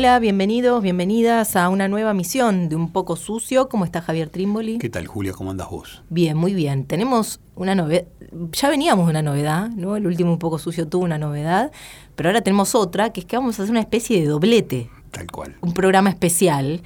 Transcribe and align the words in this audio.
Hola, 0.00 0.18
bienvenidos, 0.18 0.82
bienvenidas 0.82 1.56
a 1.56 1.68
una 1.68 1.86
nueva 1.86 2.14
misión 2.14 2.70
de 2.70 2.76
Un 2.76 2.90
poco 2.90 3.16
sucio. 3.16 3.68
¿Cómo 3.68 3.84
está 3.84 4.00
Javier 4.00 4.30
Trimboli? 4.30 4.78
¿Qué 4.78 4.88
tal, 4.88 5.06
Julia? 5.06 5.34
¿Cómo 5.34 5.50
andas 5.50 5.68
vos? 5.68 6.02
Bien, 6.08 6.38
muy 6.38 6.54
bien. 6.54 6.86
Tenemos 6.86 7.38
una 7.54 7.74
novedad. 7.74 8.06
Ya 8.52 8.70
veníamos 8.70 9.04
de 9.04 9.10
una 9.10 9.20
novedad, 9.20 9.68
¿no? 9.68 9.96
El 9.96 10.06
último 10.06 10.32
Un 10.32 10.38
poco 10.38 10.58
sucio 10.58 10.88
tuvo 10.88 11.04
una 11.04 11.18
novedad, 11.18 11.70
pero 12.16 12.30
ahora 12.30 12.40
tenemos 12.40 12.74
otra, 12.74 13.12
que 13.12 13.20
es 13.20 13.26
que 13.26 13.36
vamos 13.36 13.60
a 13.60 13.62
hacer 13.62 13.72
una 13.72 13.80
especie 13.80 14.18
de 14.18 14.26
doblete. 14.26 14.88
Tal 15.10 15.30
cual. 15.30 15.56
Un 15.60 15.74
programa 15.74 16.08
especial 16.08 16.80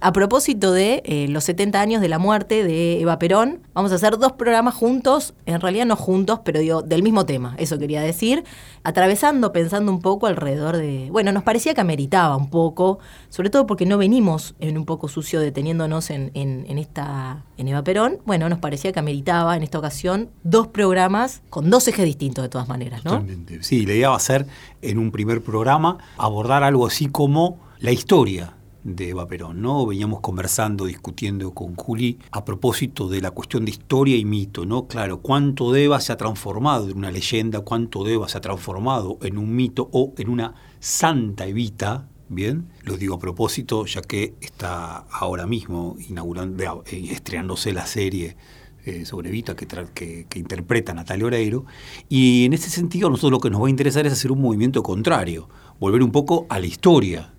a 0.00 0.12
propósito 0.12 0.72
de 0.72 1.02
eh, 1.04 1.26
los 1.28 1.44
70 1.44 1.80
años 1.80 2.00
de 2.00 2.08
la 2.08 2.18
muerte 2.18 2.64
de 2.64 3.00
Eva 3.00 3.18
Perón, 3.18 3.60
vamos 3.72 3.92
a 3.92 3.94
hacer 3.94 4.18
dos 4.18 4.32
programas 4.32 4.74
juntos, 4.74 5.34
en 5.46 5.60
realidad 5.60 5.86
no 5.86 5.96
juntos, 5.96 6.40
pero 6.44 6.60
digo, 6.60 6.82
del 6.82 7.02
mismo 7.02 7.24
tema, 7.24 7.54
eso 7.58 7.78
quería 7.78 8.02
decir, 8.02 8.44
atravesando, 8.82 9.52
pensando 9.52 9.90
un 9.90 10.00
poco 10.00 10.26
alrededor 10.26 10.76
de... 10.76 11.08
Bueno, 11.10 11.32
nos 11.32 11.42
parecía 11.42 11.74
que 11.74 11.80
ameritaba 11.80 12.36
un 12.36 12.50
poco, 12.50 12.98
sobre 13.30 13.50
todo 13.50 13.66
porque 13.66 13.86
no 13.86 13.98
venimos 13.98 14.54
en 14.60 14.76
un 14.76 14.84
poco 14.84 15.08
sucio 15.08 15.40
deteniéndonos 15.40 16.10
en, 16.10 16.30
en, 16.34 16.78
esta... 16.78 17.44
en 17.56 17.68
Eva 17.68 17.82
Perón, 17.82 18.18
bueno, 18.26 18.48
nos 18.48 18.58
parecía 18.58 18.92
que 18.92 18.98
ameritaba 18.98 19.56
en 19.56 19.62
esta 19.62 19.78
ocasión 19.78 20.30
dos 20.42 20.66
programas 20.66 21.42
con 21.48 21.70
dos 21.70 21.88
ejes 21.88 22.04
distintos 22.04 22.42
de 22.42 22.48
todas 22.48 22.68
maneras, 22.68 23.04
¿no? 23.04 23.24
Sí, 23.60 23.86
la 23.86 23.94
idea 23.94 24.10
va 24.10 24.16
a 24.16 24.20
ser 24.20 24.46
en 24.82 24.98
un 24.98 25.10
primer 25.10 25.42
programa 25.42 25.98
abordar 26.18 26.62
algo 26.62 26.86
así 26.86 27.06
como 27.06 27.58
la 27.78 27.92
historia 27.92 28.55
de 28.86 29.10
Eva 29.10 29.26
Perón, 29.26 29.60
¿no? 29.60 29.84
Veníamos 29.84 30.20
conversando, 30.20 30.86
discutiendo 30.86 31.52
con 31.52 31.74
Juli 31.74 32.18
a 32.30 32.44
propósito 32.44 33.08
de 33.08 33.20
la 33.20 33.32
cuestión 33.32 33.64
de 33.64 33.72
historia 33.72 34.16
y 34.16 34.24
mito, 34.24 34.64
¿no? 34.64 34.86
Claro, 34.86 35.20
cuánto 35.20 35.72
de 35.72 35.84
Eva 35.84 36.00
se 36.00 36.12
ha 36.12 36.16
transformado 36.16 36.88
en 36.88 36.96
una 36.96 37.10
leyenda, 37.10 37.60
cuánto 37.60 38.04
de 38.04 38.14
Eva 38.14 38.28
se 38.28 38.38
ha 38.38 38.40
transformado 38.40 39.18
en 39.22 39.38
un 39.38 39.54
mito 39.54 39.88
o 39.92 40.14
en 40.16 40.28
una 40.28 40.54
santa 40.78 41.46
Evita, 41.46 42.08
¿bien? 42.28 42.68
Lo 42.84 42.96
digo 42.96 43.16
a 43.16 43.18
propósito, 43.18 43.86
ya 43.86 44.02
que 44.02 44.34
está 44.40 44.98
ahora 45.10 45.46
mismo 45.46 45.96
inaugurando, 46.08 46.84
eh, 46.86 47.08
estrenándose 47.10 47.72
la 47.72 47.86
serie 47.86 48.36
eh, 48.84 49.04
sobre 49.04 49.30
Evita 49.30 49.56
que, 49.56 49.66
que, 49.66 50.26
que, 50.28 50.38
interpreta 50.38 50.94
Natalia 50.94 51.26
Oreiro. 51.26 51.64
Y 52.08 52.44
en 52.44 52.52
ese 52.52 52.70
sentido, 52.70 53.10
nosotros 53.10 53.32
lo 53.32 53.40
que 53.40 53.50
nos 53.50 53.60
va 53.60 53.66
a 53.66 53.70
interesar 53.70 54.06
es 54.06 54.12
hacer 54.12 54.30
un 54.30 54.40
movimiento 54.40 54.84
contrario, 54.84 55.48
volver 55.80 56.04
un 56.04 56.12
poco 56.12 56.46
a 56.48 56.60
la 56.60 56.66
historia 56.66 57.32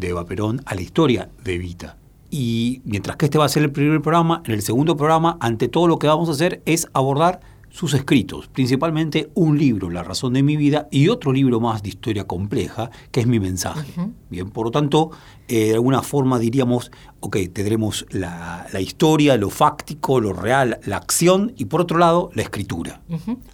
de 0.00 0.08
Eva 0.08 0.24
Perón 0.24 0.62
a 0.64 0.74
la 0.74 0.80
historia 0.80 1.28
de 1.44 1.54
Evita. 1.54 1.96
Y 2.30 2.80
mientras 2.84 3.16
que 3.16 3.26
este 3.26 3.38
va 3.38 3.44
a 3.44 3.48
ser 3.48 3.62
el 3.62 3.72
primer 3.72 4.00
programa, 4.00 4.42
en 4.46 4.52
el 4.52 4.62
segundo 4.62 4.96
programa, 4.96 5.36
ante 5.40 5.68
todo 5.68 5.86
lo 5.86 5.98
que 5.98 6.06
vamos 6.06 6.28
a 6.28 6.32
hacer 6.32 6.62
es 6.64 6.88
abordar 6.92 7.40
sus 7.70 7.94
escritos, 7.94 8.48
principalmente 8.48 9.30
un 9.34 9.56
libro, 9.56 9.90
La 9.90 10.02
razón 10.02 10.32
de 10.32 10.42
mi 10.42 10.56
vida, 10.56 10.88
y 10.90 11.08
otro 11.08 11.32
libro 11.32 11.60
más 11.60 11.82
de 11.82 11.88
historia 11.88 12.24
compleja, 12.24 12.90
que 13.12 13.20
es 13.20 13.26
mi 13.26 13.38
mensaje. 13.38 13.92
Bien, 14.28 14.50
por 14.50 14.66
lo 14.66 14.70
tanto, 14.70 15.10
eh, 15.48 15.68
de 15.68 15.74
alguna 15.74 16.02
forma 16.02 16.38
diríamos, 16.38 16.90
ok, 17.20 17.36
tendremos 17.52 18.06
la, 18.10 18.66
historia, 18.80 19.36
lo 19.36 19.50
fáctico, 19.50 20.20
lo 20.20 20.32
real, 20.32 20.80
la 20.84 20.96
acción, 20.96 21.52
y 21.56 21.66
por 21.66 21.80
otro 21.80 21.98
lado, 21.98 22.30
la 22.34 22.42
escritura. 22.42 23.00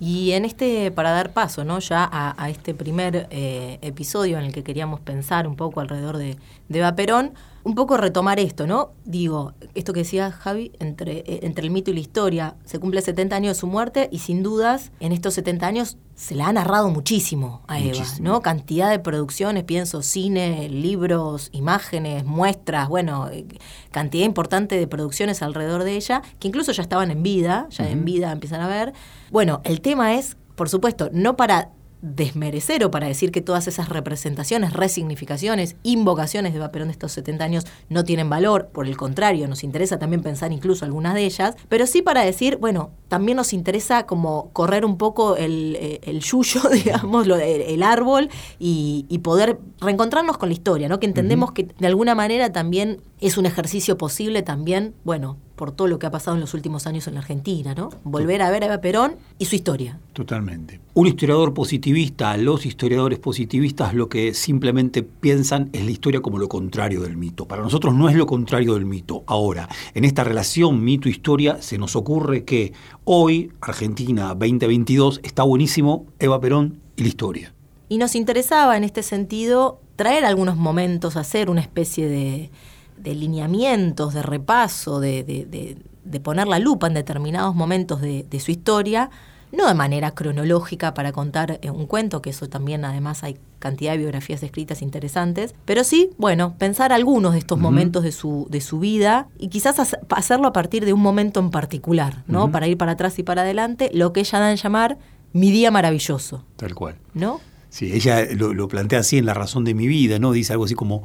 Y 0.01 0.33
en 0.33 0.45
este, 0.45 0.91
para 0.91 1.11
dar 1.11 1.33
paso, 1.33 1.65
¿no? 1.65 1.79
Ya 1.79 2.09
a, 2.11 2.51
este 2.51 2.75
primer 2.75 3.29
eh, 3.31 3.79
episodio 3.83 4.39
en 4.39 4.45
el 4.45 4.53
que 4.53 4.65
queríamos 4.65 5.01
pensar 5.01 5.47
un 5.47 5.57
poco 5.57 5.81
alrededor 5.81 6.17
de, 6.17 6.37
de 6.69 6.79
Eva 6.79 6.97
Perón, 6.97 7.33
un 7.66 7.75
poco 7.75 7.97
retomar 7.97 8.38
esto, 8.38 8.69
¿no? 8.69 8.93
Digo, 9.04 9.53
esto 9.75 9.93
que 9.93 10.00
decía 10.00 10.31
Javi, 10.31 10.71
entre, 10.78 11.19
eh, 11.27 11.41
entre 11.43 11.65
el 11.65 11.72
mito 11.72 11.91
y 11.91 11.94
la 11.94 12.00
historia, 12.00 12.54
se 12.65 12.78
cumple 12.78 13.03
70 13.03 13.34
años 13.34 13.56
de 13.56 13.60
su 13.60 13.66
muerte 13.66 14.09
y 14.12 14.21
sin 14.21 14.44
dudas 14.44 14.93
en 15.00 15.10
estos 15.10 15.34
70 15.34 15.66
años 15.66 15.99
se 16.15 16.37
la 16.37 16.47
ha 16.47 16.53
narrado 16.53 16.91
muchísimo 16.91 17.62
a 17.66 17.81
Eva, 17.81 18.04
¿no? 18.21 18.41
Cantidad 18.41 18.88
de 18.88 19.00
producciones, 19.00 19.65
pienso, 19.65 20.03
cine, 20.03 20.69
libros, 20.69 21.49
imágenes, 21.50 22.25
muestras, 22.25 22.88
bueno, 22.88 23.28
eh, 23.31 23.44
cantidad 23.91 24.25
importante 24.25 24.78
de 24.78 24.87
producciones 24.87 25.43
alrededor 25.43 25.83
de 25.83 25.97
ella, 25.97 26.22
que 26.38 26.47
incluso 26.47 26.71
ya 26.71 26.83
estaban 26.83 27.10
en 27.10 27.25
vida, 27.25 27.66
ya 27.71 27.91
en 27.91 28.04
vida 28.04 28.31
empiezan 28.31 28.60
a 28.60 28.69
ver. 28.69 28.93
Bueno, 29.33 29.60
el 29.65 29.81
tema 29.81 30.15
es, 30.15 30.37
por 30.54 30.69
supuesto, 30.69 31.10
no 31.12 31.37
para 31.37 31.72
desmerecer 32.03 32.84
o 32.84 32.91
para 32.91 33.07
decir 33.07 33.33
que 33.33 33.41
todas 33.41 33.67
esas 33.69 33.89
representaciones, 33.89 34.73
resignificaciones, 34.73 35.77
invocaciones 35.83 36.53
de 36.53 36.59
Vaperón 36.59 36.89
de 36.89 36.93
estos 36.93 37.12
70 37.12 37.45
años 37.45 37.67
no 37.89 38.05
tienen 38.05 38.29
valor, 38.29 38.69
por 38.73 38.87
el 38.87 38.97
contrario, 38.97 39.49
nos 39.49 39.65
interesa 39.65 39.99
también 39.99 40.23
pensar 40.23 40.53
incluso 40.53 40.84
algunas 40.84 41.15
de 41.15 41.25
ellas, 41.25 41.57
pero 41.69 41.87
sí 41.87 42.03
para 42.03 42.23
decir, 42.23 42.59
bueno, 42.59 42.91
también 43.09 43.37
nos 43.37 43.53
interesa 43.53 44.07
como 44.07 44.51
correr 44.53 44.84
un 44.84 44.99
poco 44.99 45.37
el, 45.37 45.77
eh, 45.81 46.01
el 46.03 46.21
yuyo, 46.21 46.61
digamos, 46.73 47.27
lo, 47.27 47.37
el, 47.37 47.83
árbol 47.83 48.28
y, 48.59 49.05
poder 49.23 49.59
reencontrarnos 49.81 50.39
con 50.39 50.51
la 50.51 50.53
historia, 50.53 50.89
¿no? 50.89 51.01
Que 51.01 51.07
entendemos 51.07 51.51
que 51.51 51.65
de 51.65 51.87
alguna 51.87 52.15
manera 52.15 52.53
también 52.53 53.01
es 53.21 53.39
un 53.39 53.47
ejercicio 53.47 53.99
posible 53.99 54.43
también, 54.43 54.95
bueno, 55.03 55.37
por 55.56 55.72
todo 55.72 55.89
lo 55.89 55.99
que 55.99 56.06
ha 56.06 56.11
pasado 56.11 56.37
en 56.37 56.43
los 56.43 56.55
últimos 56.55 56.87
años 56.87 57.09
en 57.09 57.15
la 57.15 57.21
Argentina, 57.21 57.75
¿no? 57.75 57.89
Volver 58.05 58.43
a 58.43 58.50
ver 58.50 58.62
a 58.62 58.67
Eva 58.67 58.81
Perón 58.81 59.17
y 59.39 59.47
su 59.47 59.56
historia. 59.56 59.99
Totalmente. 60.12 60.81
Un 60.94 61.06
historiador 61.06 61.55
positivista, 61.55 62.37
los 62.37 62.67
historiadores 62.67 63.19
positivistas 63.19 63.95
lo 63.95 64.09
que 64.09 64.34
simplemente 64.34 65.03
piensan 65.03 65.71
es 65.72 65.84
la 65.84 65.91
historia 65.91 66.21
como 66.21 66.39
lo 66.39 66.49
contrario 66.49 67.00
del 67.00 67.16
mito. 67.16 67.47
Para 67.47 67.62
nosotros 67.62 67.95
no 67.95 68.09
es 68.09 68.15
lo 68.15 68.27
contrario 68.27 68.75
del 68.75 68.84
mito. 68.84 69.25
Ahora, 69.27 69.69
en 69.95 70.05
esta 70.05 70.25
relación 70.25 70.84
mito-historia 70.84 71.61
se 71.61 71.78
nos 71.78 71.97
ocurre 71.97 72.45
que 72.45 72.72
hoy, 73.05 73.50
Argentina 73.61 74.28
2022, 74.28 75.21
está 75.22 75.43
buenísimo 75.43 76.06
Eva 76.19 76.41
Perón 76.41 76.81
y 76.97 77.03
la 77.03 77.09
historia. 77.09 77.55
Y 77.89 77.99
nos 77.99 78.15
interesaba 78.15 78.77
en 78.77 78.84
este 78.84 79.03
sentido 79.03 79.81
traer 79.97 80.25
algunos 80.25 80.56
momentos, 80.56 81.16
hacer 81.16 81.49
una 81.49 81.61
especie 81.61 82.09
de 82.09 82.50
de 82.99 83.15
lineamientos, 83.15 84.15
de 84.15 84.23
repaso, 84.23 85.01
de, 85.01 85.77
poner 86.23 86.47
la 86.47 86.59
lupa 86.59 86.87
en 86.87 86.95
determinados 86.95 87.55
momentos 87.55 88.01
de, 88.01 88.41
su 88.41 88.51
historia, 88.51 89.11
no 89.53 89.69
de 89.69 89.75
manera 89.75 90.11
cronológica 90.11 90.93
para 90.93 91.12
contar 91.12 91.59
eh, 91.62 91.71
un 91.71 91.87
cuento, 91.87 92.21
que 92.21 92.31
eso 92.31 92.49
también 92.49 92.84
además 92.84 93.23
hay 93.23 93.39
cantidad 93.59 93.93
de 93.93 93.99
biografías 93.99 94.43
escritas 94.43 94.83
interesantes, 94.83 95.55
pero 95.65 95.84
sí, 95.84 96.11
bueno, 96.19 96.57
pensar 96.59 96.93
algunos 96.93 97.33
de 97.33 97.39
estos 97.39 97.59
momentos 97.59 98.03
de 98.03 98.12
su, 98.12 98.47
de 98.51 98.61
su 98.61 98.81
vida 98.81 99.28
y 99.39 99.49
quizás 99.49 99.97
hacerlo 100.11 100.49
a 100.49 100.53
partir 100.53 100.84
de 100.84 100.93
un 100.93 101.01
momento 101.01 101.41
en 101.41 101.51
particular, 101.51 102.25
¿no? 102.27 102.51
Para 102.51 102.67
ir 102.67 102.77
para 102.77 102.93
atrás 102.93 103.19
y 103.19 103.23
para 103.23 103.43
adelante, 103.43 103.91
lo 103.95 104.13
que 104.13 104.21
ella 104.21 104.41
da 104.41 104.51
en 104.51 104.57
llamar 104.57 104.99
mi 105.33 105.51
día 105.51 105.71
maravilloso. 105.71 106.45
Tal 106.57 106.75
cual. 106.75 106.97
¿No? 107.15 107.41
Sí, 107.71 107.93
ella 107.93 108.25
lo, 108.34 108.55
lo 108.55 108.69
plantea 108.69 109.01
así 109.01 109.19
en 109.19 109.27
La 109.27 109.34
razón 109.34 109.65
de 109.65 109.75
mi 109.75 109.87
vida, 109.87 110.19
¿no? 110.19 110.33
Dice 110.33 110.53
algo 110.53 110.65
así 110.65 110.75
como 110.75 111.05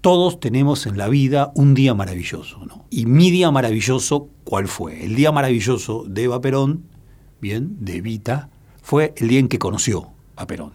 todos 0.00 0.40
tenemos 0.40 0.86
en 0.86 0.96
la 0.96 1.08
vida 1.08 1.52
un 1.54 1.74
día 1.74 1.94
maravilloso, 1.94 2.64
¿no? 2.64 2.86
Y 2.90 3.06
mi 3.06 3.30
día 3.30 3.50
maravilloso, 3.50 4.28
¿cuál 4.44 4.66
fue? 4.68 5.04
El 5.04 5.14
día 5.14 5.32
maravilloso 5.32 6.04
de 6.08 6.24
Eva 6.24 6.40
Perón, 6.40 6.84
bien, 7.40 7.76
de 7.80 7.96
Evita, 7.96 8.48
fue 8.82 9.14
el 9.16 9.28
día 9.28 9.40
en 9.40 9.48
que 9.48 9.58
conoció 9.58 10.10
a 10.36 10.46
Perón. 10.46 10.72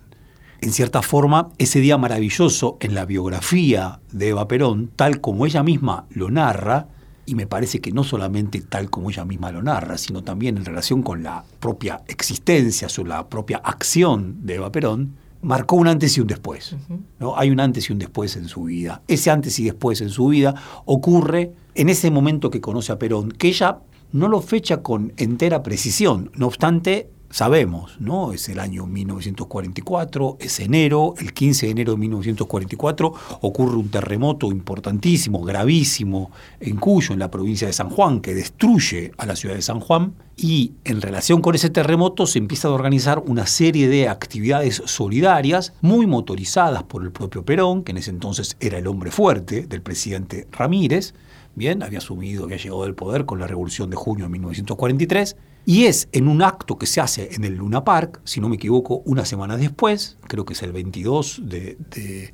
En 0.62 0.72
cierta 0.72 1.02
forma, 1.02 1.50
ese 1.58 1.80
día 1.80 1.98
maravilloso 1.98 2.78
en 2.80 2.96
la 2.96 3.06
biografía 3.06 4.00
de 4.12 4.30
Eva 4.30 4.48
Perón, 4.48 4.92
tal 4.96 5.22
como 5.22 5.46
ella 5.46 5.64
misma 5.64 6.06
lo 6.10 6.30
narra, 6.30 6.88
y 7.26 7.34
me 7.34 7.48
parece 7.48 7.82
que 7.82 7.92
no 7.92 8.04
solamente 8.04 8.62
tal 8.62 8.92
como 8.92 9.10
ella 9.10 9.26
misma 9.26 9.52
lo 9.52 9.64
narra, 9.64 9.98
sino 9.98 10.24
también 10.24 10.58
en 10.58 10.66
relación 10.66 11.02
con 11.02 11.24
la 11.24 11.44
propia 11.60 12.02
existencia, 12.08 12.88
o 12.98 13.04
la 13.04 13.28
propia 13.28 13.58
acción 13.58 14.46
de 14.46 14.56
Eva 14.56 14.72
Perón, 14.72 15.16
marcó 15.46 15.76
un 15.76 15.88
antes 15.88 16.18
y 16.18 16.22
un 16.22 16.28
después. 16.28 16.76
¿no? 17.20 17.38
Hay 17.38 17.52
un 17.52 17.60
antes 17.60 17.90
y 17.90 17.94
un 17.94 18.00
después 18.00 18.36
en 18.36 18.48
su 18.48 18.64
vida. 18.64 19.04
Ese 19.08 19.30
antes 19.30 19.60
y 19.60 19.66
después 19.66 20.02
en 20.02 20.10
su 20.10 20.28
vida 20.28 20.56
ocurre 20.86 21.54
en 21.76 21.90
ese 21.90 22.10
momento 22.10 22.50
que 22.50 22.62
conoce 22.62 22.92
a 22.92 22.98
Perón, 22.98 23.32
que 23.32 23.50
ella 23.50 23.80
no 24.12 24.28
lo 24.28 24.42
fecha 24.42 24.82
con 24.82 25.14
entera 25.18 25.62
precisión. 25.62 26.32
No 26.36 26.48
obstante, 26.48 27.10
sabemos, 27.30 28.00
¿no? 28.00 28.34
Es 28.34 28.50
el 28.50 28.60
año 28.60 28.86
1944, 28.86 30.38
es 30.40 30.60
enero, 30.60 31.14
el 31.18 31.34
15 31.34 31.66
de 31.66 31.72
enero 31.72 31.92
de 31.94 31.98
1944 32.00 33.14
ocurre 33.42 33.76
un 33.76 33.90
terremoto 33.90 34.52
importantísimo, 34.52 35.42
gravísimo, 35.42 36.32
en 36.60 36.78
Cuyo, 36.78 37.14
en 37.14 37.20
la 37.20 37.32
provincia 37.32 37.68
de 37.68 37.74
San 37.74 37.90
Juan, 37.90 38.22
que 38.22 38.34
destruye 38.34 39.12
a 39.18 39.26
la 39.26 39.36
ciudad 39.36 39.56
de 39.56 39.62
San 39.62 39.80
Juan, 39.80 40.14
y 40.38 40.74
en 40.84 41.02
relación 41.02 41.42
con 41.42 41.56
ese 41.56 41.70
terremoto 41.70 42.28
se 42.28 42.40
empieza 42.40 42.68
a 42.68 42.72
organizar 42.72 43.20
una 43.26 43.48
serie 43.48 43.88
de 43.88 44.10
actividades 44.10 44.82
solidarias 44.86 45.74
muy 45.82 46.08
motorizadas 46.08 46.84
por 46.84 47.04
el 47.04 47.12
propio 47.12 47.46
Perón, 47.46 47.84
que 47.84 47.92
en 47.92 47.98
ese 47.98 48.12
entonces 48.12 48.58
era 48.60 48.78
el 48.78 48.88
hombre 48.88 49.12
fuerte 49.12 49.66
del 49.66 49.82
presidente 49.82 50.48
Ramírez, 50.52 51.14
bien, 51.56 51.84
había 51.84 52.00
asumido, 52.00 52.44
había 52.44 52.58
llegado 52.58 52.84
del 52.84 52.96
poder 52.96 53.26
con 53.26 53.40
la 53.40 53.48
revolución 53.48 53.90
de 53.90 53.96
junio 53.96 54.26
de 54.26 54.32
1943, 54.32 55.38
y 55.68 55.86
es 55.86 56.08
en 56.12 56.28
un 56.28 56.44
acto 56.44 56.78
que 56.78 56.86
se 56.86 57.02
hace 57.02 57.34
en 57.34 57.44
el 57.44 57.56
Luna 57.56 57.84
Park, 57.84 58.22
si 58.24 58.40
no 58.40 58.50
me 58.50 58.56
equivoco, 58.56 59.02
una 59.06 59.26
semana 59.26 59.58
después, 59.58 60.18
creo 60.28 60.46
que 60.46 60.54
es 60.54 60.62
el 60.62 60.72
22 60.72 61.42
de, 61.44 61.78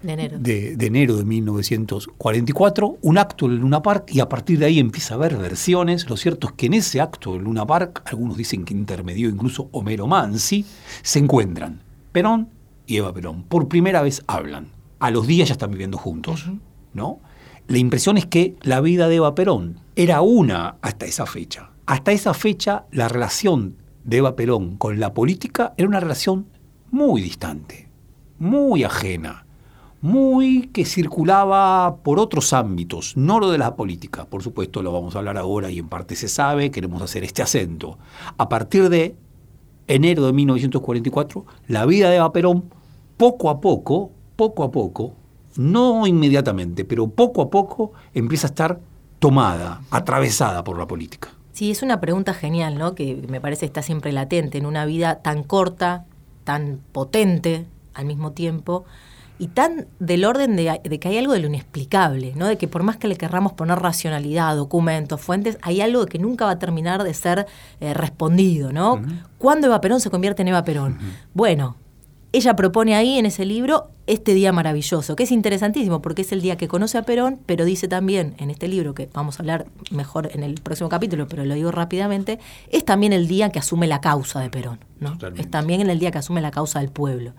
enero. 0.03 0.37
de, 0.37 0.75
enero 0.85 1.15
de 1.15 1.23
1944, 1.23 2.97
un 3.01 3.17
acto 3.17 3.45
en 3.45 3.53
el 3.53 3.57
Luna 3.59 3.81
Park 3.81 4.11
y 4.11 4.19
a 4.19 4.27
partir 4.27 4.59
de 4.59 4.65
ahí 4.65 4.79
empieza 4.79 5.13
a 5.13 5.17
haber 5.17 5.37
versiones. 5.37 6.09
Lo 6.09 6.17
cierto 6.17 6.47
es 6.47 6.53
que 6.53 6.65
en 6.65 6.73
ese 6.73 6.99
acto 6.99 7.33
del 7.33 7.43
Luna 7.43 7.65
Park, 7.65 8.03
algunos 8.05 8.35
dicen 8.35 8.65
que 8.65 8.73
intermedió 8.73 9.29
incluso 9.29 9.69
Homero 9.71 10.07
Mansi, 10.07 10.65
se 11.01 11.19
encuentran 11.19 11.83
Perón 12.11 12.49
y 12.85 12.97
Eva 12.97 13.13
Perón. 13.13 13.43
Por 13.43 13.69
primera 13.69 14.01
vez 14.01 14.23
hablan. 14.27 14.67
A 14.99 15.09
los 15.09 15.25
días 15.25 15.47
ya 15.47 15.53
están 15.53 15.71
viviendo 15.71 15.97
juntos, 15.97 16.51
¿no? 16.93 17.19
La 17.67 17.77
impresión 17.77 18.17
es 18.17 18.25
que 18.25 18.55
la 18.61 18.81
vida 18.81 19.07
de 19.07 19.15
Eva 19.15 19.33
Perón 19.35 19.79
era 19.95 20.21
una 20.21 20.75
hasta 20.81 21.05
esa 21.05 21.25
fecha 21.25 21.70
hasta 21.91 22.13
esa 22.13 22.33
fecha 22.33 22.85
la 22.91 23.09
relación 23.09 23.75
de 24.05 24.19
Eva 24.19 24.37
Perón 24.37 24.77
con 24.77 25.01
la 25.01 25.13
política 25.13 25.73
era 25.75 25.89
una 25.89 25.99
relación 25.99 26.47
muy 26.89 27.21
distante, 27.21 27.89
muy 28.39 28.85
ajena, 28.85 29.45
muy 29.99 30.69
que 30.71 30.85
circulaba 30.85 31.97
por 31.97 32.17
otros 32.17 32.53
ámbitos, 32.53 33.17
no 33.17 33.41
lo 33.41 33.51
de 33.51 33.57
la 33.57 33.75
política. 33.75 34.23
Por 34.23 34.41
supuesto, 34.41 34.81
lo 34.81 34.93
vamos 34.93 35.15
a 35.15 35.19
hablar 35.19 35.37
ahora 35.37 35.69
y 35.69 35.79
en 35.79 35.89
parte 35.89 36.15
se 36.15 36.29
sabe, 36.29 36.71
queremos 36.71 37.01
hacer 37.01 37.25
este 37.25 37.41
acento. 37.41 37.97
A 38.37 38.47
partir 38.47 38.87
de 38.87 39.17
enero 39.87 40.25
de 40.25 40.31
1944, 40.31 41.45
la 41.67 41.85
vida 41.85 42.09
de 42.09 42.15
Eva 42.15 42.31
Perón, 42.31 42.69
poco 43.17 43.49
a 43.49 43.59
poco, 43.59 44.13
poco 44.37 44.63
a 44.63 44.71
poco, 44.71 45.15
no 45.57 46.07
inmediatamente, 46.07 46.85
pero 46.85 47.09
poco 47.09 47.41
a 47.41 47.49
poco 47.49 47.91
empieza 48.13 48.47
a 48.47 48.51
estar 48.51 48.79
tomada, 49.19 49.81
atravesada 49.91 50.63
por 50.63 50.79
la 50.79 50.87
política. 50.87 51.31
Sí, 51.51 51.71
es 51.71 51.81
una 51.81 51.99
pregunta 51.99 52.33
genial, 52.33 52.77
¿no? 52.77 52.95
Que 52.95 53.15
me 53.27 53.41
parece 53.41 53.65
está 53.65 53.81
siempre 53.81 54.11
latente 54.11 54.57
en 54.57 54.65
una 54.65 54.85
vida 54.85 55.15
tan 55.21 55.43
corta, 55.43 56.05
tan 56.43 56.79
potente 56.91 57.65
al 57.93 58.05
mismo 58.05 58.31
tiempo 58.31 58.85
y 59.41 59.47
tan 59.47 59.87
del 59.99 60.23
orden 60.23 60.55
de, 60.55 60.99
que 60.99 61.07
hay 61.07 61.17
algo 61.17 61.33
de 61.33 61.39
lo 61.39 61.47
inexplicable, 61.47 62.33
¿no? 62.35 62.45
De 62.45 62.59
que 62.59 62.67
por 62.67 62.83
más 62.83 62.97
que 62.97 63.07
le 63.07 63.15
querramos 63.15 63.53
poner 63.53 63.79
racionalidad, 63.79 64.55
documentos, 64.55 65.19
fuentes, 65.19 65.57
hay 65.63 65.81
algo 65.81 66.05
que 66.05 66.19
nunca 66.19 66.45
va 66.45 66.51
a 66.51 66.59
terminar 66.59 67.03
de 67.03 67.13
ser 67.15 67.47
eh, 67.79 67.95
respondido, 67.95 68.71
¿no? 68.71 69.01
¿Cuándo 69.39 69.65
Eva 69.65 69.81
Perón 69.81 69.99
se 69.99 70.11
convierte 70.11 70.43
en 70.43 70.49
Eva 70.49 70.63
Perón? 70.63 70.99
Bueno, 71.33 71.75
ella 72.33 72.55
propone 72.55 72.95
ahí 72.95 73.17
en 73.17 73.25
ese 73.25 73.45
libro 73.45 73.89
este 74.07 74.33
día 74.33 74.51
maravilloso, 74.51 75.15
que 75.15 75.23
es 75.23 75.31
interesantísimo 75.31 76.01
porque 76.01 76.21
es 76.21 76.31
el 76.31 76.41
día 76.41 76.57
que 76.57 76.67
conoce 76.67 76.97
a 76.97 77.03
Perón, 77.03 77.39
pero 77.45 77.65
dice 77.65 77.87
también 77.87 78.35
en 78.37 78.49
este 78.49 78.67
libro, 78.67 78.93
que 78.93 79.09
vamos 79.13 79.39
a 79.39 79.43
hablar 79.43 79.65
mejor 79.91 80.29
en 80.33 80.43
el 80.43 80.55
próximo 80.55 80.89
capítulo, 80.89 81.27
pero 81.27 81.45
lo 81.45 81.53
digo 81.55 81.71
rápidamente, 81.71 82.39
es 82.69 82.85
también 82.85 83.13
el 83.13 83.27
día 83.27 83.49
que 83.49 83.59
asume 83.59 83.87
la 83.87 84.01
causa 84.01 84.39
de 84.39 84.49
Perón, 84.49 84.79
¿no? 84.99 85.17
Es 85.37 85.49
también 85.49 85.87
el 85.89 85.99
día 85.99 86.11
que 86.11 86.19
asume 86.19 86.41
la 86.41 86.51
causa 86.51 86.79
del 86.79 86.89
pueblo. 86.89 87.33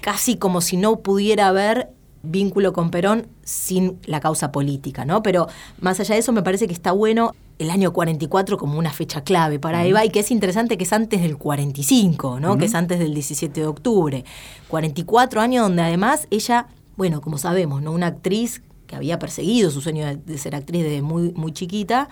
Casi 0.00 0.36
como 0.36 0.60
si 0.60 0.76
no 0.76 1.00
pudiera 1.00 1.46
haber 1.46 1.90
vínculo 2.22 2.72
con 2.72 2.90
Perón 2.90 3.26
sin 3.42 3.98
la 4.04 4.20
causa 4.20 4.52
política, 4.52 5.04
¿no? 5.04 5.22
Pero 5.22 5.48
más 5.80 5.98
allá 6.00 6.14
de 6.14 6.20
eso 6.20 6.32
me 6.32 6.42
parece 6.42 6.66
que 6.66 6.72
está 6.72 6.92
bueno 6.92 7.34
el 7.58 7.70
año 7.70 7.92
44 7.92 8.56
como 8.58 8.78
una 8.78 8.92
fecha 8.92 9.22
clave 9.22 9.58
para 9.58 9.84
Eva 9.84 10.04
y 10.04 10.10
que 10.10 10.20
es 10.20 10.30
interesante 10.30 10.76
que 10.76 10.84
es 10.84 10.92
antes 10.92 11.22
del 11.22 11.36
45, 11.36 12.40
¿no? 12.40 12.58
Que 12.58 12.66
es 12.66 12.74
antes 12.74 12.98
del 12.98 13.14
17 13.14 13.60
de 13.60 13.66
octubre. 13.66 14.24
44 14.68 15.40
años 15.40 15.64
donde 15.64 15.82
además 15.82 16.26
ella, 16.30 16.68
bueno, 16.96 17.20
como 17.20 17.38
sabemos, 17.38 17.82
¿no? 17.82 17.92
Una 17.92 18.08
actriz 18.08 18.62
que 18.86 18.96
había 18.96 19.18
perseguido 19.18 19.70
su 19.70 19.80
sueño 19.80 20.06
de, 20.16 20.38
ser 20.38 20.54
actriz 20.54 20.82
desde 20.82 21.02
muy, 21.02 21.32
muy 21.32 21.52
chiquita, 21.52 22.08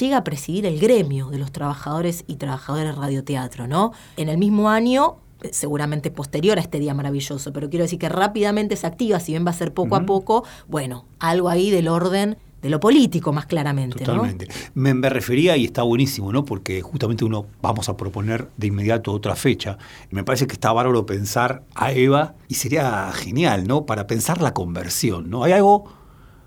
llega 0.00 0.18
a 0.18 0.24
presidir 0.24 0.66
el 0.66 0.78
gremio 0.78 1.28
de 1.28 1.38
los 1.38 1.52
trabajadores 1.52 2.24
y 2.26 2.36
trabajadoras 2.36 2.94
de 2.94 3.00
radioteatro, 3.00 3.66
¿no? 3.66 3.92
En 4.16 4.28
el 4.28 4.38
mismo 4.38 4.70
año 4.70 5.16
seguramente 5.50 6.10
posterior 6.10 6.58
a 6.58 6.60
este 6.60 6.78
día 6.78 6.94
maravilloso, 6.94 7.52
pero 7.52 7.68
quiero 7.68 7.84
decir 7.84 7.98
que 7.98 8.08
rápidamente 8.08 8.76
se 8.76 8.86
activa, 8.86 9.20
si 9.20 9.32
bien 9.32 9.46
va 9.46 9.50
a 9.50 9.54
ser 9.54 9.72
poco 9.72 9.96
a 9.96 10.06
poco, 10.06 10.44
bueno, 10.68 11.06
algo 11.18 11.48
ahí 11.48 11.70
del 11.70 11.88
orden 11.88 12.36
de 12.62 12.70
lo 12.70 12.80
político 12.80 13.32
más 13.32 13.46
claramente. 13.46 14.04
Totalmente. 14.04 14.48
Me, 14.74 14.94
me, 14.94 15.08
refería, 15.08 15.56
y 15.56 15.66
está 15.66 15.82
buenísimo, 15.82 16.32
¿no? 16.32 16.44
Porque 16.44 16.80
justamente 16.80 17.24
uno 17.24 17.46
vamos 17.60 17.88
a 17.88 17.96
proponer 17.96 18.48
de 18.56 18.68
inmediato 18.68 19.12
otra 19.12 19.36
fecha. 19.36 19.78
Me 20.10 20.24
parece 20.24 20.46
que 20.46 20.54
está 20.54 20.72
bárbaro 20.72 21.06
pensar 21.06 21.64
a 21.74 21.92
Eva, 21.92 22.34
y 22.48 22.54
sería 22.54 23.12
genial, 23.12 23.68
¿no? 23.68 23.86
Para 23.86 24.06
pensar 24.06 24.40
la 24.40 24.54
conversión, 24.54 25.30
¿no? 25.30 25.44
Hay 25.44 25.52
algo, 25.52 25.84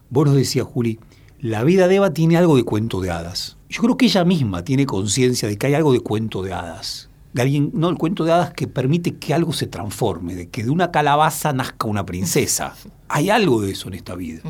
vos 0.09 0.25
nos 0.25 0.35
decías, 0.35 0.65
Juli, 0.65 0.99
la 1.39 1.63
vida 1.63 1.87
de 1.87 1.95
Eva 1.95 2.11
tiene 2.11 2.37
algo 2.37 2.57
de 2.57 2.63
cuento 2.63 2.99
de 3.01 3.11
hadas. 3.11 3.57
Yo 3.69 3.81
creo 3.83 3.97
que 3.97 4.07
ella 4.07 4.25
misma 4.25 4.63
tiene 4.63 4.85
conciencia 4.85 5.47
de 5.47 5.57
que 5.57 5.67
hay 5.67 5.75
algo 5.75 5.93
de 5.93 5.99
cuento 5.99 6.41
de 6.41 6.53
hadas 6.53 7.08
de 7.33 7.41
alguien, 7.41 7.71
no 7.73 7.89
el 7.89 7.97
cuento 7.97 8.25
de 8.25 8.31
hadas 8.31 8.53
que 8.53 8.67
permite 8.67 9.15
que 9.15 9.33
algo 9.33 9.53
se 9.53 9.67
transforme, 9.67 10.35
de 10.35 10.49
que 10.49 10.63
de 10.63 10.69
una 10.69 10.91
calabaza 10.91 11.53
nazca 11.53 11.87
una 11.87 12.05
princesa. 12.05 12.75
Hay 13.07 13.29
algo 13.29 13.61
de 13.61 13.71
eso 13.71 13.87
en 13.87 13.95
esta 13.95 14.15
vida. 14.15 14.41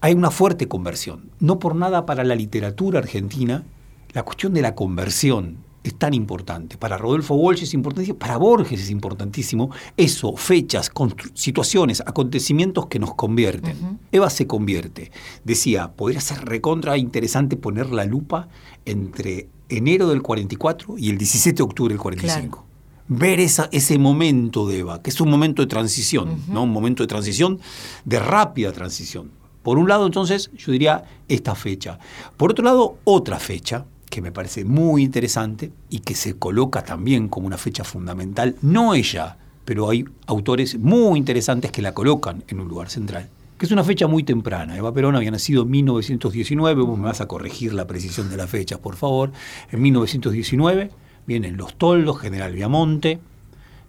Hay 0.00 0.14
una 0.14 0.30
fuerte 0.30 0.68
conversión. 0.68 1.30
No 1.40 1.58
por 1.58 1.74
nada 1.74 2.06
para 2.06 2.22
la 2.22 2.34
literatura 2.34 3.00
argentina, 3.00 3.64
la 4.12 4.22
cuestión 4.22 4.54
de 4.54 4.62
la 4.62 4.74
conversión 4.74 5.58
es 5.82 5.94
tan 5.94 6.14
importante. 6.14 6.76
Para 6.76 6.98
Rodolfo 6.98 7.34
Walsh 7.34 7.62
es 7.62 7.74
importantísimo, 7.74 8.18
para 8.18 8.36
Borges 8.36 8.80
es 8.80 8.90
importantísimo. 8.90 9.70
Eso, 9.96 10.36
fechas, 10.36 10.90
situaciones, 11.34 12.02
acontecimientos 12.06 12.86
que 12.86 12.98
nos 12.98 13.14
convierten. 13.14 13.98
Eva 14.12 14.30
se 14.30 14.46
convierte. 14.46 15.10
Decía, 15.44 15.92
podría 15.92 16.20
ser 16.20 16.44
recontra 16.44 16.96
interesante 16.98 17.56
poner 17.56 17.90
la 17.90 18.04
lupa 18.04 18.48
entre 18.84 19.48
enero 19.68 20.08
del 20.08 20.22
44 20.22 20.98
y 20.98 21.10
el 21.10 21.18
17 21.18 21.56
de 21.56 21.62
octubre 21.62 21.92
del 21.92 22.00
45. 22.00 22.64
Ver 23.08 23.40
esa, 23.40 23.68
ese 23.72 23.98
momento 23.98 24.66
de 24.66 24.80
Eva, 24.80 25.02
que 25.02 25.10
es 25.10 25.20
un 25.20 25.30
momento 25.30 25.62
de 25.62 25.68
transición, 25.68 26.42
¿no? 26.48 26.64
Un 26.64 26.70
momento 26.70 27.02
de 27.02 27.06
transición, 27.06 27.58
de 28.04 28.18
rápida 28.18 28.72
transición. 28.72 29.30
Por 29.62 29.78
un 29.78 29.88
lado, 29.88 30.06
entonces, 30.06 30.50
yo 30.56 30.72
diría 30.72 31.04
esta 31.26 31.54
fecha. 31.54 31.98
Por 32.36 32.50
otro 32.50 32.64
lado, 32.64 32.98
otra 33.04 33.38
fecha, 33.38 33.86
que 34.08 34.22
me 34.22 34.32
parece 34.32 34.64
muy 34.64 35.02
interesante 35.02 35.72
y 35.90 36.00
que 36.00 36.14
se 36.14 36.34
coloca 36.38 36.82
también 36.82 37.28
como 37.28 37.46
una 37.46 37.58
fecha 37.58 37.84
fundamental, 37.84 38.56
no 38.62 38.94
ella, 38.94 39.38
pero 39.64 39.90
hay 39.90 40.04
autores 40.26 40.78
muy 40.78 41.18
interesantes 41.18 41.70
que 41.70 41.82
la 41.82 41.92
colocan 41.92 42.44
en 42.48 42.60
un 42.60 42.68
lugar 42.68 42.90
central, 42.90 43.28
que 43.58 43.66
es 43.66 43.72
una 43.72 43.82
fecha 43.82 44.06
muy 44.06 44.22
temprana. 44.22 44.76
Eva 44.76 44.94
Perón 44.94 45.16
había 45.16 45.32
nacido 45.32 45.64
en 45.64 45.70
1919, 45.70 46.82
vos 46.82 46.96
me 46.96 47.06
vas 47.06 47.20
a 47.20 47.26
corregir 47.26 47.74
la 47.74 47.86
precisión 47.88 48.30
de 48.30 48.36
las 48.36 48.48
fechas, 48.48 48.78
por 48.78 48.94
favor. 48.94 49.32
En 49.72 49.82
1919 49.82 50.90
vienen 51.26 51.56
los 51.56 51.76
toldos, 51.76 52.20
General 52.20 52.52
Viamonte, 52.52 53.18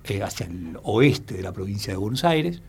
eh, 0.06 0.24
hacia 0.24 0.48
el 0.48 0.80
oeste 0.84 1.36
de 1.36 1.44
la 1.44 1.54
provincia 1.54 1.94
de 1.94 1.98
Buenos 1.98 2.24
Aires. 2.24 2.64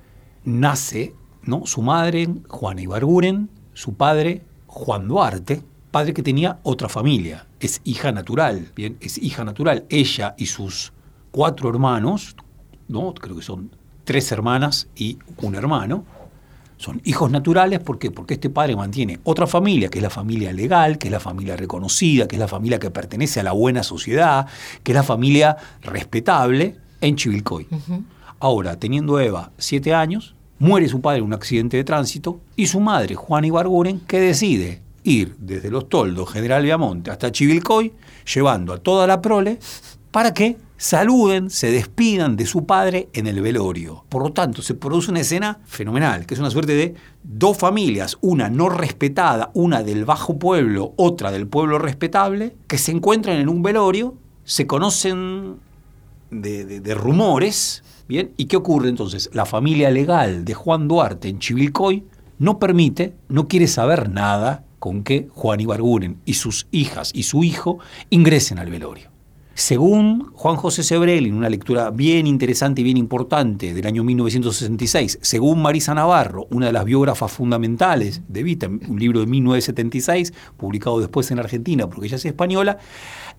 Nace 0.44 1.14
¿no? 1.42 1.64
su 1.64 1.80
madre, 1.80 2.28
Juana 2.48 2.82
Ibarguren, 2.82 3.48
su 3.72 3.94
padre, 3.94 4.42
Juan 4.66 5.08
Duarte, 5.08 5.62
padre 5.90 6.12
que 6.12 6.22
tenía 6.22 6.60
otra 6.64 6.90
familia, 6.90 7.46
es 7.60 7.80
hija 7.84 8.12
natural, 8.12 8.72
bien, 8.76 8.98
es 9.00 9.16
hija 9.16 9.42
natural. 9.44 9.86
Ella 9.88 10.34
y 10.36 10.46
sus 10.46 10.92
cuatro 11.30 11.70
hermanos, 11.70 12.36
¿no? 12.88 13.14
creo 13.14 13.36
que 13.36 13.42
son 13.42 13.70
tres 14.04 14.30
hermanas 14.32 14.88
y 14.94 15.18
un 15.38 15.54
hermano, 15.54 16.04
son 16.80 17.02
hijos 17.04 17.30
naturales 17.30 17.78
¿por 17.80 17.98
porque 17.98 18.34
este 18.34 18.48
padre 18.48 18.74
mantiene 18.74 19.20
otra 19.24 19.46
familia, 19.46 19.90
que 19.90 19.98
es 19.98 20.02
la 20.02 20.08
familia 20.08 20.50
legal, 20.50 20.96
que 20.96 21.08
es 21.08 21.12
la 21.12 21.20
familia 21.20 21.54
reconocida, 21.54 22.26
que 22.26 22.36
es 22.36 22.40
la 22.40 22.48
familia 22.48 22.78
que 22.78 22.90
pertenece 22.90 23.40
a 23.40 23.42
la 23.42 23.52
buena 23.52 23.82
sociedad, 23.82 24.46
que 24.82 24.92
es 24.92 24.96
la 24.96 25.02
familia 25.02 25.58
respetable 25.82 26.76
en 27.02 27.16
Chivilcoy. 27.16 27.66
Ahora, 28.38 28.78
teniendo 28.78 29.20
Eva 29.20 29.52
siete 29.58 29.92
años, 29.92 30.34
muere 30.58 30.88
su 30.88 31.02
padre 31.02 31.18
en 31.18 31.24
un 31.24 31.34
accidente 31.34 31.76
de 31.76 31.84
tránsito 31.84 32.40
y 32.56 32.66
su 32.66 32.80
madre, 32.80 33.14
Juana 33.14 33.46
Ibarguren, 33.46 34.00
que 34.00 34.18
decide 34.18 34.80
ir 35.04 35.36
desde 35.38 35.70
Los 35.70 35.90
Toldos, 35.90 36.32
General 36.32 36.62
Viamonte, 36.62 37.10
hasta 37.10 37.30
Chivilcoy, 37.30 37.92
llevando 38.34 38.72
a 38.72 38.78
toda 38.78 39.06
la 39.06 39.20
prole, 39.20 39.58
¿para 40.10 40.34
qué? 40.34 40.56
saluden, 40.80 41.50
se 41.50 41.70
despidan 41.70 42.36
de 42.36 42.46
su 42.46 42.64
padre 42.64 43.10
en 43.12 43.26
el 43.26 43.42
velorio. 43.42 44.06
Por 44.08 44.22
lo 44.22 44.32
tanto, 44.32 44.62
se 44.62 44.72
produce 44.72 45.10
una 45.10 45.20
escena 45.20 45.60
fenomenal, 45.66 46.24
que 46.24 46.32
es 46.32 46.40
una 46.40 46.50
suerte 46.50 46.74
de 46.74 46.94
dos 47.22 47.58
familias, 47.58 48.16
una 48.22 48.48
no 48.48 48.70
respetada, 48.70 49.50
una 49.52 49.82
del 49.82 50.06
bajo 50.06 50.38
pueblo, 50.38 50.94
otra 50.96 51.30
del 51.30 51.46
pueblo 51.46 51.78
respetable, 51.78 52.56
que 52.66 52.78
se 52.78 52.92
encuentran 52.92 53.36
en 53.36 53.50
un 53.50 53.62
velorio, 53.62 54.14
se 54.44 54.66
conocen 54.66 55.56
de 56.30 56.94
rumores. 56.94 57.84
Bien, 58.08 58.32
¿y 58.38 58.46
qué 58.46 58.56
ocurre 58.56 58.88
entonces? 58.88 59.28
La 59.34 59.44
familia 59.44 59.90
legal 59.90 60.46
de 60.46 60.54
Juan 60.54 60.88
Duarte 60.88 61.28
en 61.28 61.40
Chivilcoy 61.40 62.04
no 62.38 62.58
permite, 62.58 63.12
no 63.28 63.48
quiere 63.48 63.66
saber 63.66 64.08
nada 64.08 64.64
con 64.78 65.04
que 65.04 65.28
Juan 65.34 65.60
Ibarguren 65.60 66.22
y 66.24 66.34
sus 66.34 66.68
hijas 66.70 67.10
y 67.14 67.24
su 67.24 67.44
hijo 67.44 67.80
ingresen 68.08 68.58
al 68.58 68.70
velorio. 68.70 69.10
Según 69.54 70.30
Juan 70.32 70.56
José 70.56 70.82
Sebrel, 70.82 71.26
en 71.26 71.34
una 71.34 71.50
lectura 71.50 71.90
bien 71.90 72.26
interesante 72.26 72.80
y 72.80 72.84
bien 72.84 72.96
importante 72.96 73.74
del 73.74 73.86
año 73.86 74.04
1966, 74.04 75.18
según 75.20 75.60
Marisa 75.60 75.94
Navarro, 75.94 76.46
una 76.50 76.66
de 76.66 76.72
las 76.72 76.84
biógrafas 76.84 77.30
fundamentales 77.32 78.22
de 78.28 78.42
Vita, 78.42 78.68
un 78.68 78.98
libro 78.98 79.20
de 79.20 79.26
1976, 79.26 80.32
publicado 80.56 81.00
después 81.00 81.30
en 81.30 81.38
Argentina 81.38 81.88
porque 81.88 82.06
ella 82.06 82.16
es 82.16 82.24
española, 82.24 82.78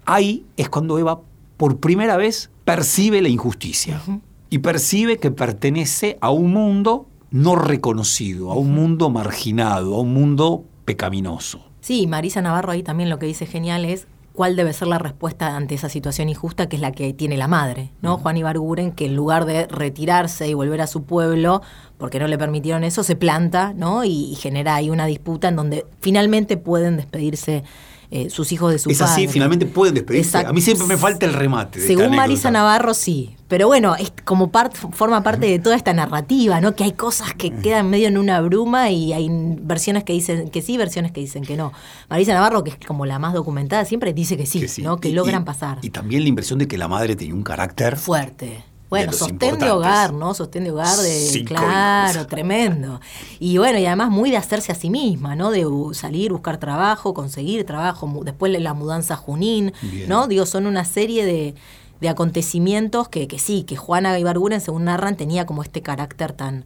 ahí 0.05 0.45
es 0.57 0.69
cuando 0.69 0.99
Eva 0.99 1.21
por 1.57 1.79
primera 1.79 2.17
vez 2.17 2.49
percibe 2.65 3.21
la 3.21 3.29
injusticia. 3.29 4.01
Y 4.49 4.59
percibe 4.59 5.17
que 5.17 5.31
pertenece 5.31 6.17
a 6.19 6.29
un 6.29 6.51
mundo 6.51 7.07
no 7.29 7.55
reconocido, 7.55 8.51
a 8.51 8.55
un 8.55 8.73
mundo 8.73 9.09
marginado, 9.09 9.95
a 9.95 9.99
un 10.01 10.13
mundo 10.13 10.65
pecaminoso. 10.85 11.63
Sí, 11.79 12.05
Marisa 12.05 12.41
Navarro 12.41 12.71
ahí 12.71 12.83
también 12.83 13.09
lo 13.09 13.17
que 13.17 13.25
dice 13.25 13.45
genial 13.45 13.85
es 13.85 14.07
cuál 14.33 14.55
debe 14.55 14.73
ser 14.73 14.87
la 14.87 14.97
respuesta 14.97 15.55
ante 15.55 15.75
esa 15.75 15.89
situación 15.89 16.29
injusta 16.29 16.67
que 16.67 16.77
es 16.77 16.81
la 16.81 16.91
que 16.91 17.13
tiene 17.13 17.37
la 17.37 17.47
madre, 17.47 17.91
¿no? 18.01 18.17
Juan 18.17 18.37
Ibarguren, 18.37 18.91
que 18.91 19.05
en 19.05 19.15
lugar 19.15 19.45
de 19.45 19.67
retirarse 19.67 20.47
y 20.47 20.53
volver 20.53 20.81
a 20.81 20.87
su 20.87 21.03
pueblo, 21.03 21.61
porque 21.97 22.19
no 22.19 22.27
le 22.27 22.37
permitieron 22.37 22.83
eso, 22.83 23.03
se 23.03 23.15
planta, 23.15 23.73
¿no? 23.75 24.03
Y, 24.03 24.31
y 24.31 24.35
genera 24.35 24.75
ahí 24.75 24.89
una 24.89 25.05
disputa 25.05 25.49
en 25.49 25.55
donde 25.55 25.85
finalmente 25.99 26.57
pueden 26.57 26.97
despedirse 26.97 27.63
eh, 28.11 28.29
sus 28.29 28.51
hijos 28.51 28.71
de 28.73 28.77
su 28.77 28.89
Es 28.89 29.01
así, 29.01 29.21
padre. 29.21 29.33
finalmente 29.33 29.65
pueden 29.65 29.95
despedirse. 29.95 30.27
Exacto. 30.27 30.49
A 30.49 30.53
mí 30.53 30.59
siempre 30.61 30.85
me 30.85 30.97
falta 30.97 31.25
el 31.25 31.33
remate. 31.33 31.79
de 31.79 31.87
Según. 31.87 32.15
Marisa 32.15 32.51
Navarro, 32.51 32.93
sí. 32.93 33.35
Pero 33.47 33.67
bueno, 33.67 33.95
es 33.95 34.11
como 34.25 34.51
part- 34.51 34.73
forma 34.93 35.23
parte 35.23 35.45
de 35.47 35.59
toda 35.59 35.75
esta 35.75 35.93
narrativa, 35.93 36.61
¿no? 36.61 36.75
Que 36.75 36.83
hay 36.85 36.91
cosas 36.93 37.33
que 37.33 37.51
quedan 37.51 37.89
medio 37.89 38.07
en 38.07 38.17
una 38.17 38.39
bruma 38.41 38.89
y 38.91 39.11
hay 39.13 39.27
versiones 39.61 40.03
que 40.03 40.13
dicen 40.13 40.49
que 40.49 40.61
sí, 40.61 40.77
versiones 40.77 41.11
que 41.11 41.19
dicen 41.21 41.43
que 41.43 41.57
no. 41.57 41.71
Marisa 42.09 42.33
Navarro, 42.33 42.63
que 42.63 42.71
es 42.71 42.77
como 42.85 43.05
la 43.05 43.17
más 43.19 43.33
documentada, 43.33 43.83
siempre 43.85 44.13
dice 44.13 44.37
que 44.37 44.45
sí, 44.45 44.59
Que 44.61 44.67
sí. 44.67 44.81
¿no? 44.81 44.97
Que 44.99 45.09
Y- 45.09 45.13
logran 45.13 45.41
y- 45.41 45.45
pasar. 45.45 45.79
Y 45.81 45.89
también 45.89 46.23
la 46.23 46.29
impresión 46.29 46.59
de 46.59 46.67
que 46.67 46.77
la 46.77 46.87
madre 46.87 47.15
tenía 47.15 47.33
un 47.33 47.43
carácter 47.43 47.97
Fuerte. 47.97 48.63
Bueno, 48.91 49.13
sostén 49.13 49.57
de 49.57 49.71
hogar, 49.71 50.11
¿no? 50.11 50.33
Sostén 50.33 50.65
de 50.65 50.71
hogar 50.71 50.97
de. 50.97 51.09
Cinco 51.09 51.55
claro, 51.55 52.27
tremendo. 52.27 52.99
Y 53.39 53.57
bueno, 53.57 53.79
y 53.79 53.85
además 53.85 54.09
muy 54.09 54.31
de 54.31 54.35
hacerse 54.35 54.73
a 54.73 54.75
sí 54.75 54.89
misma, 54.89 55.33
¿no? 55.33 55.49
De 55.49 55.65
salir, 55.93 56.33
buscar 56.33 56.57
trabajo, 56.57 57.13
conseguir 57.13 57.65
trabajo, 57.65 58.21
después 58.25 58.51
la 58.51 58.73
mudanza 58.73 59.13
a 59.13 59.17
Junín, 59.17 59.71
Bien. 59.81 60.09
¿no? 60.09 60.27
Digo, 60.27 60.45
son 60.45 60.67
una 60.67 60.83
serie 60.83 61.25
de, 61.25 61.55
de 62.01 62.09
acontecimientos 62.09 63.07
que, 63.07 63.29
que 63.29 63.39
sí, 63.39 63.63
que 63.63 63.77
Juana 63.77 64.19
Ibarguren, 64.19 64.59
según 64.59 64.83
narran, 64.83 65.15
tenía 65.15 65.45
como 65.45 65.63
este 65.63 65.81
carácter 65.81 66.33
tan 66.33 66.65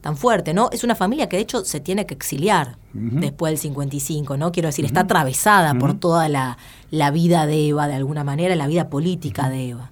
tan 0.00 0.16
fuerte, 0.16 0.54
¿no? 0.54 0.70
Es 0.72 0.84
una 0.84 0.94
familia 0.94 1.28
que 1.28 1.36
de 1.36 1.42
hecho 1.42 1.64
se 1.64 1.80
tiene 1.80 2.06
que 2.06 2.14
exiliar 2.14 2.78
después 2.92 3.50
del 3.50 3.58
55, 3.58 4.36
¿no? 4.36 4.52
Quiero 4.52 4.68
decir, 4.68 4.84
está 4.84 5.00
atravesada 5.00 5.74
por 5.74 5.94
toda 5.94 6.28
la, 6.28 6.58
la 6.92 7.10
vida 7.10 7.44
de 7.46 7.68
Eva, 7.68 7.88
de 7.88 7.94
alguna 7.96 8.22
manera, 8.22 8.54
la 8.54 8.68
vida 8.68 8.88
política 8.88 9.50
de 9.50 9.70
Eva. 9.70 9.90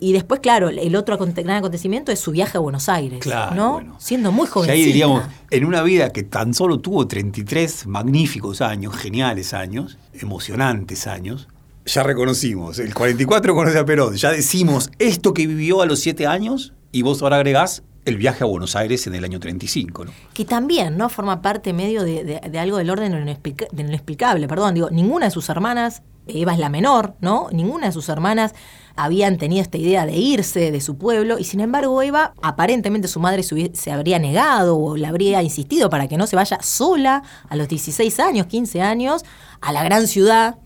Y 0.00 0.12
después, 0.12 0.40
claro, 0.40 0.68
el 0.68 0.94
otro 0.96 1.16
gran 1.18 1.50
acontecimiento 1.50 2.12
es 2.12 2.18
su 2.20 2.30
viaje 2.32 2.58
a 2.58 2.60
Buenos 2.60 2.88
Aires, 2.88 3.20
Claro, 3.20 3.54
¿no? 3.54 3.72
bueno. 3.74 3.96
Siendo 3.98 4.32
muy 4.32 4.46
Y 4.46 4.50
jovencita. 4.50 4.72
ahí 4.74 4.84
diríamos, 4.84 5.22
en 5.50 5.64
una 5.64 5.82
vida 5.82 6.10
que 6.10 6.22
tan 6.22 6.54
solo 6.54 6.78
tuvo 6.80 7.06
33 7.06 7.86
magníficos 7.86 8.60
años, 8.60 8.94
geniales 8.96 9.54
años, 9.54 9.98
emocionantes 10.40 11.06
años, 11.06 11.48
ya 11.86 12.02
reconocimos, 12.02 12.78
el 12.78 12.92
44 12.94 13.54
conoce 13.54 13.78
a 13.78 13.84
Perón, 13.84 14.16
ya 14.16 14.32
decimos 14.32 14.90
esto 14.98 15.32
que 15.32 15.46
vivió 15.46 15.82
a 15.82 15.86
los 15.86 16.00
7 16.00 16.26
años 16.26 16.72
y 16.92 17.02
vos 17.02 17.22
ahora 17.22 17.36
agregás 17.36 17.82
el 18.04 18.16
viaje 18.18 18.44
a 18.44 18.46
Buenos 18.46 18.76
Aires 18.76 19.06
en 19.06 19.14
el 19.14 19.24
año 19.24 19.40
35, 19.40 20.04
¿no? 20.04 20.10
que 20.34 20.44
también 20.44 20.96
no 20.96 21.08
forma 21.08 21.42
parte 21.42 21.72
medio 21.72 22.02
de, 22.04 22.22
de- 22.24 22.40
de 22.50 22.58
algo 22.58 22.76
del 22.78 22.90
orden 22.90 23.12
de 23.12 23.18
lo 23.20 23.88
inexplicable. 23.88 24.46
Perdón, 24.48 24.74
digo, 24.74 24.90
ninguna 24.90 25.26
de 25.26 25.30
sus 25.32 25.48
hermanas, 25.48 26.02
Eva 26.28 26.52
es 26.52 26.58
la 26.58 26.68
menor, 26.68 27.14
¿no? 27.20 27.48
Ninguna 27.52 27.86
de 27.86 27.92
sus 27.92 28.08
hermanas 28.08 28.52
habían 28.96 29.36
tenido 29.36 29.62
esta 29.62 29.78
idea 29.78 30.06
de 30.06 30.16
irse 30.16 30.70
de 30.70 30.80
su 30.80 30.96
pueblo 30.96 31.38
y 31.38 31.44
sin 31.44 31.60
embargo 31.60 32.00
Eva, 32.02 32.32
aparentemente 32.42 33.08
su 33.08 33.20
madre 33.20 33.42
se, 33.42 33.92
habría 33.92 34.18
negado 34.18 34.78
o 34.78 34.96
le 34.96 35.06
habría 35.06 35.42
insistido 35.42 35.90
para 35.90 36.08
que 36.08 36.16
no 36.16 36.26
se 36.26 36.36
vaya 36.36 36.58
sola 36.62 37.22
a 37.48 37.56
los 37.56 37.68
16 37.68 38.18
años, 38.20 38.46
15 38.46 38.82
años, 38.82 39.24
a 39.60 39.72
la 39.72 39.84
gran 39.84 40.06
ciudad, 40.06 40.56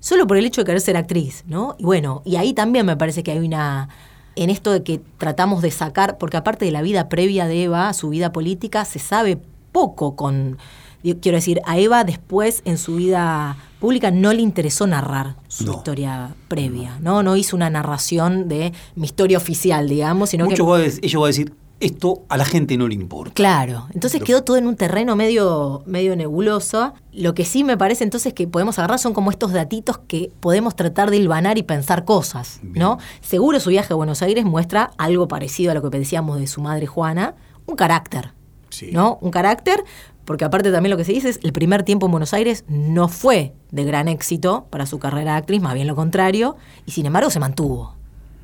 solo 0.00 0.26
por 0.26 0.36
el 0.36 0.46
hecho 0.46 0.62
de 0.62 0.66
querer 0.66 0.80
ser 0.80 0.96
actriz, 0.96 1.44
¿no? 1.46 1.74
Y 1.78 1.84
bueno, 1.84 2.22
y 2.24 2.36
ahí 2.36 2.52
también 2.52 2.86
me 2.86 2.96
parece 2.96 3.22
que 3.22 3.32
hay 3.32 3.38
una 3.38 3.88
en 4.34 4.48
esto 4.48 4.72
de 4.72 4.82
que 4.82 5.00
tratamos 5.18 5.60
de 5.62 5.70
sacar, 5.70 6.18
porque 6.18 6.36
aparte 6.36 6.64
de 6.64 6.70
la 6.70 6.82
vida 6.82 7.08
previa 7.08 7.46
de 7.46 7.64
Eva, 7.64 7.92
su 7.92 8.08
vida 8.08 8.32
política, 8.32 8.84
se 8.84 8.98
sabe 8.98 9.38
poco 9.72 10.16
con, 10.16 10.58
quiero 11.02 11.36
decir, 11.36 11.60
a 11.66 11.78
Eva 11.78 12.04
después 12.04 12.62
en 12.64 12.78
su 12.78 12.96
vida 12.96 13.56
pública 13.82 14.10
no 14.10 14.32
le 14.32 14.40
interesó 14.40 14.86
narrar 14.86 15.36
su 15.48 15.64
No. 15.66 15.72
historia 15.72 16.34
previa, 16.48 16.98
¿no? 17.00 17.22
No 17.22 17.36
hizo 17.36 17.54
una 17.56 17.68
narración 17.68 18.48
de 18.48 18.72
mi 18.94 19.04
historia 19.04 19.36
oficial, 19.36 19.88
digamos, 19.88 20.30
sino 20.30 20.46
Mucho 20.46 20.64
que... 20.64 20.70
va 20.70 20.76
a 20.78 20.82
ella 20.84 21.18
va 21.18 21.26
a 21.26 21.28
decir, 21.28 21.52
esto 21.80 22.22
a 22.28 22.36
la 22.36 22.44
gente 22.44 22.76
no 22.76 22.86
le 22.86 22.94
importa. 22.94 23.34
Claro, 23.34 23.88
entonces 23.92 24.22
quedó 24.22 24.44
todo 24.44 24.56
en 24.56 24.68
un 24.68 24.76
terreno 24.76 25.16
medio, 25.16 25.82
medio 25.84 26.14
nebuloso. 26.14 26.94
Lo 27.12 27.34
que 27.34 27.44
sí 27.44 27.64
me 27.64 27.76
parece 27.76 28.04
entonces 28.04 28.32
que 28.32 28.46
podemos 28.46 28.78
agarrar 28.78 29.00
son 29.00 29.12
como 29.14 29.32
estos 29.32 29.52
datitos 29.52 29.98
que 29.98 30.30
podemos 30.38 30.76
tratar 30.76 31.10
de 31.10 31.16
hilvanar 31.16 31.58
y 31.58 31.64
pensar 31.64 32.04
cosas, 32.04 32.60
¿no? 32.62 32.98
Seguro 33.20 33.58
su 33.58 33.70
viaje 33.70 33.92
a 33.92 33.96
Buenos 33.96 34.22
Aires 34.22 34.44
muestra 34.44 34.92
algo 34.96 35.26
parecido 35.26 35.72
a 35.72 35.74
lo 35.74 35.82
que 35.90 35.98
decíamos 35.98 36.38
de 36.38 36.46
su 36.46 36.60
madre 36.60 36.86
Juana, 36.86 37.34
un 37.66 37.74
carácter, 37.74 38.32
Sí. 38.70 38.90
¿no? 38.92 39.18
Un 39.20 39.30
carácter, 39.30 39.84
porque 40.24 40.44
aparte 40.44 40.70
también 40.70 40.90
lo 40.90 40.96
que 40.96 41.04
se 41.04 41.12
dice 41.12 41.28
es 41.30 41.40
el 41.42 41.52
primer 41.52 41.82
tiempo 41.82 42.06
en 42.06 42.12
Buenos 42.12 42.34
Aires 42.34 42.64
no 42.68 43.08
fue 43.08 43.54
de 43.70 43.84
gran 43.84 44.08
éxito 44.08 44.66
para 44.70 44.86
su 44.86 44.98
carrera 44.98 45.32
de 45.32 45.38
actriz, 45.38 45.60
más 45.60 45.74
bien 45.74 45.86
lo 45.86 45.96
contrario, 45.96 46.56
y 46.86 46.92
sin 46.92 47.06
embargo 47.06 47.30
se 47.30 47.40
mantuvo, 47.40 47.94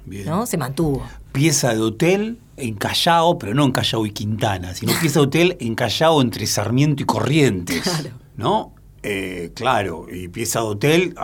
Bien. 0.04 0.26
¿no? 0.26 0.47
Se 0.47 0.56
mantuvo. 0.56 1.02
Pieza 1.32 1.75
de 1.75 1.80
hotel 1.80 2.38
en 2.56 2.75
Callao, 2.75 3.38
pero 3.38 3.54
no 3.54 3.64
en 3.64 3.73
Callao 3.73 4.06
y 4.06 4.11
Quintana, 4.11 4.75
sino 4.75 4.92
pieza 5.00 5.20
de 5.20 5.26
hotel 5.26 5.56
en 5.61 5.75
Callao 5.75 6.20
entre 6.20 6.47
Sarmiento 6.47 7.02
y 7.02 7.06
Corrientes. 7.06 7.82
Claro. 7.82 8.11
¿No? 8.37 8.73
Eh, 9.02 9.52
claro, 9.54 10.06
y 10.12 10.28
pieza 10.28 10.61
de 10.61 10.66
hotel, 10.66 11.14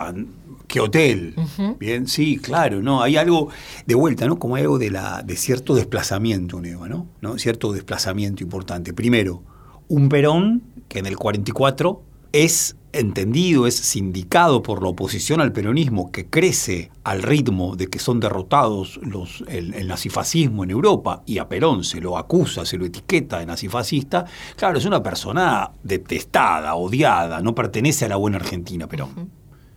¿qué 0.67 0.79
hotel? 0.79 1.35
Bien, 1.77 2.07
sí, 2.07 2.37
claro, 2.37 2.81
¿no? 2.81 3.01
Hay 3.01 3.17
algo, 3.17 3.49
de 3.85 3.95
vuelta, 3.95 4.27
¿no? 4.27 4.39
Como 4.39 4.55
algo 4.55 4.79
de, 4.79 4.91
la, 4.91 5.21
de 5.23 5.35
cierto 5.35 5.75
desplazamiento, 5.75 6.61
Neva, 6.61 6.87
¿no? 6.87 7.07
¿no? 7.21 7.37
Cierto 7.37 7.73
desplazamiento 7.73 8.43
importante. 8.43 8.93
Primero, 8.93 9.43
un 9.87 10.09
Perón 10.09 10.63
que 10.87 10.99
en 10.99 11.05
el 11.05 11.17
44 11.17 12.01
es 12.31 12.75
entendido, 12.91 13.67
es 13.67 13.75
sindicado 13.75 14.63
por 14.63 14.81
la 14.81 14.89
oposición 14.89 15.41
al 15.41 15.51
peronismo 15.51 16.11
que 16.11 16.27
crece 16.27 16.91
al 17.03 17.23
ritmo 17.23 17.75
de 17.75 17.87
que 17.87 17.99
son 17.99 18.19
derrotados 18.19 18.99
los, 19.03 19.43
el, 19.47 19.73
el 19.73 19.87
nazifascismo 19.87 20.63
en 20.63 20.71
Europa 20.71 21.23
y 21.25 21.39
a 21.39 21.49
Perón 21.49 21.83
se 21.83 21.99
lo 21.99 22.17
acusa, 22.17 22.65
se 22.65 22.77
lo 22.77 22.85
etiqueta 22.85 23.39
de 23.39 23.45
nazifascista, 23.45 24.25
claro, 24.55 24.77
es 24.77 24.85
una 24.85 25.03
persona 25.03 25.71
detestada, 25.83 26.75
odiada, 26.75 27.41
no 27.41 27.53
pertenece 27.53 28.05
a 28.05 28.09
la 28.09 28.15
buena 28.15 28.37
Argentina, 28.37 28.87
Perón. 28.87 29.29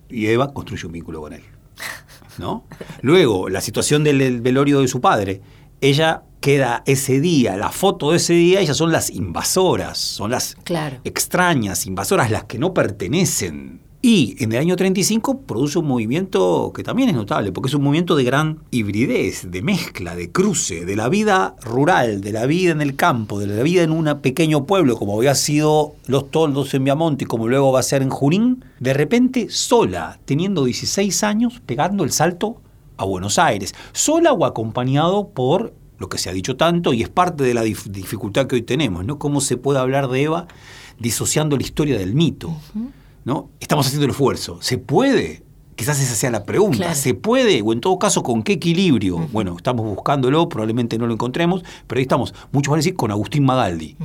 Y 0.09 0.27
Eva 0.27 0.53
construye 0.53 0.87
un 0.87 0.93
vínculo 0.93 1.21
con 1.21 1.33
él. 1.33 1.43
¿no? 2.39 2.65
Luego, 3.03 3.49
la 3.49 3.61
situación 3.61 4.05
del, 4.05 4.19
del 4.19 4.41
velorio 4.41 4.81
de 4.81 4.89
su 4.89 5.01
padre. 5.01 5.41
Ella 5.81 6.23
queda 6.41 6.83
ese 6.87 7.21
día, 7.21 7.57
la 7.57 7.71
foto 7.71 8.11
de 8.13 8.17
ese 8.19 8.33
día, 8.35 8.61
ellas 8.61 8.77
son 8.77 8.93
las 8.93 9.11
invasoras, 9.11 9.99
son 9.99 10.31
las 10.31 10.57
Claro. 10.65 10.99
extrañas, 11.05 11.87
invasoras, 11.87 12.31
las 12.31 12.45
que 12.45 12.59
no 12.59 12.73
pertenecen. 12.75 13.81
Y 14.01 14.37
en 14.43 14.53
el 14.53 14.59
año 14.59 14.77
35 14.77 15.41
produce 15.41 15.81
un 15.81 15.87
movimiento 15.89 16.73
que 16.73 16.85
también 16.85 17.09
es 17.09 17.17
notable, 17.17 17.51
porque 17.51 17.67
es 17.67 17.75
un 17.75 17.83
movimiento 17.83 18.15
de 18.15 18.23
gran 18.23 18.61
hibridez, 18.71 19.51
de 19.51 19.61
mezcla, 19.61 20.15
de 20.15 20.31
cruce, 20.31 20.85
de 20.85 20.95
la 20.95 21.09
vida 21.09 21.57
rural, 21.63 22.21
de 22.21 22.31
la 22.31 22.47
vida 22.47 22.71
en 22.71 22.81
el 22.81 22.95
campo, 22.95 23.41
de 23.41 23.49
la 23.49 23.61
vida 23.65 23.83
en 23.83 23.91
un 23.91 24.21
pequeño 24.21 24.67
pueblo, 24.67 24.97
como 24.97 25.17
había 25.17 25.35
sido 25.35 25.95
Los 26.07 26.31
Toldos 26.31 26.73
en 26.75 26.85
Viamonte 26.85 27.25
y 27.25 27.27
como 27.27 27.49
luego 27.49 27.73
va 27.73 27.81
a 27.81 27.83
ser 27.83 28.03
en 28.03 28.11
Junín, 28.11 28.65
de 28.79 28.95
repente 28.95 29.49
sola, 29.51 30.21
teniendo 30.25 30.65
16 30.65 31.25
años, 31.25 31.61
pegando 31.67 32.05
el 32.05 32.13
salto 32.13 32.61
a 32.99 33.05
Buenos 33.05 33.39
Aires, 33.39 33.75
sola 33.93 34.33
o 34.33 34.45
acompañado 34.45 35.31
por 35.31 35.73
lo 35.99 36.09
que 36.09 36.19
se 36.19 36.29
ha 36.29 36.33
dicho 36.33 36.57
tanto 36.57 36.93
y 36.93 37.03
es 37.03 37.09
parte 37.09 37.43
de 37.43 37.55
la 37.55 37.65
dif- 37.65 37.91
dificultad 37.91 38.47
que 38.47 38.57
hoy 38.57 38.63
tenemos, 38.63 39.05
¿no? 39.05 39.19
Cómo 39.19 39.41
se 39.41 39.57
puede 39.57 39.79
hablar 39.81 40.09
de 40.09 40.23
Eva 40.23 40.47
disociando 40.99 41.57
la 41.57 41.63
historia 41.63 41.99
del 41.99 42.15
mito, 42.15 42.55
¿no? 43.25 43.51
Estamos 43.61 43.87
haciendo 43.87 44.05
el 44.05 44.11
esfuerzo. 44.11 44.59
¿Se 44.61 44.79
puede? 44.79 45.43
Quizás 45.77 46.01
esa 46.01 46.17
sea 46.17 46.31
la 46.31 46.43
pregunta. 46.45 46.77
Claro. 46.79 46.95
¿Se 46.97 47.15
puede? 47.15 47.63
O 47.63 47.73
en 47.73 47.81
todo 47.81 47.99
caso, 48.01 48.25
¿con 48.25 48.43
qué 48.43 48.55
equilibrio? 48.55 49.29
Bueno, 49.33 49.55
estamos 49.57 49.87
buscándolo, 49.87 50.49
probablemente 50.49 50.99
no 50.99 51.07
lo 51.07 51.15
encontremos, 51.15 51.63
pero 51.87 51.99
ahí 51.99 52.03
estamos. 52.03 52.35
Muchos 52.51 52.71
van 52.73 52.79
a 52.79 52.81
decir 52.81 52.97
con 52.97 53.13
Agustín 53.13 53.45
Magaldi, 53.45 53.97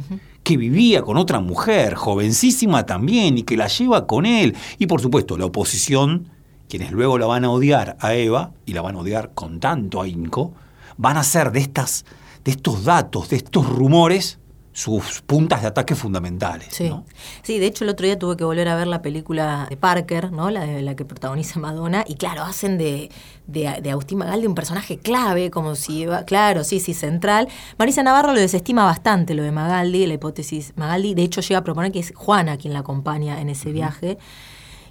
que 0.44 0.56
vivía 0.58 1.02
con 1.02 1.18
otra 1.18 1.40
mujer, 1.40 1.96
jovencísima 1.96 2.86
también, 2.86 3.40
y 3.40 3.44
que 3.44 3.58
la 3.58 3.68
lleva 3.68 4.06
con 4.06 4.28
él. 4.28 4.56
Y 4.78 4.86
por 4.86 5.02
supuesto, 5.02 5.36
la 5.36 5.46
oposición 5.46 6.28
quienes 6.74 6.92
luego 6.92 7.20
la 7.20 7.28
van 7.28 7.46
a 7.46 7.52
odiar 7.52 7.98
a 8.00 8.16
Eva, 8.16 8.50
y 8.66 8.74
la 8.74 8.82
van 8.82 8.96
a 8.96 9.00
odiar 9.02 9.30
con 9.36 9.60
tanto 9.60 10.02
ahínco, 10.02 10.54
van 10.98 11.18
a 11.18 11.24
ser 11.24 11.52
de, 11.52 11.60
estas, 11.60 12.04
de 12.44 12.50
estos 12.50 12.84
datos, 12.84 13.30
de 13.30 13.36
estos 13.36 13.70
rumores, 13.70 14.40
sus 14.72 15.22
puntas 15.22 15.62
de 15.62 15.68
ataque 15.68 15.94
fundamentales. 15.94 16.70
Sí. 16.72 16.90
¿no? 16.90 17.06
sí, 17.44 17.60
de 17.60 17.68
hecho 17.68 17.84
el 17.84 17.92
otro 17.92 18.08
día 18.08 18.18
tuve 18.18 18.38
que 18.38 18.44
volver 18.44 18.68
a 18.70 18.76
ver 18.76 18.88
la 18.88 19.04
película 19.04 19.68
de 19.70 19.78
Parker, 19.78 20.32
¿no? 20.32 20.50
La, 20.50 20.62
de, 20.62 20.82
la 20.82 20.96
que 20.96 21.06
protagoniza 21.06 21.60
Madonna, 21.60 22.04
y 22.08 22.16
claro, 22.16 22.42
hacen 22.42 22.80
de, 22.80 23.12
de, 23.46 23.80
de 23.84 23.92
Agustín 23.92 24.18
Magaldi 24.18 24.48
un 24.48 24.56
personaje 24.56 24.98
clave, 24.98 25.52
como 25.52 25.76
si, 25.76 26.02
Eva- 26.06 26.24
claro, 26.26 26.64
sí, 26.64 26.80
sí, 26.80 26.96
central. 26.96 27.50
Marisa 27.78 28.02
Navarro 28.02 28.34
lo 28.34 28.40
desestima 28.40 28.84
bastante, 28.84 29.36
lo 29.36 29.44
de 29.44 29.52
Magaldi, 29.52 30.08
la 30.08 30.16
hipótesis 30.16 30.74
Magaldi, 30.76 31.14
de 31.14 31.22
hecho 31.22 31.42
llega 31.42 31.60
a 31.60 31.64
proponer 31.64 31.92
que 31.92 32.00
es 32.00 32.12
Juana 32.16 32.58
quien 32.58 32.74
la 32.74 32.80
acompaña 32.80 33.42
en 33.42 33.50
ese 33.50 33.72
viaje. 33.72 34.18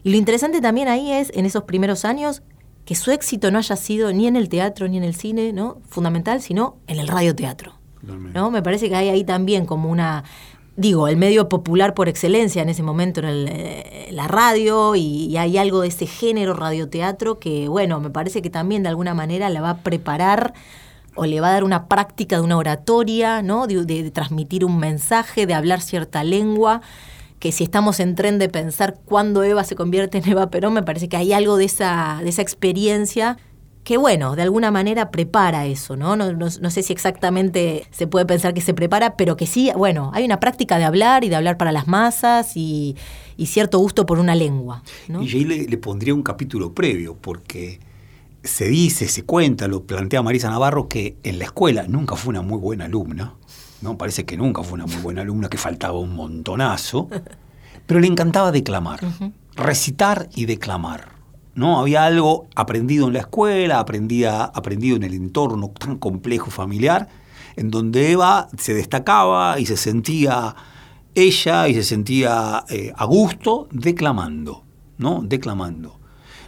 Y 0.04 0.10
lo 0.10 0.16
interesante 0.16 0.60
también 0.60 0.88
ahí 0.88 1.12
es, 1.12 1.30
en 1.34 1.46
esos 1.46 1.64
primeros 1.64 2.04
años, 2.04 2.42
que 2.84 2.94
su 2.96 3.10
éxito 3.12 3.50
no 3.50 3.58
haya 3.58 3.76
sido 3.76 4.12
ni 4.12 4.26
en 4.26 4.34
el 4.36 4.48
teatro 4.48 4.88
ni 4.88 4.96
en 4.96 5.04
el 5.04 5.14
cine, 5.14 5.52
¿no? 5.52 5.78
Fundamental, 5.88 6.42
sino 6.42 6.76
en 6.88 6.98
el 6.98 7.06
radioteatro. 7.08 7.74
¿no? 8.32 8.50
Me 8.50 8.62
parece 8.62 8.88
que 8.88 8.96
hay 8.96 9.08
ahí 9.10 9.22
también 9.22 9.64
como 9.64 9.88
una, 9.88 10.24
digo, 10.76 11.06
el 11.06 11.16
medio 11.16 11.48
popular 11.48 11.94
por 11.94 12.08
excelencia 12.08 12.60
en 12.62 12.68
ese 12.68 12.82
momento 12.82 13.20
en 13.20 13.26
el, 13.26 13.48
eh, 13.48 14.08
la 14.10 14.26
radio 14.26 14.96
y, 14.96 15.26
y 15.26 15.36
hay 15.36 15.56
algo 15.56 15.82
de 15.82 15.88
ese 15.88 16.06
género 16.06 16.54
radioteatro 16.54 17.38
que, 17.38 17.68
bueno, 17.68 18.00
me 18.00 18.10
parece 18.10 18.42
que 18.42 18.50
también 18.50 18.82
de 18.82 18.88
alguna 18.88 19.14
manera 19.14 19.48
la 19.50 19.60
va 19.60 19.70
a 19.70 19.76
preparar 19.78 20.52
o 21.14 21.26
le 21.26 21.40
va 21.40 21.50
a 21.50 21.52
dar 21.52 21.62
una 21.62 21.86
práctica 21.86 22.36
de 22.36 22.42
una 22.42 22.56
oratoria, 22.56 23.42
¿no? 23.42 23.68
De, 23.68 23.84
de- 23.84 24.02
de 24.02 24.10
transmitir 24.10 24.64
un 24.64 24.78
mensaje, 24.78 25.46
de 25.46 25.54
hablar 25.54 25.80
cierta 25.80 26.24
lengua 26.24 26.80
que 27.42 27.50
si 27.50 27.64
estamos 27.64 27.98
en 27.98 28.14
tren 28.14 28.38
de 28.38 28.48
pensar 28.48 29.00
cuándo 29.04 29.42
Eva 29.42 29.64
se 29.64 29.74
convierte 29.74 30.18
en 30.18 30.28
Eva 30.28 30.48
Perón, 30.48 30.74
me 30.74 30.84
parece 30.84 31.08
que 31.08 31.16
hay 31.16 31.32
algo 31.32 31.56
de 31.56 31.64
esa, 31.64 32.20
de 32.22 32.28
esa 32.28 32.40
experiencia 32.40 33.36
que, 33.82 33.96
bueno, 33.96 34.36
de 34.36 34.42
alguna 34.42 34.70
manera 34.70 35.10
prepara 35.10 35.66
eso, 35.66 35.96
¿no? 35.96 36.14
No, 36.14 36.32
no- 36.32 36.46
no 36.60 36.70
sé 36.70 36.84
si 36.84 36.92
exactamente 36.92 37.84
se 37.90 38.06
puede 38.06 38.26
pensar 38.26 38.54
que 38.54 38.60
se 38.60 38.74
prepara, 38.74 39.16
pero 39.16 39.36
que 39.36 39.48
sí, 39.48 39.72
bueno, 39.76 40.12
hay 40.14 40.24
una 40.24 40.38
práctica 40.38 40.78
de 40.78 40.84
hablar 40.84 41.24
y 41.24 41.30
de 41.30 41.34
hablar 41.34 41.56
para 41.58 41.72
las 41.72 41.88
masas 41.88 42.56
y, 42.56 42.94
y 43.36 43.46
cierto 43.46 43.80
gusto 43.80 44.06
por 44.06 44.20
una 44.20 44.36
lengua, 44.36 44.84
¿no? 45.08 45.20
Y 45.20 45.28
ahí 45.30 45.44
le 45.44 45.78
pondría 45.78 46.14
un 46.14 46.22
capítulo 46.22 46.72
previo, 46.72 47.16
porque 47.20 47.80
se 48.44 48.66
dice, 48.68 49.08
se 49.08 49.24
cuenta, 49.24 49.66
lo 49.66 49.82
plantea 49.82 50.22
Marisa 50.22 50.48
Navarro, 50.48 50.88
que 50.88 51.16
en 51.24 51.40
la 51.40 51.46
escuela 51.46 51.84
nunca 51.88 52.14
fue 52.14 52.30
una 52.30 52.42
muy 52.42 52.58
buena 52.58 52.84
alumna. 52.84 53.34
¿No? 53.82 53.98
Parece 53.98 54.24
que 54.24 54.36
nunca 54.36 54.62
fue 54.62 54.74
una 54.74 54.86
muy 54.86 54.96
buena 54.96 55.22
alumna, 55.22 55.48
que 55.48 55.58
faltaba 55.58 55.98
un 55.98 56.14
montonazo. 56.14 57.08
Pero 57.86 58.00
le 58.00 58.06
encantaba 58.06 58.52
declamar, 58.52 59.00
recitar 59.56 60.28
y 60.34 60.46
declamar. 60.46 61.12
¿no? 61.54 61.78
Había 61.78 62.04
algo 62.04 62.46
aprendido 62.54 63.08
en 63.08 63.14
la 63.14 63.20
escuela, 63.20 63.80
aprendía, 63.80 64.44
aprendido 64.44 64.96
en 64.96 65.02
el 65.02 65.14
entorno 65.14 65.68
tan 65.70 65.98
complejo 65.98 66.50
familiar, 66.50 67.08
en 67.56 67.70
donde 67.70 68.12
Eva 68.12 68.48
se 68.56 68.72
destacaba 68.72 69.58
y 69.58 69.66
se 69.66 69.76
sentía 69.76 70.54
ella 71.14 71.68
y 71.68 71.74
se 71.74 71.82
sentía 71.82 72.64
eh, 72.70 72.92
a 72.96 73.04
gusto 73.04 73.68
declamando, 73.70 74.62
¿no? 74.96 75.22
Declamando. 75.22 75.98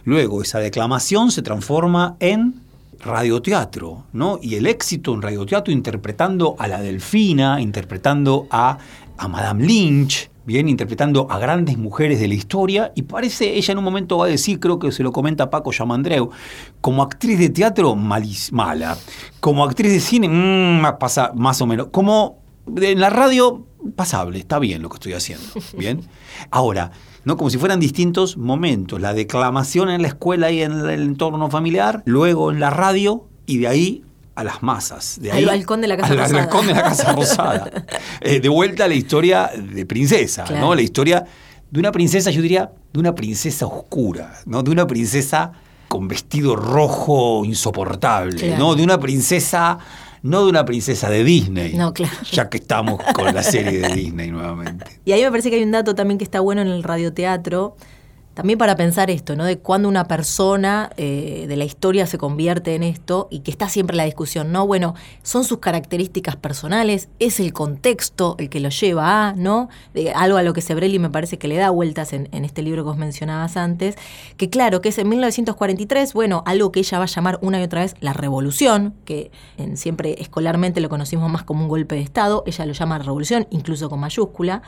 Luego 0.03 0.41
esa 0.41 0.59
declamación 0.59 1.31
se 1.31 1.41
transforma 1.41 2.15
en 2.19 2.61
radioteatro, 2.99 4.05
¿no? 4.13 4.39
Y 4.41 4.55
el 4.55 4.67
éxito 4.67 5.13
en 5.13 5.21
radioteatro 5.21 5.73
interpretando 5.73 6.55
a 6.59 6.67
la 6.67 6.81
Delfina, 6.81 7.61
interpretando 7.61 8.47
a, 8.49 8.77
a 9.17 9.27
Madame 9.27 9.65
Lynch, 9.65 10.29
bien, 10.45 10.69
interpretando 10.69 11.27
a 11.29 11.39
grandes 11.39 11.77
mujeres 11.77 12.19
de 12.19 12.27
la 12.27 12.35
historia, 12.35 12.91
y 12.95 13.03
parece, 13.03 13.55
ella 13.55 13.71
en 13.71 13.77
un 13.79 13.83
momento 13.83 14.17
va 14.17 14.25
a 14.25 14.29
decir, 14.29 14.59
creo 14.59 14.77
que 14.79 14.91
se 14.91 15.03
lo 15.03 15.11
comenta 15.11 15.49
Paco 15.49 15.71
Yamandreu, 15.71 16.29
como 16.81 17.01
actriz 17.01 17.39
de 17.39 17.49
teatro, 17.49 17.95
malis, 17.95 18.51
mala, 18.51 18.97
como 19.39 19.63
actriz 19.63 19.91
de 19.91 19.99
cine, 19.99 20.29
mm, 20.29 20.99
pasa 20.99 21.31
más 21.35 21.61
o 21.61 21.65
menos, 21.65 21.87
como 21.91 22.44
en 22.81 22.99
la 22.99 23.09
radio, 23.09 23.65
pasable, 23.95 24.39
está 24.39 24.59
bien 24.59 24.81
lo 24.81 24.89
que 24.89 24.95
estoy 24.95 25.13
haciendo, 25.13 25.45
bien. 25.77 26.01
Ahora, 26.51 26.91
¿no? 27.23 27.37
Como 27.37 27.49
si 27.49 27.57
fueran 27.57 27.79
distintos 27.79 28.37
momentos. 28.37 28.99
La 29.01 29.13
declamación 29.13 29.89
en 29.89 30.01
la 30.01 30.07
escuela 30.09 30.51
y 30.51 30.61
en 30.61 30.73
el 30.73 31.01
entorno 31.01 31.49
familiar, 31.49 32.01
luego 32.05 32.51
en 32.51 32.59
la 32.59 32.69
radio 32.69 33.27
y 33.45 33.57
de 33.59 33.67
ahí 33.67 34.03
a 34.35 34.43
las 34.43 34.61
masas. 34.63 35.17
De 35.21 35.31
Al 35.31 35.37
ahí 35.37 35.45
balcón 35.45 35.81
de 35.81 35.87
la 35.87 35.95
Casa 35.97 36.11
al 36.13 36.19
Rosada. 36.19 36.39
balcón 36.41 36.67
de 36.67 36.73
la 36.73 36.83
Casa 36.83 37.13
Rosada. 37.13 37.71
Eh, 38.21 38.39
de 38.39 38.49
vuelta 38.49 38.85
a 38.85 38.87
la 38.87 38.95
historia 38.95 39.51
de 39.57 39.85
princesa, 39.85 40.43
Claro. 40.43 40.65
¿no? 40.67 40.75
La 40.75 40.81
historia 40.81 41.25
de 41.71 41.79
una 41.79 41.91
princesa, 41.91 42.31
yo 42.31 42.41
diría, 42.41 42.71
de 42.91 42.99
una 42.99 43.13
princesa 43.15 43.65
oscura, 43.65 44.33
¿no? 44.45 44.63
De 44.63 44.71
una 44.71 44.87
princesa 44.87 45.51
con 45.87 46.07
vestido 46.07 46.55
rojo 46.55 47.43
insoportable, 47.45 48.35
Claro. 48.37 48.57
¿no? 48.57 48.75
De 48.75 48.83
una 48.83 48.99
princesa, 48.99 49.77
no 50.25 50.43
de 50.43 50.49
una 50.49 50.65
princesa 50.65 51.07
de 51.07 51.23
Disney. 51.23 51.73
No, 51.73 51.93
claro. 51.93 52.15
Ya 52.31 52.49
que 52.49 52.57
estamos 52.57 52.99
con 53.13 53.33
la 53.33 53.43
serie 53.43 53.79
de 53.79 53.93
Disney 53.93 54.31
nuevamente. 54.31 54.99
Y 55.05 55.11
ahí 55.11 55.21
me 55.21 55.29
parece 55.29 55.51
que 55.51 55.57
hay 55.57 55.63
un 55.63 55.71
dato 55.71 55.93
también 55.93 56.17
que 56.17 56.23
está 56.23 56.39
bueno 56.39 56.61
en 56.61 56.67
el 56.67 56.81
radioteatro, 56.81 57.77
también 58.35 58.59
para 58.59 58.75
pensar 58.75 59.09
esto, 59.09 59.37
¿no? 59.37 59.45
De 59.45 59.57
cuando 59.57 59.87
una 59.87 60.09
persona 60.09 60.91
eh, 60.97 61.45
de 61.47 61.55
la 61.55 61.63
historia 61.63 62.05
se 62.05 62.17
convierte 62.17 62.75
en 62.75 62.83
esto 62.83 63.29
y 63.31 63.39
que 63.39 63.49
está 63.49 63.69
siempre 63.69 63.95
la 63.95 64.03
discusión, 64.03 64.51
¿no? 64.51 64.67
Bueno, 64.67 64.93
son 65.23 65.45
sus 65.45 65.59
características 65.59 66.35
personales, 66.35 67.07
es 67.19 67.39
el 67.39 67.53
contexto 67.53 68.35
el 68.37 68.49
que 68.49 68.59
lo 68.59 68.69
lleva 68.69 69.29
a, 69.29 69.33
¿no? 69.33 69.69
Algo 70.13 70.37
a 70.37 70.43
lo 70.43 70.51
que 70.51 70.59
Sebrelli 70.59 70.99
me 70.99 71.09
parece 71.09 71.37
que 71.37 71.47
le 71.47 71.55
da 71.55 71.69
vueltas 71.69 72.11
en, 72.11 72.27
este 72.33 72.61
libro 72.61 72.83
que 72.83 72.89
vos 72.89 72.97
mencionabas 72.97 73.55
antes, 73.55 73.95
que 74.35 74.49
claro, 74.49 74.81
que 74.81 74.89
es 74.89 74.97
en 74.97 75.07
1943, 75.07 76.13
bueno, 76.13 76.43
algo 76.45 76.73
que 76.73 76.81
ella 76.81 76.97
va 76.97 77.05
a 77.05 77.07
llamar 77.07 77.39
una 77.41 77.61
y 77.61 77.63
otra 77.63 77.81
vez 77.81 77.95
la 78.01 78.11
revolución, 78.11 78.95
que 79.05 79.31
siempre 79.75 80.21
escolarmente 80.21 80.81
lo 80.81 80.89
conocimos 80.89 81.31
más 81.31 81.43
como 81.43 81.63
un 81.63 81.69
golpe 81.69 81.95
de 81.95 82.01
Estado, 82.01 82.43
ella 82.45 82.65
lo 82.65 82.73
llama 82.73 82.99
revolución, 82.99 83.47
incluso 83.49 83.89
con 83.89 84.01
mayúscula 84.01 84.61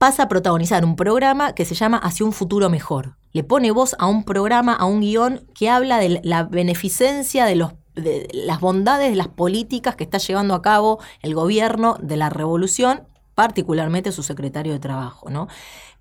pasa 0.00 0.22
a 0.22 0.28
protagonizar 0.28 0.82
un 0.86 0.96
programa 0.96 1.54
que 1.54 1.66
se 1.66 1.74
llama 1.74 1.98
Hacia 1.98 2.24
un 2.24 2.32
futuro 2.32 2.70
mejor. 2.70 3.18
Le 3.32 3.44
pone 3.44 3.70
voz 3.70 3.94
a 3.98 4.06
un 4.06 4.24
programa, 4.24 4.72
a 4.72 4.86
un 4.86 5.02
guion 5.02 5.44
que 5.54 5.68
habla 5.68 5.98
de 5.98 6.22
la 6.24 6.44
beneficencia 6.44 7.44
de 7.44 7.54
los 7.54 7.74
de 7.94 8.26
las 8.32 8.60
bondades 8.60 9.10
de 9.10 9.16
las 9.16 9.28
políticas 9.28 9.96
que 9.96 10.04
está 10.04 10.16
llevando 10.16 10.54
a 10.54 10.62
cabo 10.62 11.00
el 11.20 11.34
gobierno 11.34 11.98
de 12.00 12.16
la 12.16 12.30
revolución, 12.30 13.02
particularmente 13.34 14.10
su 14.10 14.22
secretario 14.22 14.72
de 14.72 14.78
trabajo, 14.78 15.28
¿no? 15.28 15.48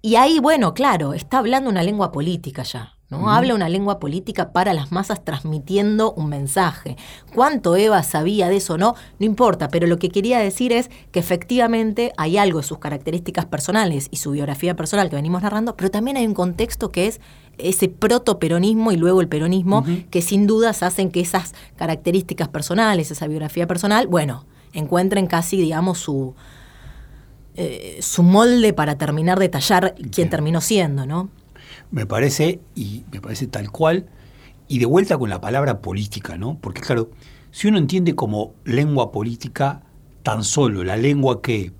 Y 0.01 0.15
ahí, 0.15 0.39
bueno, 0.39 0.73
claro, 0.73 1.13
está 1.13 1.39
hablando 1.39 1.69
una 1.69 1.83
lengua 1.83 2.13
política 2.13 2.63
ya, 2.63 2.93
¿no? 3.09 3.31
Habla 3.31 3.55
una 3.55 3.69
lengua 3.69 3.99
política 3.99 4.51
para 4.51 4.73
las 4.73 4.91
masas 4.91 5.23
transmitiendo 5.23 6.13
un 6.13 6.29
mensaje. 6.29 6.95
¿Cuánto 7.33 7.75
Eva 7.75 8.03
sabía 8.03 8.49
de 8.49 8.57
eso 8.57 8.77
no? 8.77 8.95
No 9.19 9.25
importa, 9.25 9.69
pero 9.69 9.87
lo 9.87 9.97
que 9.97 10.09
quería 10.09 10.39
decir 10.39 10.71
es 10.71 10.89
que 11.11 11.19
efectivamente 11.19 12.11
hay 12.17 12.37
algo 12.37 12.59
de 12.59 12.67
sus 12.67 12.79
características 12.79 13.45
personales 13.45 14.07
y 14.11 14.17
su 14.17 14.31
biografía 14.31 14.75
personal 14.75 15.09
que 15.09 15.15
venimos 15.15 15.41
narrando, 15.41 15.75
pero 15.75 15.89
también 15.89 16.17
hay 16.17 16.27
un 16.27 16.33
contexto 16.33 16.91
que 16.91 17.07
es 17.07 17.19
ese 17.57 17.89
protoperonismo 17.89 18.91
y 18.91 18.97
luego 18.97 19.21
el 19.21 19.27
peronismo, 19.27 19.83
que 20.09 20.21
sin 20.21 20.47
dudas 20.47 20.81
hacen 20.83 21.11
que 21.11 21.19
esas 21.19 21.53
características 21.75 22.47
personales, 22.47 23.11
esa 23.11 23.27
biografía 23.27 23.67
personal, 23.67 24.07
bueno, 24.07 24.45
encuentren 24.73 25.27
casi, 25.27 25.57
digamos, 25.57 25.99
su, 25.99 26.35
eh, 27.55 27.97
su 28.01 28.23
molde 28.23 28.71
para 28.73 28.97
terminar 28.97 29.39
de 29.39 29.49
tallar 29.49 29.95
quién 30.11 30.29
terminó 30.29 30.61
siendo, 30.61 31.05
¿no? 31.05 31.29
Me 31.91 32.05
parece, 32.05 32.59
y 32.75 33.03
me 33.11 33.19
parece 33.19 33.47
tal 33.47 33.71
cual, 33.71 34.07
y 34.67 34.79
de 34.79 34.85
vuelta 34.85 35.17
con 35.17 35.29
la 35.29 35.41
palabra 35.41 35.81
política, 35.81 36.37
¿no? 36.37 36.59
Porque 36.59 36.81
claro, 36.81 37.09
si 37.51 37.67
uno 37.67 37.77
entiende 37.77 38.15
como 38.15 38.53
lengua 38.63 39.11
política 39.11 39.81
tan 40.23 40.43
solo 40.43 40.83
la 40.83 40.97
lengua 40.97 41.41
que 41.41 41.73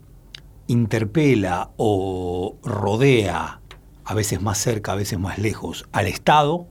interpela 0.67 1.72
o 1.78 2.58
rodea, 2.63 3.62
a 4.06 4.13
veces 4.15 4.41
más 4.41 4.58
cerca, 4.58 4.93
a 4.93 4.95
veces 4.95 5.19
más 5.19 5.38
lejos, 5.38 5.88
al 5.91 6.08
Estado, 6.08 6.67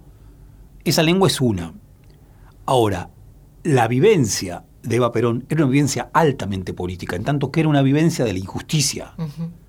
esa 0.84 1.04
lengua 1.04 1.28
es 1.28 1.40
una. 1.40 1.74
Ahora, 2.66 3.10
la 3.62 3.86
vivencia 3.86 4.64
de 4.82 4.96
Eva 4.96 5.12
Perón 5.12 5.44
era 5.48 5.64
una 5.64 5.70
vivencia 5.70 6.10
altamente 6.12 6.72
política, 6.72 7.14
en 7.14 7.24
tanto 7.24 7.52
que 7.52 7.60
era 7.60 7.68
una 7.68 7.82
vivencia 7.82 8.24
de 8.24 8.32
la 8.32 8.38
injusticia. 8.40 9.14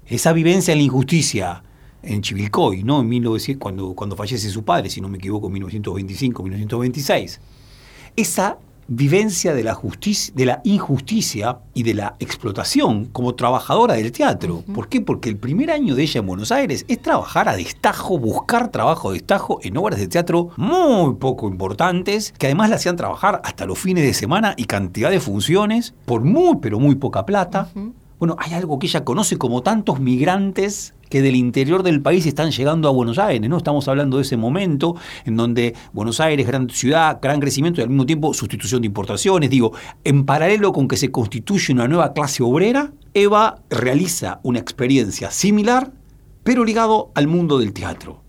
Esa 0.05 0.33
vivencia 0.33 0.73
de 0.73 0.77
la 0.77 0.83
injusticia 0.83 1.63
en 2.03 2.21
Chivilcoy, 2.21 2.83
¿no? 2.83 3.01
En 3.01 3.09
1900, 3.09 3.61
cuando, 3.61 3.93
cuando 3.93 4.15
fallece 4.15 4.49
su 4.49 4.63
padre, 4.63 4.89
si 4.89 5.01
no 5.01 5.07
me 5.07 5.17
equivoco, 5.17 5.47
en 5.47 5.53
1925, 5.53 6.43
1926. 6.43 7.39
Esa 8.15 8.57
vivencia 8.89 9.53
de 9.53 9.63
la, 9.63 9.75
justicia, 9.75 10.33
de 10.35 10.45
la 10.45 10.61
injusticia 10.63 11.59
y 11.75 11.83
de 11.83 11.93
la 11.93 12.15
explotación 12.19 13.05
como 13.05 13.35
trabajadora 13.35 13.93
del 13.93 14.11
teatro. 14.11 14.63
¿Por 14.73 14.89
qué? 14.89 14.99
Porque 14.99 15.29
el 15.29 15.37
primer 15.37 15.69
año 15.69 15.93
de 15.93 16.01
ella 16.01 16.19
en 16.19 16.25
Buenos 16.25 16.51
Aires 16.51 16.85
es 16.87 16.99
trabajar 16.99 17.47
a 17.47 17.55
destajo, 17.55 18.17
buscar 18.17 18.69
trabajo 18.71 19.09
a 19.09 19.13
destajo 19.13 19.59
en 19.61 19.77
obras 19.77 19.99
de 19.99 20.07
teatro 20.07 20.49
muy 20.57 21.13
poco 21.15 21.47
importantes, 21.47 22.33
que 22.37 22.47
además 22.47 22.71
la 22.71 22.77
hacían 22.77 22.95
trabajar 22.95 23.41
hasta 23.45 23.67
los 23.67 23.77
fines 23.77 24.03
de 24.03 24.13
semana 24.15 24.55
y 24.57 24.65
cantidad 24.65 25.11
de 25.11 25.19
funciones 25.19 25.93
por 26.05 26.23
muy, 26.23 26.57
pero 26.59 26.79
muy 26.79 26.95
poca 26.95 27.27
plata. 27.27 27.69
Bueno, 28.17 28.35
hay 28.39 28.53
algo 28.53 28.79
que 28.79 28.87
ella 28.87 29.05
conoce 29.05 29.37
como 29.37 29.61
tantos 29.61 29.99
migrantes 29.99 30.95
que 31.09 31.21
del 31.21 31.35
interior 31.35 31.83
del 31.83 32.01
país 32.01 32.25
están 32.25 32.51
llegando 32.51 32.87
a 32.87 32.91
Buenos 32.91 33.17
Aires, 33.17 33.49
¿no? 33.49 33.57
Estamos 33.57 33.87
hablando 33.87 34.17
de 34.17 34.23
ese 34.23 34.37
momento 34.37 34.95
en 35.25 35.35
donde 35.35 35.75
Buenos 35.91 36.19
Aires, 36.19 36.45
gran 36.47 36.69
ciudad, 36.69 37.19
gran 37.21 37.39
crecimiento 37.39 37.81
y 37.81 37.83
al 37.83 37.89
mismo 37.89 38.05
tiempo 38.05 38.33
sustitución 38.33 38.81
de 38.81 38.87
importaciones. 38.87 39.49
Digo, 39.49 39.73
en 40.03 40.25
paralelo 40.25 40.71
con 40.71 40.87
que 40.87 40.97
se 40.97 41.11
constituye 41.11 41.73
una 41.73 41.87
nueva 41.87 42.13
clase 42.13 42.43
obrera, 42.43 42.93
Eva 43.13 43.61
realiza 43.69 44.39
una 44.43 44.59
experiencia 44.59 45.31
similar, 45.31 45.91
pero 46.43 46.63
ligado 46.63 47.11
al 47.15 47.27
mundo 47.27 47.57
del 47.57 47.73
teatro. 47.73 48.21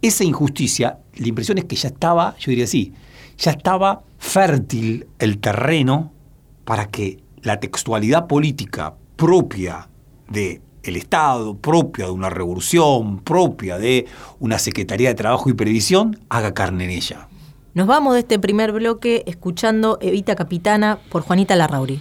Esa 0.00 0.22
injusticia, 0.22 1.00
la 1.16 1.26
impresión 1.26 1.58
es 1.58 1.64
que 1.64 1.74
ya 1.74 1.88
estaba, 1.88 2.36
yo 2.38 2.50
diría 2.50 2.64
así, 2.64 2.92
ya 3.36 3.50
estaba 3.50 4.02
fértil 4.18 5.06
el 5.18 5.38
terreno 5.38 6.12
para 6.64 6.86
que 6.86 7.18
la 7.42 7.58
textualidad 7.58 8.26
política 8.26 8.94
propia 9.16 9.88
de 10.28 10.60
el 10.82 10.96
Estado, 10.96 11.56
propia 11.56 12.06
de 12.06 12.12
una 12.12 12.30
revolución, 12.30 13.18
propia 13.18 13.78
de 13.78 14.06
una 14.38 14.58
Secretaría 14.58 15.08
de 15.08 15.14
Trabajo 15.14 15.50
y 15.50 15.54
Previsión, 15.54 16.18
haga 16.28 16.54
carne 16.54 16.84
en 16.84 16.90
ella. 16.90 17.28
Nos 17.74 17.86
vamos 17.86 18.14
de 18.14 18.20
este 18.20 18.38
primer 18.38 18.72
bloque 18.72 19.22
escuchando 19.26 19.98
Evita 20.00 20.34
Capitana 20.34 20.98
por 21.10 21.22
Juanita 21.22 21.54
Larrauri. 21.54 22.00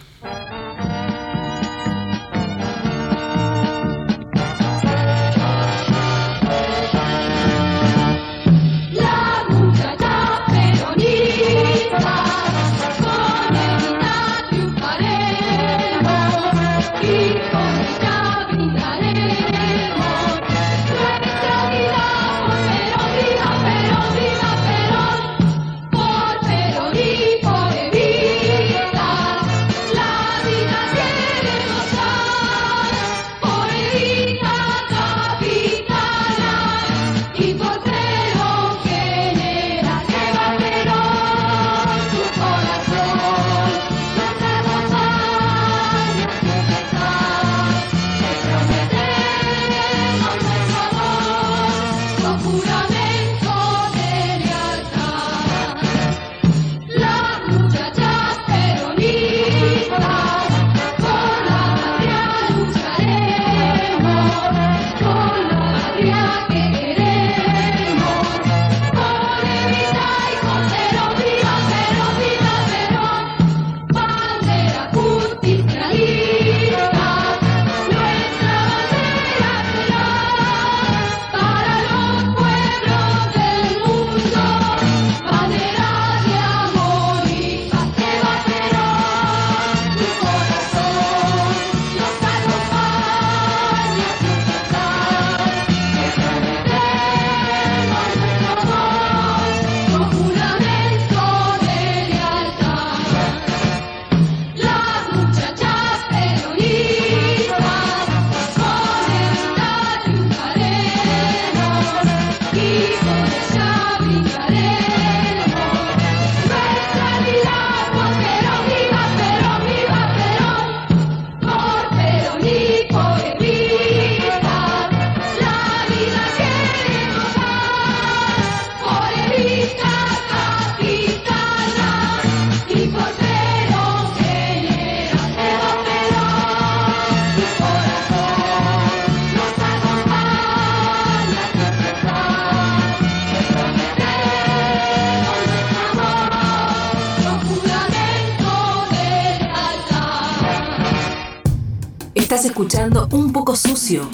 Escuchando 152.58 153.08
Un 153.12 153.32
poco 153.32 153.56
sucio, 153.56 154.10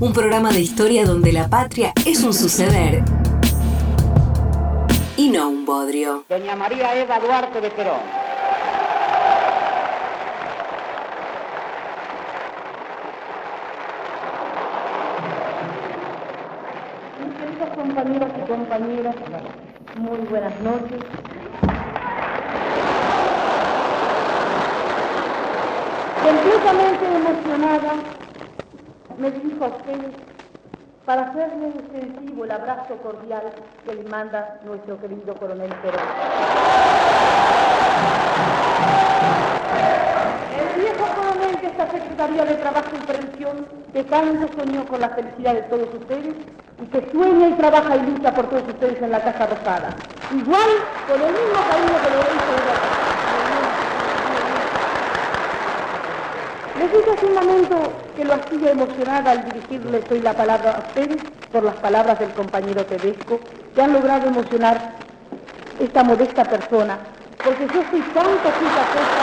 un 0.00 0.12
programa 0.12 0.52
de 0.52 0.60
historia 0.60 1.06
donde 1.06 1.32
la 1.32 1.48
patria 1.48 1.94
es 2.04 2.22
un 2.24 2.34
suceder 2.34 3.02
y 5.16 5.30
no 5.30 5.48
un 5.48 5.64
bodrio. 5.64 6.26
Doña 6.28 6.54
María 6.56 6.94
Eva 6.94 7.18
Duarte 7.18 7.62
de 7.62 7.70
Perón. 7.70 8.15
Me 29.18 29.30
dirijo 29.30 29.64
a 29.64 29.68
ustedes 29.68 30.14
para 31.04 31.22
hacerle 31.30 31.68
extensivo 31.68 32.44
el 32.44 32.50
abrazo 32.50 32.96
cordial 32.96 33.42
que 33.84 33.94
le 33.94 34.02
manda 34.08 34.58
nuestro 34.64 35.00
querido 35.00 35.34
coronel 35.34 35.70
Perón. 35.82 36.00
El 40.58 40.80
viejo 40.80 41.06
coronel 41.14 41.60
de 41.60 41.66
esta 41.68 41.90
Secretaría 41.90 42.44
de 42.44 42.54
Trabajo 42.54 42.88
y 42.92 43.06
Prevención 43.06 43.66
que 43.92 44.04
tanto 44.04 44.48
soñó 44.56 44.86
con 44.86 45.00
la 45.00 45.10
felicidad 45.10 45.54
de 45.54 45.62
todos 45.62 45.88
ustedes 45.94 46.34
y 46.82 46.86
que 46.86 47.10
sueña 47.12 47.48
y 47.48 47.52
trabaja 47.54 47.96
y 47.96 48.02
lucha 48.02 48.34
por 48.34 48.50
todos 48.50 48.68
ustedes 48.68 49.00
en 49.00 49.12
la 49.12 49.20
Casa 49.20 49.46
Rosada. 49.46 49.96
Igual 50.34 50.70
con 51.06 51.22
el 51.22 51.32
mismo 51.32 51.60
cariño 51.70 52.02
que 52.02 52.10
lo 52.10 52.18
hizo 52.18 52.56
Les 52.56 52.64
digo 52.64 52.95
hace 56.86 57.26
un 57.26 57.66
que 58.16 58.24
lo 58.24 58.34
hacía 58.34 58.70
emocionada 58.70 59.30
al 59.32 59.44
dirigirle 59.46 60.02
hoy 60.10 60.20
la 60.20 60.32
palabra 60.32 60.76
a 60.76 60.80
ustedes 60.88 61.18
por 61.52 61.64
las 61.64 61.74
palabras 61.76 62.18
del 62.18 62.30
compañero 62.32 62.84
Tedesco, 62.86 63.40
que 63.74 63.82
han 63.82 63.92
logrado 63.92 64.28
emocionar 64.28 64.94
esta 65.80 66.02
modesta 66.02 66.44
persona, 66.44 66.98
porque 67.44 67.66
yo 67.66 67.82
soy 67.90 68.00
tan 68.14 68.26
poquita 68.38 68.82
cosa 68.92 69.22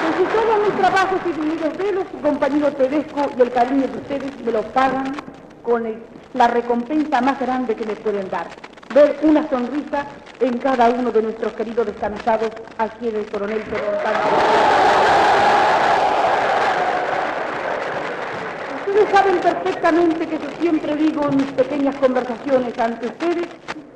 que 0.00 0.08
si 0.16 0.24
todos 0.30 0.58
mis 0.66 0.78
trabajos 0.78 1.20
y 1.26 1.32
vividos 1.32 1.78
de 1.78 1.92
los 1.92 2.06
compañeros 2.22 2.76
Tedesco 2.76 3.30
y 3.36 3.42
el 3.42 3.52
cariño 3.52 3.86
de 3.88 3.98
ustedes 3.98 4.40
me 4.44 4.52
lo 4.52 4.62
pagan 4.72 5.14
con 5.62 5.84
la 6.34 6.48
recompensa 6.48 7.20
más 7.20 7.38
grande 7.40 7.74
que 7.74 7.84
me 7.84 7.94
pueden 7.96 8.30
dar. 8.30 8.46
Ver 8.94 9.18
una 9.22 9.48
sonrisa 9.48 10.06
en 10.40 10.58
cada 10.58 10.90
uno 10.90 11.10
de 11.10 11.22
nuestros 11.22 11.52
queridos 11.54 11.86
descansados 11.86 12.50
aquí 12.78 13.08
en 13.08 13.16
el 13.16 13.26
coronel 13.26 13.60
Perón. 13.62 15.01
Saben 19.12 19.38
perfectamente 19.38 20.26
que 20.26 20.38
yo 20.38 20.50
siempre 20.58 20.96
digo 20.96 21.28
en 21.28 21.36
mis 21.36 21.46
pequeñas 21.48 21.94
conversaciones 21.96 22.78
ante 22.78 23.06
ustedes 23.06 23.46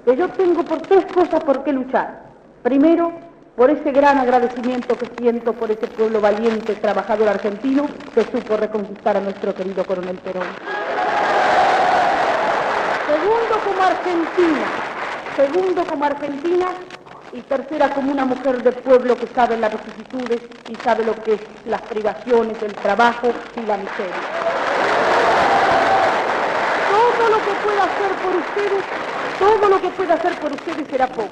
que 0.05 0.17
yo 0.17 0.29
tengo 0.31 0.63
por 0.63 0.81
tres 0.83 1.05
cosas 1.13 1.43
por 1.43 1.65
qué 1.65 1.73
luchar. 1.73 2.27
Primero, 2.63 3.13
por 3.57 3.71
ese 3.71 3.91
gran 3.91 4.19
agradecimiento 4.19 4.97
que 4.99 5.09
siento 5.19 5.55
por 5.55 5.71
ese 5.71 5.87
pueblo 5.89 6.21
valiente, 6.21 6.75
trabajador 6.75 7.29
argentino 7.29 7.87
que 8.15 8.23
supo 8.25 8.57
reconquistar 8.57 9.17
a 9.17 9.21
nuestro 9.21 9.55
querido 9.55 9.85
coronel 9.85 10.17
Perón. 10.19 10.47
argentina, 13.87 14.67
segundo 15.37 15.85
como 15.87 16.05
argentina 16.05 16.67
y 17.33 17.41
tercera 17.41 17.91
como 17.91 18.13
una 18.13 18.25
mujer 18.25 18.63
de 18.63 18.73
pueblo 18.73 19.17
que 19.17 19.27
sabe 19.35 19.57
las 19.57 19.73
vicisitudes 19.73 20.43
y 20.69 20.75
sabe 20.85 21.05
lo 21.05 21.15
que 21.23 21.35
es 21.35 21.41
las 21.67 21.83
privaciones, 21.83 22.57
el 22.63 22.75
trabajo 22.75 23.29
y 23.57 23.67
la 23.67 23.77
miseria. 23.77 25.06
Lo 27.37 27.43
que 27.43 27.53
pueda 27.67 27.85
hacer 27.85 28.13
por 28.23 28.35
ustedes, 28.35 28.85
todo 29.39 29.69
lo 29.69 29.83
que 29.83 29.89
pueda 29.91 30.15
hacer 30.15 30.41
por 30.41 30.53
ustedes 30.53 30.89
será 30.89 31.07
poco. 31.07 31.29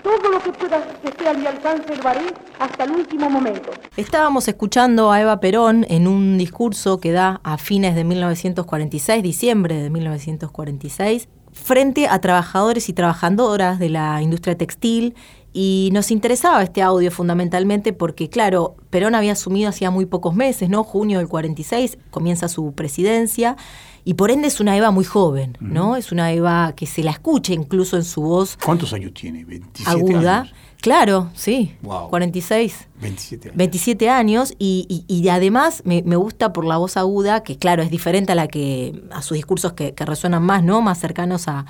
Todo 0.00 0.28
lo 0.30 0.38
que 0.40 0.52
pueda 0.52 0.80
que 1.02 1.08
esté 1.08 1.28
a 1.28 1.34
mi 1.34 1.44
alcance 1.44 1.96
lo 1.96 2.08
haré 2.08 2.26
hasta 2.60 2.84
el 2.84 2.92
último 2.92 3.28
momento. 3.28 3.72
Estábamos 3.96 4.46
escuchando 4.46 5.10
a 5.10 5.20
Eva 5.20 5.40
Perón 5.40 5.86
en 5.88 6.06
un 6.06 6.38
discurso 6.38 7.00
que 7.00 7.10
da 7.10 7.40
a 7.42 7.58
fines 7.58 7.96
de 7.96 8.04
1946, 8.04 9.24
diciembre 9.24 9.82
de 9.82 9.90
1946, 9.90 11.28
frente 11.52 12.06
a 12.06 12.20
trabajadores 12.20 12.88
y 12.88 12.92
trabajadoras 12.92 13.80
de 13.80 13.88
la 13.88 14.22
industria 14.22 14.56
textil 14.56 15.16
y 15.52 15.90
nos 15.92 16.12
interesaba 16.12 16.62
este 16.62 16.80
audio 16.80 17.10
fundamentalmente 17.10 17.92
porque, 17.92 18.28
claro, 18.28 18.76
Perón 18.90 19.16
había 19.16 19.32
asumido 19.32 19.68
hacía 19.68 19.90
muy 19.90 20.06
pocos 20.06 20.36
meses, 20.36 20.68
¿no? 20.68 20.84
Junio 20.84 21.18
del 21.18 21.28
46, 21.28 21.98
comienza 22.10 22.46
su 22.48 22.72
presidencia 22.72 23.56
y 24.04 24.14
por 24.14 24.30
ende 24.30 24.48
es 24.48 24.60
una 24.60 24.76
Eva 24.76 24.90
muy 24.90 25.04
joven, 25.04 25.56
¿no? 25.60 25.96
Es 25.96 26.12
una 26.12 26.32
Eva 26.32 26.72
que 26.76 26.86
se 26.86 27.02
la 27.02 27.10
escucha 27.12 27.52
incluso 27.52 27.96
en 27.96 28.04
su 28.04 28.22
voz. 28.22 28.56
¿Cuántos 28.62 28.92
años 28.92 29.12
tiene? 29.14 29.44
27 29.44 29.90
aguda. 29.90 30.40
años. 30.40 30.52
Claro, 30.80 31.30
sí. 31.34 31.74
Wow. 31.80 32.10
46. 32.10 32.88
27 33.00 33.48
años. 33.48 33.56
27 33.56 34.10
años 34.10 34.52
y, 34.58 35.04
y- 35.08 35.14
y 35.22 35.28
además 35.30 35.80
me, 35.86 36.02
me 36.02 36.16
gusta 36.16 36.52
por 36.52 36.66
la 36.66 36.76
voz 36.76 36.98
aguda, 36.98 37.42
que 37.42 37.56
claro, 37.56 37.82
es 37.82 37.90
diferente 37.90 38.32
a 38.32 38.34
la 38.34 38.48
que 38.48 39.02
a 39.10 39.22
sus 39.22 39.36
discursos 39.36 39.72
que, 39.72 39.94
que 39.94 40.04
resuenan 40.04 40.42
más, 40.42 40.62
¿no? 40.62 40.82
Más 40.82 40.98
cercanos 40.98 41.48
a, 41.48 41.64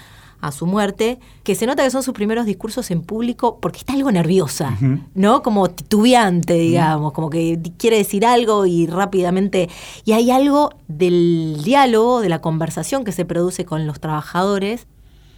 a 0.46 0.52
su 0.52 0.66
muerte, 0.66 1.18
que 1.42 1.54
se 1.54 1.66
nota 1.66 1.82
que 1.84 1.90
son 1.90 2.02
sus 2.02 2.12
primeros 2.14 2.44
discursos 2.46 2.90
en 2.90 3.02
público 3.02 3.58
porque 3.60 3.78
está 3.78 3.94
algo 3.94 4.10
nerviosa, 4.12 4.76
¿no? 5.14 5.42
Como 5.42 5.68
titubeante, 5.70 6.54
digamos, 6.54 7.12
como 7.12 7.30
que 7.30 7.58
quiere 7.78 7.96
decir 7.96 8.26
algo 8.26 8.66
y 8.66 8.86
rápidamente. 8.86 9.68
Y 10.04 10.12
hay 10.12 10.30
algo 10.30 10.70
del 10.88 11.60
diálogo, 11.64 12.20
de 12.20 12.28
la 12.28 12.40
conversación 12.40 13.04
que 13.04 13.12
se 13.12 13.24
produce 13.24 13.64
con 13.64 13.86
los 13.86 14.00
trabajadores, 14.00 14.86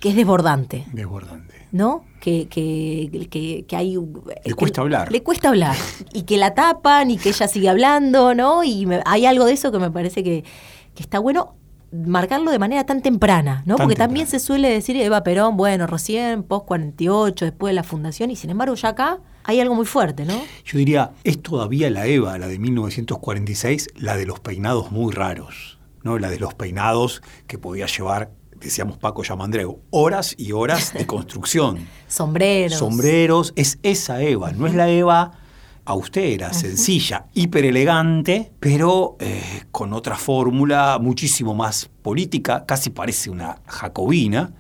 que 0.00 0.08
es 0.10 0.16
desbordante. 0.16 0.86
Desbordante. 0.92 1.54
¿no? 1.72 2.04
Que, 2.20 2.48
que, 2.48 3.28
que, 3.30 3.64
que 3.68 3.76
hay... 3.76 3.98
Le 4.44 4.54
cuesta 4.54 4.80
hablar. 4.80 5.12
Le 5.12 5.22
cuesta 5.22 5.48
hablar. 5.50 5.76
Y 6.12 6.22
que 6.22 6.38
la 6.38 6.54
tapan 6.54 7.10
y 7.10 7.18
que 7.18 7.28
ella 7.28 7.48
sigue 7.48 7.68
hablando, 7.68 8.34
¿no? 8.34 8.64
Y 8.64 8.86
me- 8.86 9.02
hay 9.04 9.26
algo 9.26 9.44
de 9.44 9.52
eso 9.52 9.70
que 9.72 9.78
me 9.78 9.90
parece 9.90 10.24
que, 10.24 10.42
que 10.94 11.02
está 11.02 11.18
bueno 11.18 11.54
marcarlo 12.04 12.50
de 12.50 12.58
manera 12.58 12.84
tan 12.84 13.02
temprana, 13.02 13.62
¿no? 13.66 13.76
Tan 13.76 13.86
Porque 13.86 13.96
también 13.96 14.26
se 14.26 14.38
suele 14.38 14.68
decir 14.68 14.96
Eva 14.96 15.22
Perón, 15.22 15.56
bueno, 15.56 15.86
recién, 15.86 16.42
post 16.42 16.66
48, 16.66 17.44
después 17.44 17.70
de 17.70 17.74
la 17.74 17.82
fundación, 17.82 18.30
y 18.30 18.36
sin 18.36 18.50
embargo 18.50 18.74
ya 18.74 18.90
acá 18.90 19.20
hay 19.44 19.60
algo 19.60 19.74
muy 19.74 19.86
fuerte, 19.86 20.24
¿no? 20.24 20.34
Yo 20.64 20.78
diría, 20.78 21.12
es 21.24 21.40
todavía 21.40 21.88
la 21.90 22.06
Eva, 22.06 22.38
la 22.38 22.48
de 22.48 22.58
1946, 22.58 23.88
la 23.96 24.16
de 24.16 24.26
los 24.26 24.40
peinados 24.40 24.90
muy 24.90 25.12
raros, 25.12 25.78
¿no? 26.02 26.18
La 26.18 26.30
de 26.30 26.38
los 26.38 26.54
peinados 26.54 27.22
que 27.46 27.58
podía 27.58 27.86
llevar, 27.86 28.30
decíamos 28.60 28.98
Paco 28.98 29.22
Yamandreu, 29.22 29.80
horas 29.90 30.34
y 30.36 30.52
horas 30.52 30.92
de 30.94 31.06
construcción. 31.06 31.86
Sombreros. 32.08 32.78
Sombreros, 32.78 33.52
es 33.56 33.78
esa 33.82 34.20
Eva, 34.22 34.52
no 34.52 34.66
es 34.66 34.74
la 34.74 34.88
Eva 34.88 35.32
austera, 35.86 36.52
sencilla, 36.52 37.26
hiper 37.32 37.64
elegante, 37.64 38.52
pero 38.60 39.16
eh, 39.20 39.62
con 39.70 39.92
otra 39.92 40.16
fórmula 40.16 40.98
muchísimo 41.00 41.54
más 41.54 41.88
política, 42.02 42.64
casi 42.66 42.90
parece 42.90 43.30
una 43.30 43.60
jacobina, 43.66 44.52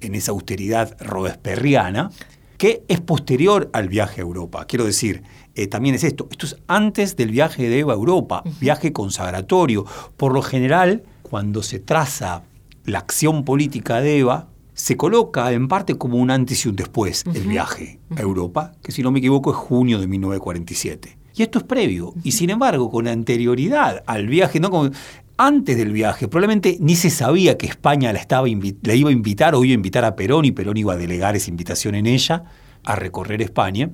en 0.00 0.14
esa 0.14 0.32
austeridad 0.32 0.96
robespierriana, 1.00 2.10
que 2.56 2.84
es 2.88 3.00
posterior 3.00 3.70
al 3.72 3.88
viaje 3.88 4.20
a 4.20 4.24
Europa. 4.24 4.64
Quiero 4.66 4.84
decir, 4.84 5.22
eh, 5.54 5.66
también 5.66 5.94
es 5.94 6.04
esto, 6.04 6.26
esto 6.30 6.46
es 6.46 6.56
antes 6.66 7.16
del 7.16 7.30
viaje 7.30 7.68
de 7.68 7.80
Eva 7.80 7.92
a 7.92 7.96
Europa, 7.96 8.42
viaje 8.60 8.92
consagratorio. 8.92 9.84
Por 10.16 10.32
lo 10.32 10.42
general, 10.42 11.04
cuando 11.22 11.62
se 11.62 11.78
traza 11.78 12.42
la 12.84 12.98
acción 12.98 13.44
política 13.44 14.00
de 14.00 14.18
Eva, 14.18 14.48
se 14.80 14.96
coloca 14.96 15.52
en 15.52 15.68
parte 15.68 15.96
como 15.96 16.16
un 16.16 16.30
antes 16.30 16.64
y 16.64 16.68
un 16.70 16.76
después 16.76 17.24
el 17.34 17.42
viaje 17.42 18.00
a 18.16 18.22
Europa, 18.22 18.72
que 18.82 18.92
si 18.92 19.02
no 19.02 19.10
me 19.10 19.18
equivoco 19.18 19.50
es 19.50 19.56
junio 19.56 19.98
de 19.98 20.06
1947. 20.06 21.18
Y 21.36 21.42
esto 21.42 21.58
es 21.58 21.64
previo. 21.64 22.14
Y 22.24 22.32
sin 22.32 22.48
embargo, 22.48 22.90
con 22.90 23.06
anterioridad 23.06 24.02
al 24.06 24.26
viaje, 24.26 24.58
no 24.58 24.70
como 24.70 24.90
antes 25.36 25.76
del 25.76 25.92
viaje, 25.92 26.28
probablemente 26.28 26.78
ni 26.80 26.96
se 26.96 27.10
sabía 27.10 27.58
que 27.58 27.66
España 27.66 28.10
la, 28.14 28.20
estaba 28.20 28.48
la 28.82 28.94
iba 28.94 29.10
a 29.10 29.12
invitar 29.12 29.54
o 29.54 29.64
iba 29.64 29.72
a 29.72 29.74
invitar 29.74 30.06
a 30.06 30.16
Perón 30.16 30.46
y 30.46 30.52
Perón 30.52 30.78
iba 30.78 30.94
a 30.94 30.96
delegar 30.96 31.36
esa 31.36 31.50
invitación 31.50 31.94
en 31.94 32.06
ella 32.06 32.44
a 32.82 32.96
recorrer 32.96 33.42
España. 33.42 33.90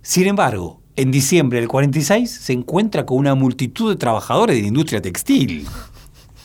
Sin 0.00 0.26
embargo, 0.26 0.80
en 0.96 1.10
diciembre 1.10 1.58
del 1.58 1.68
46 1.68 2.30
se 2.30 2.52
encuentra 2.54 3.04
con 3.04 3.18
una 3.18 3.34
multitud 3.34 3.90
de 3.90 3.96
trabajadores 3.96 4.56
de 4.56 4.62
la 4.62 4.68
industria 4.68 5.02
textil. 5.02 5.66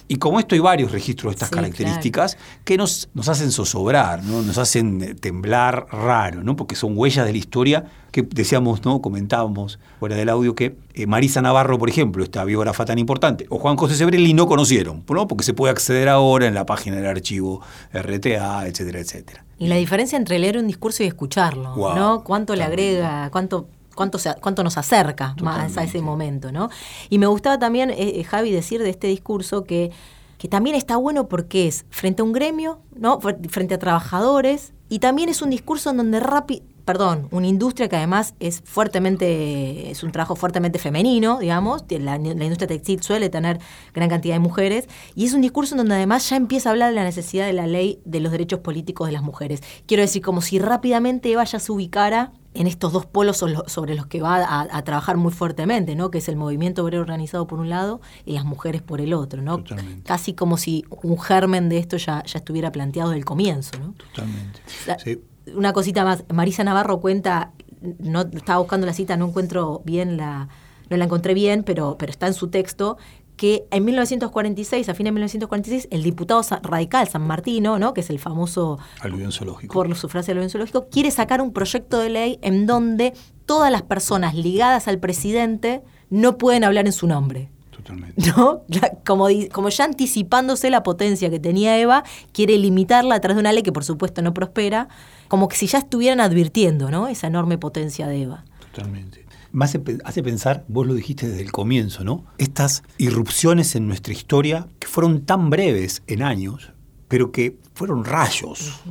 Y 0.08 0.18
como 0.18 0.40
esto 0.40 0.56
hay 0.56 0.62
varios 0.62 0.92
registros 0.92 1.32
de 1.32 1.36
estas 1.36 1.50
Sí, 1.50 1.56
características 1.56 2.38
que 2.64 2.78
nos, 2.78 3.10
nos 3.14 3.28
hacen 3.30 3.52
zozobrar, 3.52 4.24
¿no? 4.24 4.42
nos 4.42 4.58
hacen 4.58 5.02
eh, 5.02 5.16
temblar 5.16 5.88
raro, 5.92 6.44
¿no? 6.44 6.56
porque 6.56 6.76
son 6.76 6.98
huellas 6.98 7.26
de 7.26 7.32
la 7.32 7.38
historia 7.38 7.86
que 8.12 8.22
decíamos, 8.22 8.86
¿no? 8.86 9.02
comentábamos 9.02 9.80
fuera 10.00 10.16
del 10.16 10.30
audio 10.30 10.56
que 10.56 10.78
eh, 10.94 11.08
Marisa 11.08 11.42
Navarro, 11.42 11.78
por 11.80 11.90
ejemplo, 11.90 12.24
esta 12.24 12.44
biógrafa 12.46 12.86
tan 12.86 13.00
importante, 13.00 13.46
o 13.50 13.58
Juan 13.58 13.78
José 13.78 13.96
Sebrelli 13.96 14.34
no 14.34 14.48
conocieron, 14.48 15.04
¿no? 15.10 15.28
porque 15.28 15.44
se 15.44 15.54
puede 15.54 15.72
acceder 15.72 16.08
ahora 16.08 16.46
en 16.46 16.54
la 16.54 16.66
página 16.66 16.98
del 16.98 17.08
archivo 17.08 17.62
RTA, 17.94 18.68
etcétera, 18.68 19.00
etcétera. 19.00 19.46
Y 19.58 19.68
la 19.68 19.76
diferencia 19.76 20.18
entre 20.18 20.38
leer 20.38 20.58
un 20.58 20.68
discurso 20.68 21.04
y 21.04 21.08
escucharlo, 21.08 21.76
¿no? 21.96 22.24
Cuánto 22.26 22.56
le 22.56 22.64
agrega, 22.64 23.30
cuánto, 23.32 23.68
cuánto, 23.96 24.20
se- 24.20 24.36
cuánto 24.42 24.64
nos 24.64 24.78
acerca 24.78 25.36
más 25.42 25.78
a 25.78 25.84
ese 25.84 26.02
momento, 26.02 26.52
¿no? 26.52 26.70
Y 27.10 27.18
me 27.18 27.28
gustaba 27.28 27.58
también, 27.58 27.90
eh, 27.90 27.96
eh, 28.20 28.24
Javi, 28.24 28.52
decir 28.52 28.82
de 28.84 28.90
este 28.90 29.08
discurso 29.08 29.64
que, 29.64 29.92
que 30.38 30.48
también 30.48 30.76
está 30.76 30.98
bueno 30.98 31.28
porque 31.28 31.68
es 31.68 31.86
frente 31.90 32.22
a 32.22 32.26
un 32.26 32.34
gremio, 32.34 32.80
¿no? 32.96 33.20
Fr- 33.20 33.50
Frente 33.50 33.74
a 33.76 33.80
trabajadores, 33.80 34.74
y 34.90 35.00
también 35.00 35.30
es 35.30 35.42
un 35.42 35.50
discurso 35.50 35.90
en 35.90 35.98
donde 35.98 36.20
rápido 36.20 36.64
perdón, 36.86 37.28
una 37.32 37.48
industria 37.48 37.90
que 37.90 37.96
además 37.96 38.36
es 38.40 38.62
fuertemente, 38.64 39.90
es 39.92 40.04
un 40.04 40.12
trabajo 40.12 40.36
fuertemente 40.36 40.80
femenino, 40.80 41.40
digamos, 41.40 41.84
la, 41.90 42.18
la 42.18 42.44
industria 42.44 42.68
textil 42.68 43.02
suele 43.02 43.30
tener 43.30 43.60
gran 43.94 44.10
cantidad 44.10 44.36
de 44.36 44.40
mujeres, 44.40 44.88
y 45.16 45.26
es 45.26 45.34
un 45.34 45.42
discurso 45.42 45.74
en 45.76 45.80
donde 45.80 45.96
además 45.96 46.30
ya 46.30 46.36
empieza 46.38 46.70
a 46.70 46.72
hablar 46.72 46.90
de 46.90 46.96
la 46.96 47.04
necesidad 47.04 47.46
de 47.46 47.54
la 47.54 47.68
ley 47.68 48.00
de 48.06 48.20
los 48.20 48.32
derechos 48.32 48.60
políticos 48.60 49.08
de 49.08 49.14
las 49.14 49.24
mujeres. 49.24 49.62
Quiero 49.88 50.02
decir, 50.02 50.22
como 50.22 50.42
si 50.42 50.60
rápidamente 50.60 51.32
Eva 51.32 51.44
ya 51.44 51.60
se 51.60 51.72
ubicara 51.72 52.32
en 52.54 52.68
estos 52.68 52.94
dos 52.94 53.06
polos 53.06 53.36
so- 53.38 53.68
sobre 53.68 53.96
los 53.96 54.06
que 54.08 54.22
va 54.22 54.38
a, 54.38 54.62
a 54.72 54.82
trabajar 54.84 55.18
muy 55.18 55.34
fuertemente, 55.34 55.96
¿no? 55.96 56.10
Que 56.10 56.20
es 56.20 56.30
el 56.30 56.38
movimiento 56.38 56.84
obrero 56.84 57.02
organizado 57.02 57.48
por 57.48 57.60
un 57.60 57.70
lado 57.70 58.00
y 58.26 58.32
las 58.32 58.46
mujeres 58.46 58.82
por 58.82 59.02
el 59.02 59.14
otro, 59.14 59.42
¿no? 59.42 59.58
Totalmente. 59.58 60.04
Casi 60.04 60.34
como 60.34 60.56
si 60.58 60.86
un 61.04 61.20
germen 61.20 61.68
de 61.68 61.80
esto 61.80 61.98
ya, 61.98 62.24
ya 62.24 62.40
estuviera 62.40 62.72
planteado 62.72 63.10
desde 63.10 63.20
el 63.20 63.26
comienzo, 63.26 63.78
¿no? 63.80 63.94
Totalmente. 63.94 64.62
La- 64.88 64.98
Sí. 65.00 65.20
Una 65.54 65.74
cosita 65.74 66.04
más, 66.04 66.24
Marisa 66.34 66.64
Navarro 66.64 67.00
cuenta, 67.00 67.52
no 68.00 68.22
estaba 68.22 68.60
buscando 68.60 68.88
la 68.88 68.94
cita, 68.94 69.18
no 69.18 69.28
encuentro 69.28 69.82
bien 69.86 70.18
la, 70.18 70.50
no 70.90 70.98
la 70.98 71.06
encontré 71.06 71.34
bien, 71.34 71.64
pero, 71.64 71.98
pero 71.98 72.12
está 72.12 72.28
en 72.28 72.34
su 72.34 72.50
texto, 72.50 72.98
que 73.36 73.68
en 73.72 73.86
1946, 73.86 74.88
a 74.90 74.94
fines 74.94 75.10
de 75.10 75.14
1946, 75.14 75.88
el 75.92 76.04
diputado 76.04 76.42
radical 76.64 77.08
San 77.08 77.28
Martino, 77.28 77.80
¿no? 77.80 77.94
que 77.94 78.02
es 78.02 78.10
el 78.10 78.20
famoso 78.20 78.80
Aluvión 79.02 79.32
zoológico. 79.32 79.74
por 79.74 79.94
su 79.96 80.08
frase 80.10 80.32
orden 80.32 80.50
zoológico, 80.50 80.88
quiere 80.90 81.12
sacar 81.12 81.42
un 81.42 81.52
proyecto 81.52 82.00
de 82.00 82.10
ley 82.10 82.40
en 82.42 82.66
donde 82.66 83.14
todas 83.46 83.72
las 83.72 83.84
personas 83.84 84.36
ligadas 84.36 84.88
al 84.88 85.00
presidente 85.00 85.84
no 86.10 86.38
pueden 86.38 86.64
hablar 86.64 86.86
en 86.86 86.94
su 86.94 87.08
nombre. 87.08 87.52
Totalmente. 87.86 88.32
¿no? 88.36 88.64
Ya, 88.68 88.92
como, 89.06 89.28
di- 89.28 89.48
como 89.50 89.70
ya 89.70 89.86
anticipándose 89.86 90.70
la 90.72 90.82
potencia 90.82 91.30
que 91.30 91.40
tenía 91.40 91.78
Eva, 91.80 92.04
quiere 92.34 92.58
limitarla 92.58 93.16
a 93.16 93.22
través 93.22 93.36
de 93.36 93.42
una 93.42 93.54
ley 93.54 93.62
que 93.62 93.72
por 93.72 93.84
supuesto 93.84 94.22
no 94.24 94.34
prospera, 94.34 94.88
como 95.28 95.48
que 95.48 95.56
si 95.56 95.68
ya 95.68 95.78
estuvieran 95.80 96.20
advirtiendo, 96.20 96.90
¿no? 96.90 97.08
Esa 97.08 97.28
enorme 97.28 97.58
potencia 97.60 98.08
de 98.08 98.24
Eva. 98.24 98.44
Totalmente. 98.74 99.24
Me 99.52 99.66
hace, 99.66 99.80
pe- 99.80 100.00
hace 100.04 100.24
pensar, 100.24 100.66
vos 100.68 100.86
lo 100.88 100.96
dijiste 100.96 101.30
desde 101.30 101.44
el 101.44 101.52
comienzo, 101.52 102.04
¿no? 102.04 102.26
Estas 102.40 102.82
irrupciones 102.98 103.76
en 103.76 103.88
nuestra 103.88 104.14
historia 104.14 104.68
que 104.80 104.88
fueron 104.88 105.22
tan 105.22 105.50
breves 105.52 106.02
en 106.08 106.24
años, 106.24 106.72
pero 107.08 107.32
que 107.32 107.58
fueron 107.76 108.04
rayos, 108.04 108.82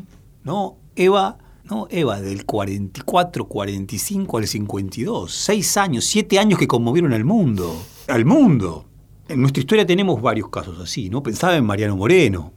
¿no? 0.44 0.76
Eva, 0.96 1.38
¿no? 1.64 1.86
Eva 1.90 2.20
del 2.20 2.46
44, 2.46 3.46
45 3.46 4.38
al 4.38 4.46
52, 4.46 5.32
seis 5.34 5.76
años, 5.76 6.04
siete 6.04 6.38
años 6.38 6.58
que 6.58 6.68
conmovieron 6.68 7.12
al 7.12 7.24
mundo, 7.24 7.76
al 8.08 8.24
mundo. 8.24 8.86
En 9.28 9.40
nuestra 9.40 9.60
historia 9.60 9.86
tenemos 9.86 10.20
varios 10.20 10.48
casos 10.50 10.78
así, 10.80 11.08
¿no? 11.08 11.22
Pensaba 11.22 11.56
en 11.56 11.64
Mariano 11.64 11.96
Moreno, 11.96 12.52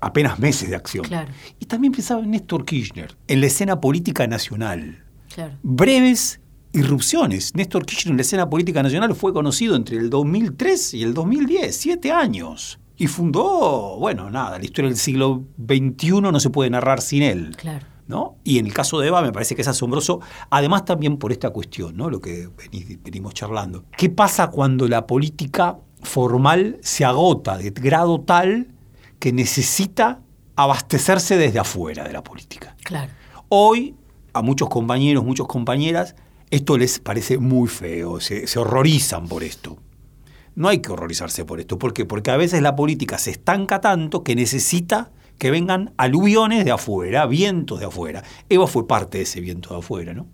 apenas 0.00 0.38
meses 0.38 0.68
de 0.70 0.76
acción. 0.76 1.04
Claro. 1.04 1.32
Y 1.58 1.66
también 1.66 1.92
pensaba 1.92 2.20
en 2.22 2.30
Néstor 2.30 2.64
Kirchner, 2.64 3.16
en 3.28 3.40
la 3.40 3.46
escena 3.46 3.80
política 3.80 4.26
nacional 4.26 5.04
Claro. 5.34 5.54
breves 5.62 6.40
irrupciones. 6.74 7.54
Néstor 7.54 7.86
Kirchner 7.86 8.12
en 8.12 8.16
la 8.18 8.22
escena 8.22 8.48
política 8.50 8.82
nacional 8.82 9.14
fue 9.14 9.32
conocido 9.32 9.76
entre 9.76 9.96
el 9.96 10.10
2003 10.10 10.94
y 10.94 11.02
el 11.02 11.14
2010, 11.14 11.74
siete 11.76 12.12
años. 12.12 12.78
Y 12.96 13.06
fundó, 13.06 13.96
bueno, 13.98 14.30
nada, 14.30 14.58
la 14.58 14.64
historia 14.64 14.88
del 14.90 14.98
siglo 14.98 15.44
XXI 15.66 16.20
no 16.20 16.38
se 16.40 16.50
puede 16.50 16.70
narrar 16.70 17.00
sin 17.00 17.22
él. 17.22 17.56
Claro. 17.56 17.86
¿No? 18.12 18.36
Y 18.44 18.58
en 18.58 18.66
el 18.66 18.74
caso 18.74 19.00
de 19.00 19.08
Eva 19.08 19.22
me 19.22 19.32
parece 19.32 19.56
que 19.56 19.62
es 19.62 19.68
asombroso, 19.68 20.20
además 20.50 20.84
también 20.84 21.16
por 21.16 21.32
esta 21.32 21.48
cuestión, 21.48 21.96
¿no? 21.96 22.10
lo 22.10 22.20
que 22.20 22.50
venimos 23.02 23.32
charlando. 23.32 23.86
¿Qué 23.96 24.10
pasa 24.10 24.48
cuando 24.48 24.86
la 24.86 25.06
política 25.06 25.78
formal 26.02 26.78
se 26.82 27.06
agota 27.06 27.56
de 27.56 27.70
grado 27.70 28.20
tal 28.20 28.68
que 29.18 29.32
necesita 29.32 30.20
abastecerse 30.56 31.38
desde 31.38 31.58
afuera 31.58 32.04
de 32.04 32.12
la 32.12 32.22
política? 32.22 32.76
Claro. 32.84 33.10
Hoy, 33.48 33.96
a 34.34 34.42
muchos 34.42 34.68
compañeros, 34.68 35.24
muchas 35.24 35.46
compañeras, 35.46 36.14
esto 36.50 36.76
les 36.76 36.98
parece 36.98 37.38
muy 37.38 37.66
feo, 37.66 38.20
se, 38.20 38.46
se 38.46 38.58
horrorizan 38.58 39.26
por 39.26 39.42
esto. 39.42 39.78
No 40.54 40.68
hay 40.68 40.80
que 40.80 40.92
horrorizarse 40.92 41.46
por 41.46 41.60
esto. 41.60 41.78
¿Por 41.78 41.94
qué? 41.94 42.04
Porque 42.04 42.30
a 42.30 42.36
veces 42.36 42.60
la 42.60 42.76
política 42.76 43.16
se 43.16 43.30
estanca 43.30 43.80
tanto 43.80 44.22
que 44.22 44.36
necesita 44.36 45.12
que 45.42 45.50
vengan 45.50 45.92
aluviones 45.96 46.64
de 46.64 46.70
afuera, 46.70 47.26
vientos 47.26 47.80
de 47.80 47.86
afuera. 47.86 48.22
Eva 48.48 48.68
fue 48.68 48.86
parte 48.86 49.18
de 49.18 49.24
ese 49.24 49.40
viento 49.40 49.74
de 49.74 49.80
afuera, 49.80 50.14
¿no? 50.14 50.28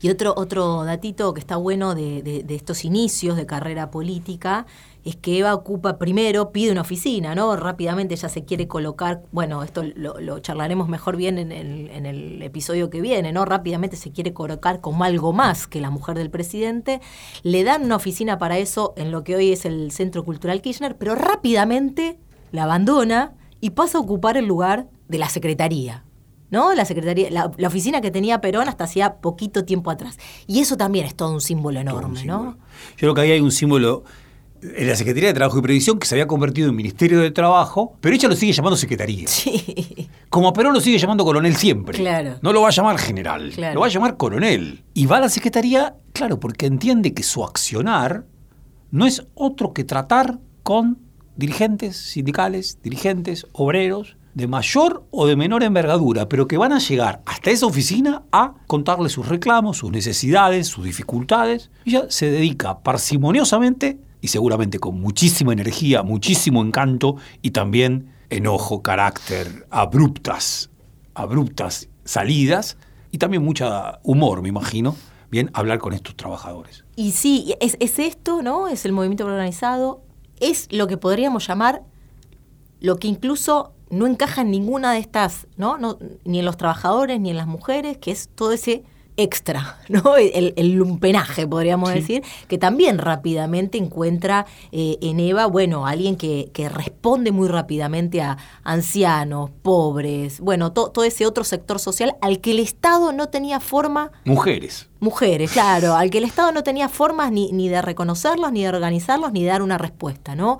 Y 0.00 0.08
otro, 0.08 0.32
otro 0.38 0.84
datito 0.84 1.34
que 1.34 1.40
está 1.40 1.56
bueno 1.56 1.94
de, 1.94 2.46
estos 2.48 2.86
inicios 2.86 3.36
de 3.36 3.44
carrera 3.44 3.90
política 3.90 4.64
es 5.04 5.16
que 5.16 5.40
Eva 5.40 5.52
ocupa 5.52 5.98
primero, 5.98 6.50
pide 6.50 6.72
una 6.72 6.80
oficina, 6.80 7.34
¿no? 7.34 7.54
Rápidamente 7.56 8.16
ya 8.16 8.30
se 8.30 8.46
quiere 8.46 8.66
colocar, 8.66 9.20
bueno, 9.32 9.62
esto 9.62 9.82
lo, 9.96 10.38
charlaremos 10.38 10.88
mejor 10.88 11.16
bien 11.18 11.36
en 11.36 11.52
el, 11.52 11.90
en 11.90 12.06
el, 12.06 12.40
episodio 12.40 12.88
que 12.88 13.02
viene, 13.02 13.32
¿no? 13.32 13.44
Rápidamente 13.44 13.96
se 13.98 14.12
quiere 14.12 14.32
colocar 14.32 14.80
como 14.80 15.04
algo 15.04 15.34
más 15.34 15.66
que 15.66 15.82
la 15.82 15.90
mujer 15.90 16.16
del 16.16 16.30
presidente. 16.30 17.02
Le 17.42 17.64
dan 17.64 17.84
una 17.84 17.96
oficina 17.96 18.38
para 18.38 18.56
eso 18.56 18.94
en 18.96 19.10
lo 19.10 19.24
que 19.24 19.36
hoy 19.36 19.52
es 19.52 19.66
el 19.66 19.90
Centro 19.90 20.24
Cultural 20.24 20.62
Kirchner, 20.62 20.96
pero 20.96 21.14
rápidamente 21.14 22.18
la 22.50 22.62
abandona 22.62 23.34
y 23.60 23.70
pasa 23.70 23.98
a 23.98 24.00
ocupar 24.00 24.36
el 24.36 24.46
lugar 24.46 24.88
de 25.08 25.18
la 25.18 25.28
secretaría. 25.28 26.04
¿no? 26.50 26.74
La 26.74 26.84
secretaría, 26.84 27.30
la, 27.30 27.50
oficina 27.66 28.00
que 28.00 28.10
tenía 28.10 28.40
Perón 28.40 28.68
hasta 28.68 28.84
hacía 28.84 29.16
poquito 29.16 29.64
tiempo 29.64 29.90
atrás. 29.90 30.18
Y 30.46 30.60
eso 30.60 30.76
también 30.76 31.04
es 31.04 31.14
todo 31.14 31.32
un 31.32 31.40
símbolo 31.40 31.80
enorme, 31.80 32.24
¿no? 32.24 32.56
Yo 32.92 32.98
creo 32.98 33.14
que 33.14 33.20
ahí 33.22 33.32
hay 33.32 33.40
un 33.40 33.50
símbolo 33.50 34.04
en 34.62 34.88
la 34.88 34.96
Secretaría 34.96 35.28
de 35.28 35.34
Trabajo 35.34 35.58
y 35.58 35.62
Previsión 35.62 35.98
que 35.98 36.06
se 36.06 36.14
había 36.14 36.26
convertido 36.26 36.70
en 36.70 36.76
Ministerio 36.76 37.20
de 37.20 37.30
Trabajo, 37.30 37.96
pero 38.00 38.14
ella 38.14 38.28
lo 38.28 38.36
sigue 38.36 38.52
llamando 38.52 38.76
Secretaría. 38.76 39.26
Sí. 39.26 40.08
Como 40.30 40.48
a 40.48 40.52
Perón 40.52 40.72
lo 40.72 40.80
sigue 40.80 40.98
llamando 40.98 41.24
coronel 41.24 41.56
siempre. 41.56 41.98
Claro. 41.98 42.36
No 42.40 42.52
lo 42.52 42.62
va 42.62 42.68
a 42.68 42.70
llamar 42.70 42.98
general, 42.98 43.52
lo 43.74 43.80
va 43.80 43.86
a 43.86 43.90
llamar 43.90 44.16
coronel. 44.16 44.84
Y 44.94 45.06
va 45.06 45.18
a 45.18 45.20
la 45.20 45.28
Secretaría, 45.28 45.96
claro, 46.12 46.40
porque 46.40 46.66
entiende 46.66 47.12
que 47.12 47.22
su 47.22 47.44
accionar 47.44 48.24
no 48.90 49.06
es 49.06 49.26
otro 49.34 49.72
que 49.72 49.84
tratar 49.84 50.38
con 50.62 50.98
dirigentes 51.36 51.96
sindicales, 51.96 52.78
dirigentes, 52.82 53.46
obreros, 53.52 54.16
de 54.34 54.48
mayor 54.48 55.06
o 55.10 55.26
de 55.26 55.36
menor 55.36 55.62
envergadura, 55.62 56.28
pero 56.28 56.48
que 56.48 56.58
van 56.58 56.72
a 56.72 56.80
llegar 56.80 57.22
hasta 57.24 57.50
esa 57.50 57.66
oficina 57.66 58.24
a 58.32 58.54
contarle 58.66 59.08
sus 59.08 59.28
reclamos, 59.28 59.78
sus 59.78 59.92
necesidades, 59.92 60.66
sus 60.66 60.84
dificultades. 60.84 61.70
Ella 61.84 62.06
se 62.08 62.30
dedica 62.30 62.80
parsimoniosamente 62.80 63.98
y 64.20 64.28
seguramente 64.28 64.78
con 64.78 65.00
muchísima 65.00 65.52
energía, 65.52 66.02
muchísimo 66.02 66.62
encanto 66.62 67.16
y 67.42 67.52
también 67.52 68.10
enojo, 68.30 68.82
carácter, 68.82 69.66
abruptas, 69.70 70.70
abruptas 71.14 71.88
salidas 72.04 72.76
y 73.12 73.18
también 73.18 73.44
mucha 73.44 74.00
humor, 74.02 74.42
me 74.42 74.48
imagino, 74.48 74.96
bien, 75.30 75.50
hablar 75.52 75.78
con 75.78 75.92
estos 75.92 76.16
trabajadores. 76.16 76.84
Y 76.96 77.12
sí, 77.12 77.54
es, 77.60 77.76
es 77.78 77.98
esto, 78.00 78.42
¿no? 78.42 78.66
Es 78.66 78.84
el 78.84 78.92
movimiento 78.92 79.24
organizado, 79.26 80.02
es 80.40 80.68
lo 80.70 80.86
que 80.86 80.96
podríamos 80.96 81.46
llamar 81.46 81.82
lo 82.80 82.96
que 82.98 83.08
incluso 83.08 83.72
no 83.90 84.06
encaja 84.06 84.42
en 84.42 84.50
ninguna 84.50 84.92
de 84.92 84.98
estas, 84.98 85.46
¿no? 85.56 85.78
ni 86.24 86.38
en 86.38 86.44
los 86.44 86.56
trabajadores 86.56 87.20
ni 87.20 87.30
en 87.30 87.36
las 87.36 87.46
mujeres, 87.46 87.96
que 87.96 88.10
es 88.10 88.28
todo 88.34 88.52
ese 88.52 88.84
extra, 89.16 89.78
¿no? 89.88 90.16
El, 90.16 90.72
lumpenaje, 90.72 91.46
podríamos 91.46 91.92
decir, 91.92 92.22
que 92.48 92.58
también 92.58 92.98
rápidamente 92.98 93.78
encuentra 93.78 94.46
eh, 94.72 94.98
en 95.00 95.20
Eva, 95.20 95.46
bueno, 95.46 95.86
alguien 95.86 96.16
que, 96.16 96.50
responde 96.74 97.30
muy 97.30 97.48
rápidamente 97.48 98.22
a 98.22 98.38
ancianos, 98.62 99.50
pobres, 99.62 100.40
bueno, 100.40 100.72
todo 100.72 101.04
ese 101.04 101.26
otro 101.26 101.44
sector 101.44 101.78
social 101.78 102.16
al 102.20 102.40
que 102.40 102.52
el 102.52 102.58
Estado 102.58 103.12
no 103.12 103.28
tenía 103.28 103.60
forma. 103.60 104.10
Mujeres. 104.24 104.88
Mujeres, 105.00 105.52
claro, 105.52 105.94
al 105.94 106.10
que 106.10 106.18
el 106.18 106.24
Estado 106.24 106.50
no 106.52 106.62
tenía 106.62 106.88
formas 106.88 107.30
ni, 107.30 107.52
ni 107.52 107.68
de 107.68 107.82
reconocerlos, 107.82 108.50
ni 108.52 108.62
de 108.62 108.68
organizarlos, 108.70 109.32
ni 109.32 109.42
de 109.42 109.48
dar 109.48 109.62
una 109.62 109.76
respuesta, 109.76 110.34
¿no? 110.34 110.58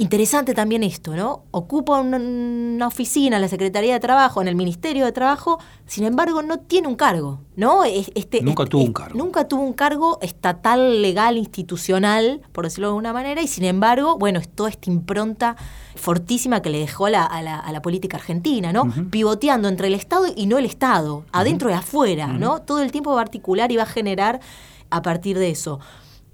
Interesante 0.00 0.54
también 0.54 0.82
esto, 0.82 1.14
¿no? 1.14 1.44
Ocupa 1.50 2.00
una, 2.00 2.86
oficina 2.86 3.36
en 3.36 3.42
la 3.42 3.48
Secretaría 3.48 3.92
de 3.92 4.00
Trabajo, 4.00 4.40
en 4.40 4.48
el 4.48 4.56
Ministerio 4.56 5.04
de 5.04 5.12
Trabajo, 5.12 5.58
sin 5.84 6.04
embargo 6.04 6.40
no 6.40 6.58
tiene 6.58 6.88
un 6.88 6.94
cargo, 6.94 7.42
¿no? 7.54 7.84
Este, 7.84 8.40
nunca 8.40 8.64
tuvo 8.64 8.84
un 8.84 8.94
cargo. 8.94 9.18
Nunca 9.18 9.46
tuvo 9.46 9.60
un 9.60 9.74
cargo 9.74 10.18
estatal, 10.22 11.02
legal, 11.02 11.36
institucional, 11.36 12.40
por 12.52 12.64
decirlo 12.64 12.86
de 12.86 12.92
alguna 12.92 13.12
manera, 13.12 13.42
y 13.42 13.46
sin 13.46 13.64
embargo, 13.64 14.16
bueno, 14.16 14.38
es 14.38 14.48
toda 14.48 14.70
esta 14.70 14.88
impronta 14.88 15.56
fortísima 15.96 16.62
que 16.62 16.70
le 16.70 16.78
dejó 16.78 17.04
a 17.04 17.10
la, 17.10 17.80
política 17.82 18.16
argentina, 18.16 18.72
¿no? 18.72 18.90
Pivoteando 19.10 19.68
entre 19.68 19.88
el 19.88 19.94
Estado 19.94 20.24
y 20.34 20.46
no 20.46 20.56
el 20.56 20.64
Estado, 20.64 21.26
adentro 21.30 21.68
y 21.68 21.74
afuera, 21.74 22.28
¿no? 22.28 22.62
Todo 22.62 22.80
el 22.80 22.90
tiempo 22.90 23.12
va 23.12 23.18
a 23.18 23.24
articular 23.24 23.70
y 23.70 23.76
va 23.76 23.82
a 23.82 23.86
generar 23.86 24.40
a 24.88 25.02
partir 25.02 25.38
de 25.38 25.50
eso. 25.50 25.78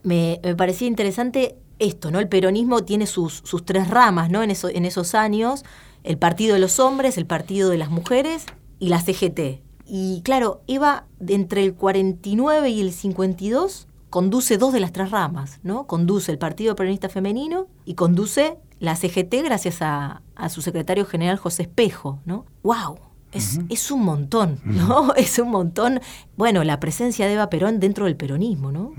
Me, 0.05 0.39
me 0.45 0.55
parecía 0.55 0.87
interesante 0.87 1.57
esto, 1.79 2.11
¿no? 2.11 2.19
El 2.19 2.29
peronismo 2.29 2.85
tiene 2.85 3.07
sus, 3.07 3.43
sus 3.45 3.65
tres 3.65 3.89
ramas, 3.89 4.31
¿no? 4.31 4.43
En, 4.43 4.51
eso, 4.51 4.69
en 4.69 4.85
esos 4.85 5.15
años, 5.15 5.65
el 6.05 6.19
Partido 6.19 6.55
de 6.55 6.61
los 6.61 6.79
Hombres, 6.79 7.19
el 7.19 7.27
Partido 7.27 7.71
de 7.71 7.79
las 7.79 7.91
Mujeres 7.91 8.47
y 8.79 8.89
la 8.89 9.01
CGT. 9.01 9.63
Y 9.87 10.23
claro, 10.23 10.63
Eva, 10.67 11.07
entre 11.27 11.65
el 11.65 11.75
49 11.75 12.71
y 12.71 12.81
el 12.81 12.93
52, 12.93 13.87
conduce 14.11 14.59
dos 14.59 14.73
de 14.73 14.81
las 14.81 14.93
tres 14.93 15.11
ramas, 15.11 15.61
¿no? 15.63 15.87
Conduce 15.87 16.33
el 16.33 16.39
Partido 16.39 16.75
Peronista 16.75 17.09
Femenino 17.09 17.69
y 17.85 17.95
conduce 17.95 18.59
la 18.81 18.97
CGT 18.97 19.35
gracias 19.45 19.79
a, 19.81 20.23
su 20.49 20.61
secretario 20.61 21.07
general 21.07 21.39
José 21.39 21.63
Espejo, 21.63 22.21
¿no? 22.25 22.45
¡Wow! 22.63 22.99
Es, 23.33 23.59
es, 23.69 23.91
un 23.91 24.03
montón, 24.03 24.61
¿no? 24.65 25.13
Es 25.17 25.39
un 25.39 25.51
montón. 25.51 26.01
Bueno, 26.37 26.65
la 26.65 26.81
presencia 26.81 27.27
de 27.27 27.35
Eva 27.35 27.51
Perón 27.51 27.81
dentro 27.81 28.07
del 28.07 28.17
peronismo, 28.17 28.73
¿no? 28.73 28.93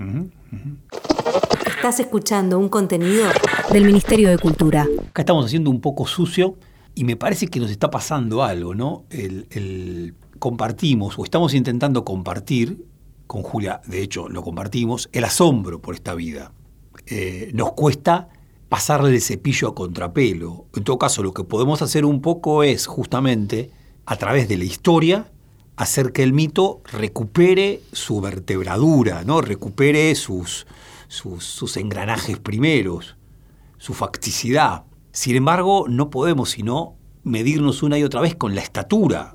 Estás 1.78 2.00
escuchando 2.00 2.58
un 2.58 2.68
contenido 2.68 3.28
del 3.70 3.84
Ministerio 3.84 4.30
de 4.30 4.38
Cultura. 4.38 4.88
Acá 5.10 5.22
estamos 5.22 5.46
haciendo 5.46 5.70
un 5.70 5.80
poco 5.80 6.08
sucio 6.08 6.56
y 6.96 7.04
me 7.04 7.14
parece 7.14 7.46
que 7.46 7.60
nos 7.60 7.70
está 7.70 7.88
pasando 7.88 8.42
algo, 8.42 8.74
¿no? 8.74 9.04
El, 9.10 10.16
compartimos 10.40 11.16
o 11.16 11.22
estamos 11.22 11.54
intentando 11.54 12.04
compartir, 12.04 12.84
con 13.28 13.44
Julia 13.44 13.80
de 13.86 14.02
hecho 14.02 14.28
lo 14.28 14.42
compartimos, 14.42 15.08
el 15.12 15.22
asombro 15.22 15.80
por 15.80 15.94
esta 15.94 16.16
vida. 16.16 16.50
Eh, 17.06 17.52
nos 17.54 17.74
cuesta 17.74 18.28
pasarle 18.68 19.10
el 19.10 19.22
cepillo 19.22 19.68
a 19.68 19.74
contrapelo. 19.76 20.66
En 20.74 20.82
todo 20.82 20.98
caso, 20.98 21.22
lo 21.22 21.32
que 21.32 21.44
podemos 21.44 21.80
hacer 21.80 22.04
un 22.04 22.20
poco 22.20 22.64
es 22.64 22.88
justamente, 22.88 23.70
a 24.04 24.16
través 24.16 24.48
de 24.48 24.56
la 24.56 24.64
historia, 24.64 25.30
hacer 25.76 26.10
que 26.10 26.24
el 26.24 26.32
mito 26.32 26.82
recupere 26.90 27.82
su 27.92 28.20
vertebradura, 28.20 29.22
¿no? 29.22 29.42
recupere 29.42 30.12
sus, 30.16 30.66
sus, 31.08 31.76
engranajes 31.76 32.38
primeros, 32.38 33.16
su 33.78 33.94
facticidad. 33.94 34.84
Sin 35.10 35.36
embargo, 35.36 35.86
no 35.88 36.10
podemos 36.10 36.50
sino 36.50 36.94
medirnos 37.24 37.82
una 37.82 37.98
y 37.98 38.04
otra 38.04 38.20
vez 38.20 38.34
con 38.34 38.54
la 38.54 38.60
estatura 38.60 39.32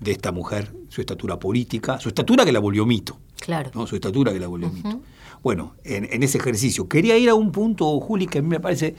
de 0.00 0.10
esta 0.10 0.32
mujer, 0.32 0.74
su 0.88 1.00
estatura 1.00 1.38
política, 1.38 2.00
su 2.00 2.08
estatura 2.08 2.44
que 2.44 2.52
la 2.52 2.58
volvió 2.58 2.84
mito. 2.84 3.18
Claro. 3.38 3.70
¿no? 3.74 3.86
Su 3.86 3.94
estatura 3.94 4.32
que 4.32 4.40
la 4.40 4.48
volvió 4.48 4.70
mito. 4.70 5.00
Bueno, 5.42 5.74
en, 5.84 6.22
ese 6.22 6.38
ejercicio. 6.38 6.88
Quería 6.88 7.16
ir 7.16 7.30
a 7.30 7.34
un 7.34 7.52
punto, 7.52 7.98
Juli, 8.00 8.26
que 8.26 8.40
a 8.40 8.42
mí 8.42 8.48
me 8.48 8.60
parece 8.60 8.94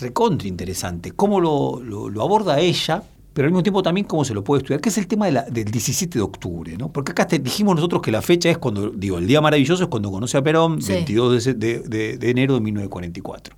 recontra 0.00 0.48
interesante. 0.48 1.12
¿Cómo 1.12 1.40
lo, 1.40 1.80
lo 1.80 2.22
aborda 2.22 2.60
ella? 2.60 3.02
Pero 3.36 3.48
al 3.48 3.52
mismo 3.52 3.62
tiempo 3.62 3.82
también 3.82 4.06
cómo 4.06 4.24
se 4.24 4.32
lo 4.32 4.42
puede 4.42 4.62
estudiar, 4.62 4.80
que 4.80 4.88
es 4.88 4.96
el 4.96 5.06
tema 5.06 5.26
del 5.26 5.66
17 5.66 6.18
de 6.18 6.22
octubre, 6.22 6.74
¿no? 6.78 6.90
Porque 6.90 7.12
acá 7.12 7.26
dijimos 7.26 7.74
nosotros 7.74 8.00
que 8.00 8.10
la 8.10 8.22
fecha 8.22 8.48
es 8.48 8.56
cuando, 8.56 8.88
digo, 8.88 9.18
el 9.18 9.26
día 9.26 9.42
maravilloso 9.42 9.82
es 9.82 9.90
cuando 9.90 10.10
conoce 10.10 10.38
a 10.38 10.42
Perón, 10.42 10.78
22 10.78 11.44
de, 11.58 12.18
enero 12.22 12.54
de 12.54 12.60
1944. 12.60 13.54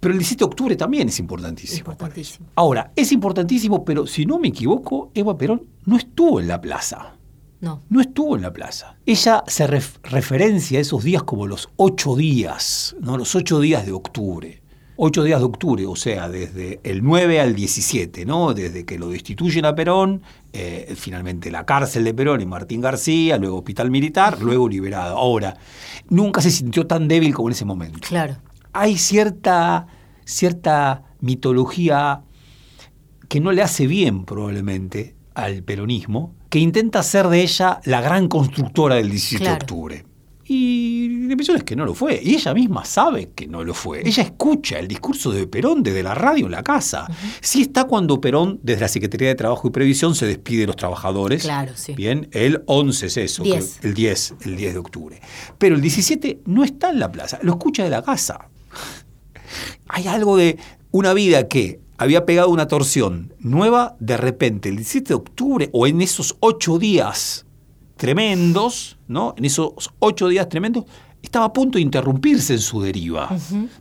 Pero 0.00 0.12
el 0.12 0.18
17 0.18 0.40
de 0.40 0.44
octubre 0.44 0.74
también 0.74 1.08
es 1.08 1.20
importantísimo. 1.20 1.78
importantísimo. 1.78 2.48
Ahora, 2.56 2.90
es 2.96 3.12
importantísimo, 3.12 3.84
pero 3.84 4.08
si 4.08 4.26
no 4.26 4.40
me 4.40 4.48
equivoco, 4.48 5.12
Eva 5.14 5.38
Perón 5.38 5.62
no 5.84 5.96
estuvo 5.96 6.40
en 6.40 6.48
la 6.48 6.60
plaza. 6.60 7.14
No. 7.60 7.84
No 7.90 8.00
estuvo 8.00 8.34
en 8.34 8.42
la 8.42 8.52
plaza. 8.52 8.96
Ella 9.06 9.44
se 9.46 9.68
referencia 9.68 10.78
a 10.78 10.82
esos 10.82 11.04
días 11.04 11.22
como 11.22 11.46
los 11.46 11.68
ocho 11.76 12.16
días, 12.16 12.96
¿no? 13.00 13.16
Los 13.16 13.36
ocho 13.36 13.60
días 13.60 13.86
de 13.86 13.92
octubre. 13.92 14.59
8 15.02 15.24
días 15.24 15.40
de 15.40 15.46
octubre, 15.46 15.86
o 15.86 15.96
sea, 15.96 16.28
desde 16.28 16.78
el 16.84 17.02
9 17.02 17.40
al 17.40 17.54
17, 17.54 18.26
¿no? 18.26 18.52
Desde 18.52 18.84
que 18.84 18.98
lo 18.98 19.08
destituyen 19.08 19.64
a 19.64 19.74
Perón, 19.74 20.22
eh, 20.52 20.92
finalmente 20.94 21.50
la 21.50 21.64
cárcel 21.64 22.04
de 22.04 22.12
Perón 22.12 22.42
y 22.42 22.46
Martín 22.46 22.82
García, 22.82 23.38
luego 23.38 23.58
hospital 23.58 23.90
militar, 23.90 24.42
luego 24.42 24.68
liberado. 24.68 25.16
Ahora, 25.16 25.56
nunca 26.10 26.42
se 26.42 26.50
sintió 26.50 26.86
tan 26.86 27.08
débil 27.08 27.32
como 27.32 27.48
en 27.48 27.52
ese 27.52 27.64
momento. 27.64 28.00
Claro. 28.02 28.36
Hay 28.72 28.98
cierta 28.98 29.86
cierta 30.30 31.02
mitología 31.20 32.22
que 33.28 33.40
no 33.40 33.52
le 33.52 33.62
hace 33.62 33.86
bien 33.86 34.24
probablemente 34.24 35.14
al 35.34 35.62
peronismo, 35.62 36.34
que 36.48 36.58
intenta 36.58 37.00
hacer 37.00 37.28
de 37.28 37.42
ella 37.42 37.80
la 37.84 38.00
gran 38.00 38.28
constructora 38.28 38.96
del 38.96 39.10
17 39.10 39.44
de 39.44 39.52
octubre. 39.52 40.04
Y 40.52 41.26
la 41.26 41.34
impresión 41.34 41.58
es 41.58 41.62
que 41.62 41.76
no 41.76 41.86
lo 41.86 41.94
fue. 41.94 42.20
Y 42.20 42.34
ella 42.34 42.52
misma 42.52 42.84
sabe 42.84 43.30
que 43.36 43.46
no 43.46 43.62
lo 43.62 43.72
fue. 43.72 44.02
Ella 44.04 44.24
escucha 44.24 44.80
el 44.80 44.88
discurso 44.88 45.30
de 45.30 45.46
Perón 45.46 45.84
desde 45.84 46.02
la 46.02 46.12
radio 46.12 46.46
en 46.46 46.50
la 46.50 46.64
casa. 46.64 47.06
Sí 47.40 47.62
está 47.62 47.84
cuando 47.84 48.20
Perón, 48.20 48.58
desde 48.60 48.80
la 48.80 48.88
Secretaría 48.88 49.28
de 49.28 49.36
Trabajo 49.36 49.68
y 49.68 49.70
Previsión, 49.70 50.16
se 50.16 50.26
despide 50.26 50.62
de 50.62 50.66
los 50.66 50.74
trabajadores. 50.74 51.44
Claro, 51.44 51.70
sí. 51.76 51.92
Bien, 51.92 52.28
el 52.32 52.64
11 52.66 53.06
es 53.06 53.16
eso. 53.16 53.44
el 53.44 53.94
10, 53.94 54.34
el 54.40 54.56
10 54.56 54.72
de 54.72 54.78
octubre. 54.80 55.20
Pero 55.56 55.76
el 55.76 55.80
17 55.80 56.40
no 56.46 56.64
está 56.64 56.90
en 56.90 56.98
la 56.98 57.12
plaza, 57.12 57.38
lo 57.42 57.52
escucha 57.52 57.84
de 57.84 57.90
la 57.90 58.02
casa. 58.02 58.48
Hay 59.86 60.08
algo 60.08 60.36
de 60.36 60.58
una 60.90 61.14
vida 61.14 61.46
que 61.46 61.78
había 61.96 62.26
pegado 62.26 62.48
una 62.48 62.66
torsión 62.66 63.34
nueva 63.38 63.94
de 64.00 64.16
repente 64.16 64.68
el 64.68 64.78
17 64.78 65.10
de 65.10 65.14
octubre 65.14 65.70
o 65.72 65.86
en 65.86 66.00
esos 66.00 66.36
ocho 66.40 66.80
días 66.80 67.46
tremendos, 68.00 68.96
¿no? 69.08 69.34
En 69.36 69.44
esos 69.44 69.90
ocho 69.98 70.28
días 70.28 70.48
tremendos, 70.48 70.86
estaba 71.20 71.44
a 71.44 71.52
punto 71.52 71.76
de 71.76 71.82
interrumpirse 71.82 72.54
en 72.54 72.58
su 72.58 72.80
deriva. 72.80 73.28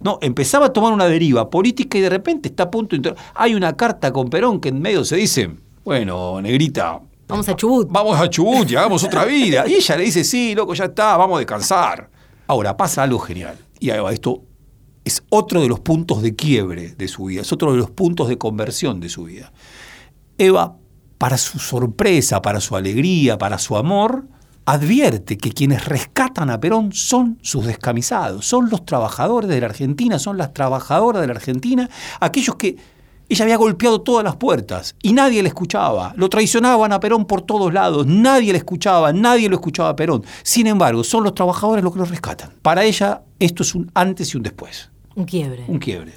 No, 0.01 0.19
empezaba 0.21 0.65
a 0.65 0.73
tomar 0.73 0.91
una 0.91 1.05
deriva 1.05 1.49
política 1.49 1.97
y 1.97 2.01
de 2.01 2.09
repente 2.09 2.49
está 2.49 2.63
a 2.63 2.69
punto 2.69 2.97
de 2.97 3.15
Hay 3.33 3.55
una 3.55 3.77
carta 3.77 4.11
con 4.11 4.29
Perón 4.29 4.59
que 4.59 4.67
en 4.69 4.81
medio 4.81 5.05
se 5.05 5.15
dice, 5.15 5.49
bueno, 5.85 6.41
negrita. 6.41 6.99
Vamos 7.29 7.47
a 7.47 7.55
Chubut. 7.55 7.87
Vamos 7.89 8.19
a 8.19 8.29
Chubut 8.29 8.69
y 8.69 8.75
hagamos 8.75 9.05
otra 9.05 9.23
vida. 9.23 9.65
Y 9.65 9.75
ella 9.75 9.95
le 9.95 10.03
dice, 10.03 10.25
sí, 10.25 10.53
loco, 10.53 10.73
ya 10.73 10.85
está, 10.85 11.15
vamos 11.15 11.37
a 11.37 11.39
descansar. 11.39 12.09
Ahora, 12.47 12.75
pasa 12.75 13.03
algo 13.03 13.19
genial. 13.19 13.57
Y 13.79 13.89
esto 13.89 14.43
es 15.05 15.23
otro 15.29 15.61
de 15.61 15.69
los 15.69 15.79
puntos 15.79 16.21
de 16.21 16.35
quiebre 16.35 16.89
de 16.89 17.07
su 17.07 17.23
vida, 17.23 17.41
es 17.41 17.53
otro 17.53 17.71
de 17.71 17.77
los 17.77 17.89
puntos 17.89 18.27
de 18.27 18.37
conversión 18.37 18.99
de 18.99 19.07
su 19.07 19.23
vida. 19.23 19.53
Eva 20.37 20.75
para 21.19 21.37
su 21.37 21.59
sorpresa, 21.59 22.41
para 22.41 22.59
su 22.59 22.75
alegría, 22.75 23.37
para 23.37 23.59
su 23.59 23.77
amor, 23.77 24.25
advierte 24.65 25.37
que 25.37 25.51
quienes 25.51 25.85
rescatan 25.85 26.49
a 26.49 26.59
Perón 26.59 26.93
son 26.93 27.37
sus 27.41 27.65
descamisados, 27.65 28.45
son 28.45 28.69
los 28.69 28.85
trabajadores 28.85 29.49
de 29.49 29.59
la 29.59 29.67
Argentina, 29.67 30.17
son 30.17 30.37
las 30.37 30.53
trabajadoras 30.53 31.21
de 31.21 31.27
la 31.27 31.33
Argentina, 31.33 31.89
aquellos 32.21 32.55
que 32.55 32.77
ella 33.27 33.43
había 33.43 33.57
golpeado 33.57 34.01
todas 34.01 34.23
las 34.23 34.37
puertas 34.37 34.95
y 35.03 35.13
nadie 35.13 35.43
le 35.43 35.49
escuchaba. 35.49 36.13
Lo 36.15 36.29
traicionaban 36.29 36.93
a 36.93 36.99
Perón 36.99 37.25
por 37.25 37.41
todos 37.41 37.71
lados, 37.73 38.07
nadie 38.07 38.53
le 38.53 38.57
escuchaba, 38.57 39.11
nadie 39.11 39.49
lo 39.49 39.55
escuchaba 39.55 39.89
a 39.89 39.95
Perón. 39.95 40.23
Sin 40.41 40.67
embargo, 40.67 41.03
son 41.03 41.25
los 41.25 41.35
trabajadores 41.35 41.83
los 41.83 41.93
que 41.93 41.99
lo 41.99 42.05
rescatan. 42.05 42.53
Para 42.61 42.85
ella 42.85 43.23
esto 43.39 43.63
es 43.63 43.75
un 43.75 43.91
antes 43.93 44.33
y 44.33 44.37
un 44.37 44.43
después. 44.43 44.89
Un 45.15 45.25
quiebre. 45.25 45.65
Un 45.67 45.79
quiebre. 45.79 46.13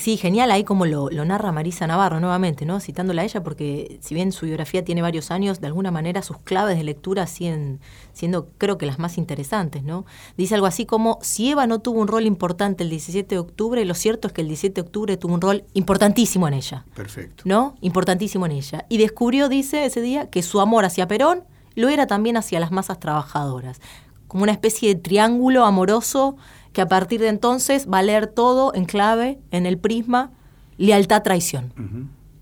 Sí, 0.00 0.16
genial 0.16 0.50
ahí 0.50 0.64
como 0.64 0.86
lo, 0.86 1.10
narra 1.10 1.52
Marisa 1.52 1.86
Navarro 1.86 2.20
nuevamente, 2.20 2.64
¿no? 2.64 2.80
Citándola 2.80 3.20
a 3.20 3.24
ella, 3.26 3.42
porque 3.42 3.98
si 4.00 4.14
bien 4.14 4.32
su 4.32 4.46
biografía 4.46 4.82
tiene 4.82 5.02
varios 5.02 5.30
años, 5.30 5.60
de 5.60 5.66
alguna 5.66 5.90
manera 5.90 6.22
sus 6.22 6.38
claves 6.38 6.78
de 6.78 6.84
lectura 6.84 7.26
siguen 7.26 7.80
siendo, 8.14 8.48
creo 8.56 8.78
que 8.78 8.86
las 8.86 8.98
más 8.98 9.18
interesantes, 9.18 9.82
¿no? 9.82 10.06
Dice 10.38 10.54
algo 10.54 10.66
así 10.66 10.86
como, 10.86 11.18
si 11.20 11.50
Eva 11.50 11.66
no 11.66 11.80
tuvo 11.80 12.00
un 12.00 12.08
rol 12.08 12.24
importante 12.24 12.82
el 12.82 12.88
17 12.88 13.34
de 13.34 13.38
octubre, 13.38 13.84
lo 13.84 13.92
cierto 13.92 14.28
es 14.28 14.32
que 14.32 14.40
el 14.40 14.48
17 14.48 14.80
de 14.80 14.86
octubre 14.86 15.16
tuvo 15.18 15.34
un 15.34 15.42
rol 15.42 15.64
importantísimo 15.74 16.48
en 16.48 16.54
ella. 16.54 16.86
Perfecto. 16.94 17.42
¿No? 17.44 17.74
Importantísimo 17.82 18.46
en 18.46 18.52
ella. 18.52 18.86
Y 18.88 18.96
descubrió, 18.96 19.50
dice 19.50 19.84
ese 19.84 20.00
día, 20.00 20.30
que 20.30 20.42
su 20.42 20.62
amor 20.62 20.86
hacia 20.86 21.08
Perón 21.08 21.44
lo 21.74 21.90
era 21.90 22.06
también 22.06 22.38
hacia 22.38 22.58
las 22.58 22.72
masas 22.72 23.00
trabajadoras. 23.00 23.82
Como 24.28 24.44
una 24.44 24.52
especie 24.52 24.94
de 24.94 24.98
triángulo 24.98 25.66
amoroso 25.66 26.36
que 26.72 26.80
a 26.80 26.88
partir 26.88 27.20
de 27.20 27.28
entonces 27.28 27.88
va 27.92 27.98
a 27.98 28.02
leer 28.02 28.26
todo 28.26 28.74
en 28.74 28.84
clave, 28.84 29.38
en 29.50 29.66
el 29.66 29.78
prisma, 29.78 30.30
lealtad-traición. 30.76 31.72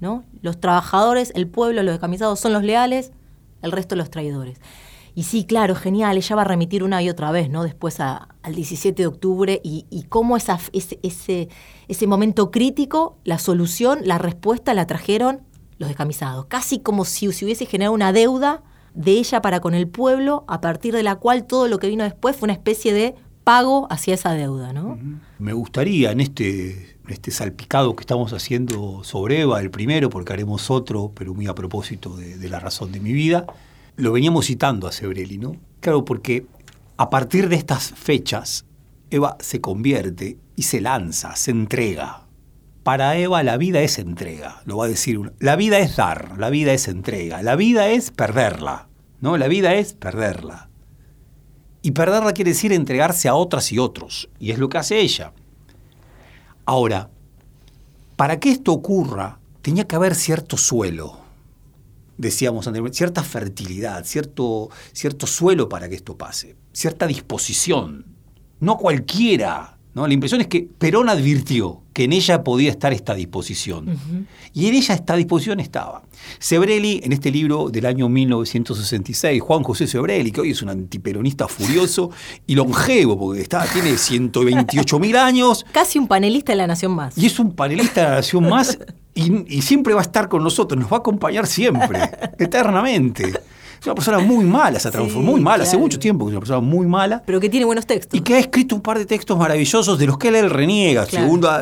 ¿no? 0.01 0.25
Los 0.43 0.61
trabajadores, 0.61 1.33
el 1.35 1.49
pueblo, 1.49 1.83
los 1.83 1.93
descamisados 1.93 2.39
son 2.39 2.53
los 2.53 2.63
leales, 2.63 3.13
el 3.63 3.73
resto 3.73 3.97
los 3.97 4.11
traidores. 4.11 4.61
Y 5.15 5.25
sí, 5.25 5.45
claro, 5.45 5.75
genial, 5.75 6.17
ella 6.17 6.37
va 6.37 6.43
a 6.43 6.45
remitir 6.45 6.85
una 6.85 7.03
y 7.03 7.11
otra 7.11 7.33
vez, 7.33 7.51
¿no? 7.51 7.65
Después 7.65 7.99
al 7.99 8.55
17 8.55 9.03
de 9.03 9.07
octubre 9.09 9.61
y, 9.65 10.05
cómo 10.09 10.37
esa, 10.37 10.61
ese, 10.73 11.01
ese, 11.03 11.49
ese 11.89 12.07
momento 12.07 12.53
crítico, 12.53 13.19
la 13.25 13.39
solución, 13.39 13.99
la 14.05 14.19
respuesta 14.19 14.75
la 14.75 14.87
trajeron 14.87 15.41
los 15.79 15.89
descamisados. 15.89 16.47
Casi 16.47 16.79
como 16.79 17.05
si 17.05 17.33
se 17.33 17.45
hubiese 17.45 17.67
generado 17.67 17.95
una 17.95 18.13
deuda 18.13 18.63
de 18.95 19.13
ella 19.13 19.43
para 19.43 19.59
con 19.59 19.75
el 19.75 19.89
pueblo, 19.89 20.45
a 20.47 20.61
partir 20.61 20.95
de 20.95 21.03
la 21.03 21.17
cual 21.17 21.47
todo 21.47 21.67
lo 21.67 21.79
que 21.79 21.89
vino 21.89 22.05
después 22.05 22.37
fue 22.37 22.47
una 22.47 22.53
especie 22.53 22.93
de 22.93 23.17
pago 23.49 23.87
hacia 23.89 24.13
esa 24.13 24.35
deuda, 24.35 24.75
¿no? 24.75 24.99
Me 25.39 25.55
gustaría 25.55 26.13
en 26.13 26.21
este, 26.21 26.99
este 27.09 27.31
salpicado 27.31 27.97
que 27.97 28.03
estamos 28.03 28.35
haciendo 28.35 29.03
sobre 29.05 29.41
Eva, 29.41 29.59
el 29.63 29.71
primero, 29.71 30.11
porque 30.11 30.35
haremos 30.35 30.71
otro, 30.71 31.13
pero 31.15 31.33
muy 31.33 31.47
a 31.47 31.55
propósito 31.55 32.15
de, 32.15 32.47
la 32.47 32.61
razón 32.61 32.93
de 32.93 33.01
mi 33.01 33.15
vida, 33.15 33.47
lo 33.97 34.13
veníamos 34.13 34.45
citando 34.45 34.87
a 34.87 34.93
Sebrelli, 34.93 35.39
¿no? 35.39 35.57
Claro, 35.81 36.05
porque 36.05 36.45
a 36.99 37.09
partir 37.09 37.49
de 37.49 37.57
estas 37.57 37.91
fechas, 37.93 38.67
Eva 39.09 39.39
se 39.41 39.63
convierte 39.63 40.37
y 40.55 40.65
se 40.65 40.83
lanza, 40.83 41.35
se 41.35 41.51
entrega. 41.51 42.27
Para 42.83 43.17
Eva 43.17 43.43
la 43.43 43.57
vida 43.57 43.81
es 43.81 43.99
entrega, 43.99 44.61
lo 44.67 44.77
va 44.77 44.85
a 44.85 44.89
decir 44.89 45.17
uno. 45.17 45.33
La 45.39 45.57
vida 45.57 45.79
es 45.79 45.97
dar, 45.97 46.37
la 46.37 46.51
vida 46.51 46.75
es 46.75 46.87
entrega, 46.87 47.43
la 47.43 47.57
vida 47.57 47.89
es 47.89 48.11
perderla, 48.11 48.89
¿no? 49.23 49.39
La 49.39 49.49
vida 49.49 49.75
es 49.75 49.95
perderla. 49.95 50.68
Y 51.89 51.93
perderla 51.93 52.35
quiere 52.35 52.51
decir 52.51 52.71
entregarse 52.71 53.29
a 53.31 53.35
otras 53.35 53.73
y 53.73 53.79
otros, 53.79 54.29
y 54.39 54.51
es 54.51 54.59
lo 54.59 54.69
que 54.69 54.77
hace 54.77 55.01
ella. 55.01 55.33
Ahora, 56.67 57.09
para 58.15 58.39
que 58.39 58.51
esto 58.51 58.75
ocurra, 58.75 59.41
tenía 59.63 59.89
que 59.89 59.97
haber 59.97 60.15
cierto 60.15 60.59
suelo, 60.59 61.19
decíamos 62.19 62.67
anteriormente, 62.67 62.99
cierta 62.99 63.23
fertilidad, 63.23 64.05
cierto, 64.05 64.69
cierto 64.93 65.27
suelo 65.27 65.71
para 65.71 65.89
que 65.89 65.95
esto 65.95 66.15
pase, 66.15 66.57
cierta 66.75 67.07
disposición. 67.07 68.05
No 68.61 68.77
cualquiera 68.77 69.78
la 70.07 70.15
impresión 70.15 70.41
es 70.41 70.47
que 70.47 70.69
Perón 70.79 71.09
advirtió 71.09 71.83
que 71.93 72.05
en 72.05 72.13
ella 72.13 72.45
podía 72.45 72.71
estar 72.71 72.93
esta 72.93 73.15
disposición. 73.15 73.99
Y 74.53 74.69
en 74.69 74.75
ella 74.75 74.95
esta 74.95 75.17
disposición 75.17 75.61
estaba. 75.61 76.03
Sebrelli, 76.39 77.01
en 77.03 77.13
este 77.13 77.31
libro 77.31 77.71
del 77.71 77.87
año 77.87 78.09
1966, 78.09 79.41
Juan 79.43 79.63
José 79.63 79.87
Sebrelli, 79.87 80.31
que 80.31 80.43
hoy 80.43 80.51
es 80.51 80.63
un 80.63 80.69
antiperonista 80.69 81.49
furioso 81.49 82.11
y 82.47 82.55
longevo, 82.55 83.19
porque 83.19 83.41
está, 83.41 83.65
tiene 83.73 83.97
128 83.97 84.99
mil 84.99 85.17
años. 85.17 85.67
Casi 85.73 85.99
un 85.99 86.07
panelista 86.07 86.53
de 86.53 86.57
la 86.57 86.67
Nación 86.67 86.93
Más. 86.93 87.19
Y 87.19 87.27
es 87.27 87.39
un 87.39 87.53
panelista 87.55 88.03
de 88.03 88.09
la 88.09 88.15
Nación 88.17 88.49
Más 88.49 88.79
y, 89.15 89.57
y 89.57 89.63
siempre 89.63 89.95
va 89.95 90.01
a 90.01 90.05
estar 90.05 90.29
con 90.29 90.45
nosotros, 90.45 90.81
nos 90.81 90.93
va 90.93 90.99
a 90.99 91.01
acompañar 91.01 91.47
siempre, 91.47 91.99
eternamente. 92.39 93.33
Es 93.81 93.87
una 93.87 93.95
persona 93.95 94.19
muy 94.19 94.45
mala, 94.45 94.81
se 94.81 94.91
transformó 94.91 95.33
muy 95.33 95.41
mala, 95.41 95.63
hace 95.63 95.77
mucho 95.77 95.99
tiempo 95.99 96.25
que 96.25 96.31
es 96.31 96.33
una 96.33 96.41
persona 96.41 96.61
muy 96.61 96.87
mala. 96.87 97.23
Pero 97.25 97.39
que 97.39 97.49
tiene 97.49 97.65
buenos 97.65 97.87
textos. 97.87 98.19
Y 98.19 98.23
que 98.23 98.35
ha 98.35 98.39
escrito 98.39 98.75
un 98.75 98.83
par 98.83 98.99
de 98.99 99.07
textos 99.07 99.39
maravillosos 99.39 99.99
de 99.99 100.07
los 100.07 100.19
que 100.19 100.29
él 100.29 100.51
reniega. 100.51 101.07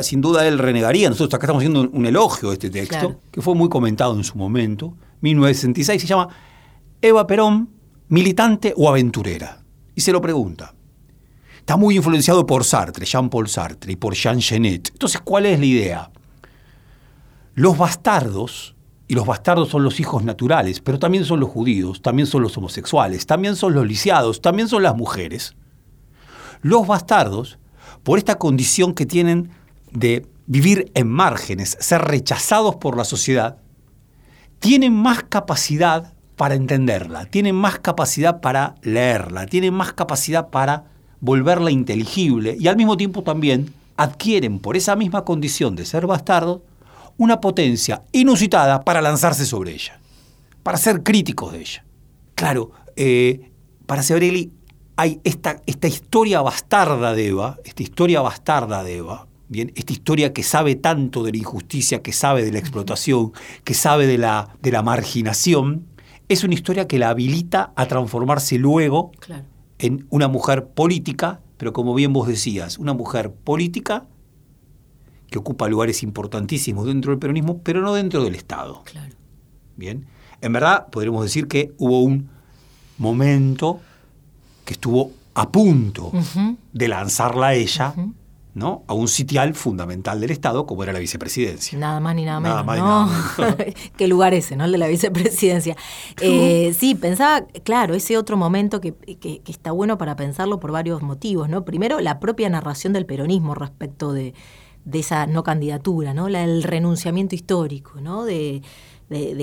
sin 0.03 0.21
duda 0.21 0.47
él 0.47 0.59
renegaría. 0.59 1.11
Nosotros 1.11 1.35
acá 1.35 1.47
estamos 1.47 1.61
haciendo 1.61 1.91
un, 1.91 2.07
elogio 2.07 2.49
de 2.51 2.55
este 2.55 2.71
texto, 2.71 3.21
que 3.31 3.43
fue 3.43 3.55
muy 3.55 3.69
comentado 3.69 4.14
en 4.14 4.25
su 4.25 4.39
momento. 4.39 4.95
1966 5.21 6.03
se 6.03 6.09
llama 6.09 6.29
Eva 7.03 7.27
Perón, 7.27 7.69
militante 8.09 8.73
o 8.77 8.89
aventurera. 8.89 9.62
Y 9.95 10.01
se 10.01 10.12
lo 10.12 10.21
pregunta. 10.21 10.75
Está 11.59 11.77
muy 11.77 11.97
influenciado 11.97 12.47
por 12.47 12.62
Sartre, 12.64 13.05
Jean-Paul 13.05 13.49
Sartre, 13.49 13.93
y 13.93 13.97
por 13.97 14.14
Jean 14.14 14.41
Genet. 14.41 14.91
Entonces, 14.93 15.21
¿cuál 15.21 15.47
es 15.47 15.59
la 15.59 15.67
idea? 15.67 16.11
Los 17.55 17.77
bastardos 17.77 18.76
y 19.09 19.15
los 19.15 19.27
bastardos 19.27 19.69
son 19.69 19.85
los 19.85 20.01
hijos 20.01 20.25
naturales, 20.25 20.81
pero 20.81 20.99
también 20.99 21.25
son 21.25 21.41
los 21.41 21.51
judíos, 21.51 22.03
también 22.03 22.27
son 22.27 22.43
los 22.43 22.57
homosexuales, 22.57 23.27
también 23.27 23.55
son 23.55 23.75
los 23.75 23.87
lisiados, 23.87 24.41
también 24.41 24.69
son 24.69 24.83
las 24.83 24.97
mujeres. 24.97 25.55
Los 26.63 26.87
bastardos, 26.87 27.59
por 28.03 28.19
esta 28.19 28.37
condición 28.37 28.95
que 28.95 29.07
tienen 29.07 29.51
de 29.93 30.27
vivir 30.47 30.91
en 30.95 31.09
márgenes, 31.09 31.77
ser 31.81 32.03
rechazados 32.03 32.77
por 32.77 32.97
la 32.97 33.05
sociedad, 33.05 33.59
tienen 34.59 34.93
más 34.93 35.23
capacidad 35.23 36.13
para 36.37 36.55
entenderla, 36.55 37.27
tienen 37.27 37.55
más 37.55 37.79
capacidad 37.79 38.41
para 38.41 38.75
leerla, 38.83 39.47
tienen 39.47 39.75
más 39.75 39.93
capacidad 39.93 40.49
para 40.51 40.85
volverla 41.21 41.71
inteligible 41.71 42.57
y 42.59 42.69
al 42.69 42.77
mismo 42.77 42.97
tiempo 42.97 43.23
también 43.23 43.73
adquieren 43.97 44.59
por 44.59 44.77
esa 44.77 44.97
misma 44.97 45.25
condición 45.25 45.77
de 45.77 45.87
ser 45.87 46.07
bastardos 46.07 46.61
una 47.19 47.41
potencia 47.41 48.03
inusitada 48.12 48.83
para 48.83 49.01
lanzarse 49.01 49.45
sobre 49.47 49.73
ella, 49.73 50.01
para 50.62 50.79
ser 50.79 51.03
críticos 51.03 51.53
de 51.53 51.61
ella. 51.61 51.85
Claro, 52.35 52.73
eh, 52.97 53.51
para 53.87 54.03
Sebrelli 54.03 54.53
hay 54.97 55.21
esta, 55.25 55.62
esta 55.67 55.89
historia 55.89 56.41
bastarda 56.41 57.14
de 57.14 57.29
Eva, 57.29 57.59
esta 57.64 57.83
historia 57.83 58.21
bastarda 58.21 58.83
de 58.83 58.97
Eva, 58.97 59.27
Bien, 59.49 59.71
esta 59.77 59.93
historia 59.93 60.33
que 60.33 60.43
sabe 60.43 60.75
tanto 60.75 61.23
de 61.23 61.31
la 61.31 61.39
injusticia, 61.39 62.03
que 62.03 62.12
sabe 62.12 62.45
de 62.45 62.51
la 62.51 62.59
explotación, 62.59 63.33
que 63.62 63.75
sabe 63.75 64.09
de 64.09 64.19
la, 64.19 64.57
de 64.61 64.73
la 64.73 64.83
marginación, 64.83 65.87
es 66.29 66.43
una 66.43 66.55
historia 66.55 66.89
que 66.89 66.99
la 66.99 67.11
habilita 67.11 67.73
a 67.77 67.87
transformarse 67.87 68.59
luego 68.59 69.12
en 69.79 70.07
una 70.11 70.27
mujer 70.27 70.67
política, 70.67 71.41
pero 71.59 71.73
como 71.73 71.95
bien 71.95 72.12
vos 72.12 72.27
decías, 72.27 72.79
una 72.79 72.93
mujer 72.93 73.33
política 73.33 74.07
que 75.31 75.39
ocupa 75.39 75.68
lugares 75.68 76.03
importantísimos 76.03 76.87
dentro 76.87 77.11
del 77.12 77.18
peronismo, 77.18 77.59
pero 77.62 77.81
no 77.81 77.93
dentro 77.95 78.22
del 78.24 78.35
Estado. 78.35 78.83
Claro. 78.85 79.14
Bien. 79.77 80.07
En 80.41 80.53
verdad, 80.53 80.87
podríamos 80.91 81.22
decir 81.24 81.49
que 81.49 81.72
hubo 81.79 82.03
un 82.03 82.29
momento 82.99 83.81
que 84.64 84.74
estuvo 84.74 85.12
a 85.35 85.51
punto 85.51 86.12
de 86.72 86.89
lanzarla 86.89 87.49
a 87.49 87.55
ella. 87.55 87.95
¿no? 88.55 88.85
a 88.87 88.95
un 88.95 89.07
sitial 89.07 89.53
fundamental 89.55 90.18
del 90.18 90.31
Estado 90.31 90.64
como 90.64 90.83
era 90.83 90.91
la 90.91 90.99
vicepresidencia. 90.99 91.79
Nada 91.79 92.01
más 92.01 92.14
ni 92.14 92.24
nada 92.24 92.41
menos. 92.41 92.55
Nada 92.55 92.62
más 92.64 92.77
ni 92.79 92.83
¿no? 92.83 93.07
nada 93.47 93.57
menos. 93.59 93.74
Qué 93.99 94.09
lugar 94.09 94.33
ese, 94.33 94.57
¿no? 94.57 94.64
El 94.64 94.72
de 94.72 94.79
la 94.79 94.87
vicepresidencia. 94.89 95.77
Eh, 96.22 96.74
sí, 96.74 96.95
pensaba, 96.95 97.43
claro, 97.64 97.95
ese 97.95 98.16
otro 98.16 98.39
momento 98.39 98.81
que, 98.81 98.95
que- 98.95 99.41
que 99.41 99.53
está 99.53 99.72
bueno 99.72 99.99
para 99.99 100.16
pensarlo 100.16 100.59
por 100.59 100.72
varios 100.72 101.03
motivos, 101.03 101.51
¿no? 101.51 101.66
Primero, 101.66 102.01
la 102.01 102.18
propia 102.18 102.49
narración 102.49 102.95
del 102.95 103.05
peronismo 103.05 103.55
respecto 103.55 104.14
de, 104.14 104.33
de 104.87 105.01
esa 105.01 105.26
no 105.26 105.43
candidatura, 105.43 106.14
¿no? 106.14 106.28
La, 106.28 106.45
el 106.45 106.62
renunciamiento 106.62 107.34
histórico, 107.34 108.01
¿no? 108.01 108.24
De, 108.24 108.62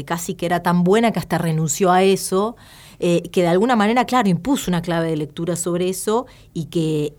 casi 0.06 0.34
que 0.34 0.46
era 0.46 0.62
tan 0.62 0.84
buena 0.84 1.12
que 1.12 1.20
hasta 1.20 1.38
renunció 1.38 1.92
a 1.92 2.02
eso. 2.02 2.56
eh, 3.00 3.24
que 3.32 3.42
de 3.42 3.48
alguna 3.48 3.76
manera, 3.76 4.06
claro, 4.06 4.30
impuso 4.30 4.72
una 4.72 4.82
clave 4.82 5.10
de 5.10 5.18
lectura 5.18 5.56
sobre 5.56 5.90
eso 5.90 6.26
y 6.54 6.66
que, 6.66 7.14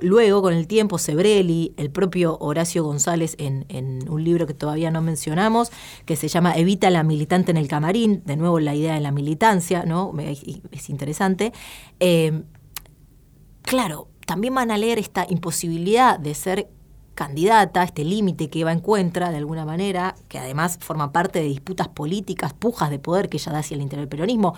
luego, 0.00 0.40
con 0.42 0.54
el 0.54 0.66
tiempo, 0.66 0.96
Sebrelli, 0.96 1.74
el 1.76 1.90
propio 1.90 2.38
Horacio 2.40 2.84
González, 2.84 3.34
en, 3.38 3.66
un 4.08 4.24
libro 4.24 4.46
que 4.46 4.54
todavía 4.54 4.90
no 4.90 5.02
mencionamos, 5.02 5.70
que 6.06 6.16
se 6.16 6.28
llama 6.28 6.56
Evita 6.56 6.88
la 6.88 7.02
militante 7.02 7.50
en 7.50 7.58
el 7.58 7.68
camarín, 7.68 8.22
de 8.24 8.36
nuevo 8.36 8.58
la 8.60 8.74
idea 8.74 8.94
de 8.94 9.00
la 9.00 9.12
militancia, 9.12 9.84
¿no? 9.84 10.14
Es 10.70 10.88
interesante. 10.88 11.52
Eh, 12.00 12.42
claro, 13.62 14.08
también 14.26 14.54
van 14.54 14.70
a 14.70 14.78
leer 14.78 14.98
esta 14.98 15.26
imposibilidad 15.28 16.18
de 16.18 16.34
ser 16.34 16.68
candidata, 17.14 17.82
este 17.82 18.04
límite 18.04 18.48
que 18.48 18.60
Eva 18.60 18.72
encuentra 18.72 19.30
de 19.30 19.36
alguna 19.36 19.64
manera, 19.64 20.14
que 20.28 20.38
además 20.38 20.78
forma 20.80 21.12
parte 21.12 21.40
de 21.40 21.46
disputas 21.46 21.88
políticas, 21.88 22.52
pujas 22.54 22.90
de 22.90 22.98
poder 22.98 23.28
que 23.28 23.36
ella 23.36 23.52
da 23.52 23.58
hacia 23.58 23.74
el 23.74 23.82
interior 23.82 24.02
del 24.02 24.08
peronismo. 24.08 24.54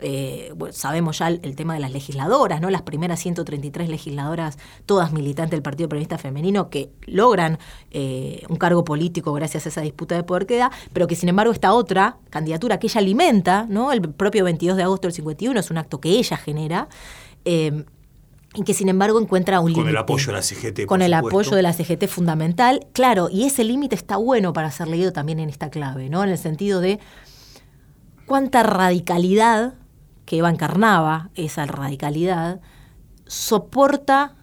Eh, 0.00 0.52
sabemos 0.72 1.18
ya 1.18 1.28
el, 1.28 1.40
el 1.44 1.54
tema 1.56 1.72
de 1.74 1.80
las 1.80 1.92
legisladoras, 1.92 2.60
¿no? 2.60 2.68
Las 2.68 2.82
primeras 2.82 3.20
133 3.20 3.88
legisladoras, 3.88 4.58
todas 4.86 5.12
militantes 5.12 5.52
del 5.52 5.62
Partido 5.62 5.88
Peronista 5.88 6.18
Femenino, 6.18 6.68
que 6.68 6.90
logran 7.06 7.58
eh, 7.90 8.42
un 8.48 8.56
cargo 8.56 8.84
político 8.84 9.32
gracias 9.32 9.64
a 9.66 9.68
esa 9.70 9.80
disputa 9.80 10.14
de 10.16 10.24
poder 10.24 10.46
que 10.46 10.56
da, 10.58 10.70
pero 10.92 11.06
que 11.06 11.14
sin 11.14 11.28
embargo 11.28 11.52
esta 11.52 11.72
otra 11.72 12.18
candidatura 12.28 12.78
que 12.78 12.88
ella 12.88 13.00
alimenta, 13.00 13.66
¿no? 13.68 13.92
El 13.92 14.02
propio 14.02 14.44
22 14.44 14.76
de 14.76 14.82
agosto 14.82 15.06
del 15.06 15.14
51 15.14 15.58
es 15.60 15.70
un 15.70 15.78
acto 15.78 16.00
que 16.00 16.10
ella 16.10 16.36
genera. 16.36 16.88
eh, 17.44 17.84
y 18.54 18.62
que 18.62 18.74
sin 18.74 18.88
embargo 18.88 19.20
encuentra 19.20 19.60
un 19.60 19.72
límite. 19.72 19.82
Con 19.82 19.90
el 19.90 19.96
apoyo 19.96 20.26
de 20.26 20.32
la 20.32 20.42
CGT. 20.42 20.86
Con 20.86 21.02
el 21.02 21.12
supuesto. 21.12 21.28
apoyo 21.28 21.56
de 21.56 21.62
la 21.62 21.72
CGT 21.72 22.06
fundamental, 22.06 22.86
claro, 22.92 23.28
y 23.30 23.44
ese 23.44 23.64
límite 23.64 23.96
está 23.96 24.16
bueno 24.16 24.52
para 24.52 24.70
ser 24.70 24.88
leído 24.88 25.12
también 25.12 25.40
en 25.40 25.48
esta 25.48 25.70
clave, 25.70 26.08
¿no? 26.08 26.22
En 26.22 26.30
el 26.30 26.38
sentido 26.38 26.80
de 26.80 27.00
cuánta 28.26 28.62
radicalidad 28.62 29.74
que 30.24 30.38
Eva 30.38 30.50
encarnaba, 30.50 31.30
esa 31.34 31.66
radicalidad, 31.66 32.60
soporta 33.26 34.36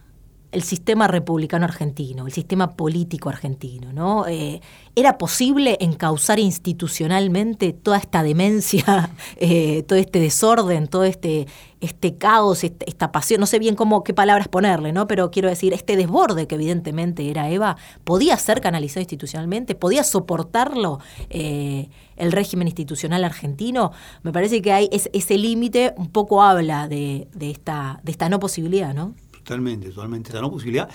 el 0.52 0.64
sistema 0.64 1.08
republicano 1.08 1.64
argentino, 1.66 2.26
el 2.28 2.34
sistema 2.34 2.72
político 2.76 3.30
argentino, 3.30 3.94
¿no? 3.94 4.28
Eh, 4.28 4.60
¿Era 4.96 5.18
posible 5.18 5.78
encauzar 5.80 6.40
institucionalmente 6.40 7.72
toda 7.72 7.98
esta 7.98 8.22
demencia, 8.24 9.10
eh, 9.38 9.84
todo 9.84 9.98
este 9.98 10.20
desorden, 10.20 10.88
todo 10.88 11.06
este, 11.06 11.48
este 11.80 12.18
caos, 12.18 12.64
este- 12.66 12.90
esta 12.90 13.12
pasión? 13.14 13.40
No 13.40 13.46
sé 13.48 13.60
bien 13.60 13.76
cómo, 13.76 14.04
qué 14.04 14.14
palabras 14.14 14.50
ponerle, 14.50 14.92
¿no? 14.92 15.08
Pero 15.08 15.32
quiero 15.32 15.48
decir, 15.48 15.72
este 15.74 15.96
desborde 15.96 16.48
que 16.48 16.56
evidentemente 16.56 17.30
era 17.30 17.50
Eva, 17.50 17.78
¿podía 18.04 18.36
ser 18.38 18.60
canalizado 18.60 19.00
institucionalmente? 19.02 19.76
¿Podía 19.76 20.04
soportarlo 20.04 21.00
eh, 21.30 21.88
el 22.18 22.32
régimen 22.34 22.68
institucional 22.68 23.24
argentino? 23.24 23.92
Me 24.24 24.34
parece 24.34 24.62
que 24.62 24.74
hay 24.74 24.90
es- 24.92 25.10
ese 25.14 25.38
límite 25.38 25.94
un 25.96 26.10
poco 26.10 26.44
habla 26.44 26.90
de, 26.90 27.30
de 27.34 27.52
esta, 27.52 28.02
de 28.04 28.12
esta 28.12 28.28
no 28.28 28.40
posibilidad, 28.40 28.94
¿no? 28.94 29.14
Totalmente, 29.52 29.90
totalmente. 29.90 30.30
Esta 30.30 30.40
no 30.40 30.50
posibilidad. 30.50 30.90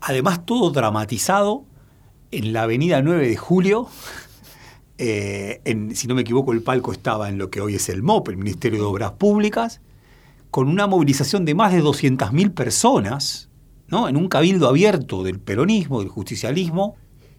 Además, 0.00 0.46
todo 0.46 0.70
dramatizado 0.70 1.64
en 2.30 2.52
la 2.52 2.62
avenida 2.62 3.02
9 3.02 3.26
de 3.26 3.36
Julio. 3.36 3.88
eh, 4.98 5.60
en, 5.64 5.96
si 5.96 6.06
no 6.06 6.14
me 6.14 6.20
equivoco, 6.20 6.52
el 6.52 6.62
palco 6.62 6.92
estaba 6.92 7.28
en 7.28 7.36
lo 7.36 7.50
que 7.50 7.60
hoy 7.60 7.74
es 7.74 7.88
el 7.88 8.04
MOP, 8.04 8.28
el 8.28 8.36
Ministerio 8.36 8.78
de 8.78 8.84
Obras 8.84 9.10
Públicas, 9.14 9.80
con 10.52 10.68
una 10.68 10.86
movilización 10.86 11.44
de 11.44 11.56
más 11.56 11.72
de 11.72 11.82
200.000 11.82 12.54
personas, 12.54 13.48
¿no? 13.88 14.08
en 14.08 14.16
un 14.16 14.28
cabildo 14.28 14.68
abierto 14.68 15.24
del 15.24 15.40
peronismo, 15.40 15.98
del 15.98 16.08
justicialismo, 16.10 16.94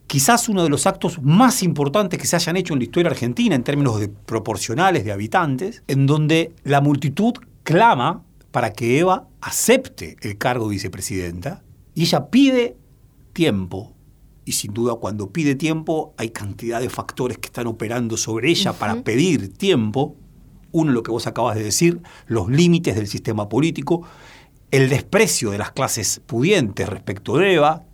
quizás 0.05 0.49
uno 0.49 0.63
de 0.63 0.69
los 0.69 0.85
actos 0.85 1.21
más 1.21 1.63
importantes 1.63 2.19
que 2.19 2.27
se 2.27 2.35
hayan 2.35 2.57
hecho 2.57 2.73
en 2.73 2.79
la 2.79 2.83
historia 2.83 3.09
argentina 3.09 3.55
en 3.55 3.63
términos 3.63 4.01
de 4.01 4.09
proporcionales 4.09 5.05
de 5.05 5.13
habitantes, 5.13 5.81
en 5.87 6.07
donde 6.07 6.51
la 6.65 6.81
multitud 6.81 7.35
clama 7.63 8.25
para 8.57 8.73
que 8.73 8.97
Eva 8.97 9.27
acepte 9.39 10.17
el 10.21 10.39
cargo 10.39 10.65
de 10.65 10.71
vicepresidenta 10.71 11.63
y 11.93 12.01
ella 12.01 12.31
pide 12.31 12.75
tiempo. 13.31 13.93
Y 14.45 14.53
sin 14.53 14.73
duda 14.73 14.95
cuando 14.95 15.31
pide 15.31 15.53
tiempo 15.53 16.15
hay 16.17 16.31
cantidad 16.31 16.81
de 16.81 16.89
factores 16.89 17.37
que 17.37 17.49
están 17.49 17.67
operando 17.67 18.17
sobre 18.17 18.49
ella 18.49 18.73
para 18.73 19.03
pedir 19.03 19.53
tiempo. 19.53 20.15
Uno, 20.71 20.91
lo 20.91 21.03
que 21.03 21.11
vos 21.11 21.27
acabas 21.27 21.55
de 21.55 21.65
decir, 21.65 22.01
los 22.25 22.49
límites 22.49 22.95
del 22.95 23.05
sistema 23.05 23.47
político, 23.47 24.01
el 24.71 24.89
desprecio 24.89 25.51
de 25.51 25.59
las 25.59 25.71
clases 25.71 26.19
pudientes 26.25 26.89
respecto 26.89 27.37
de 27.37 27.53
Eva, 27.53 27.85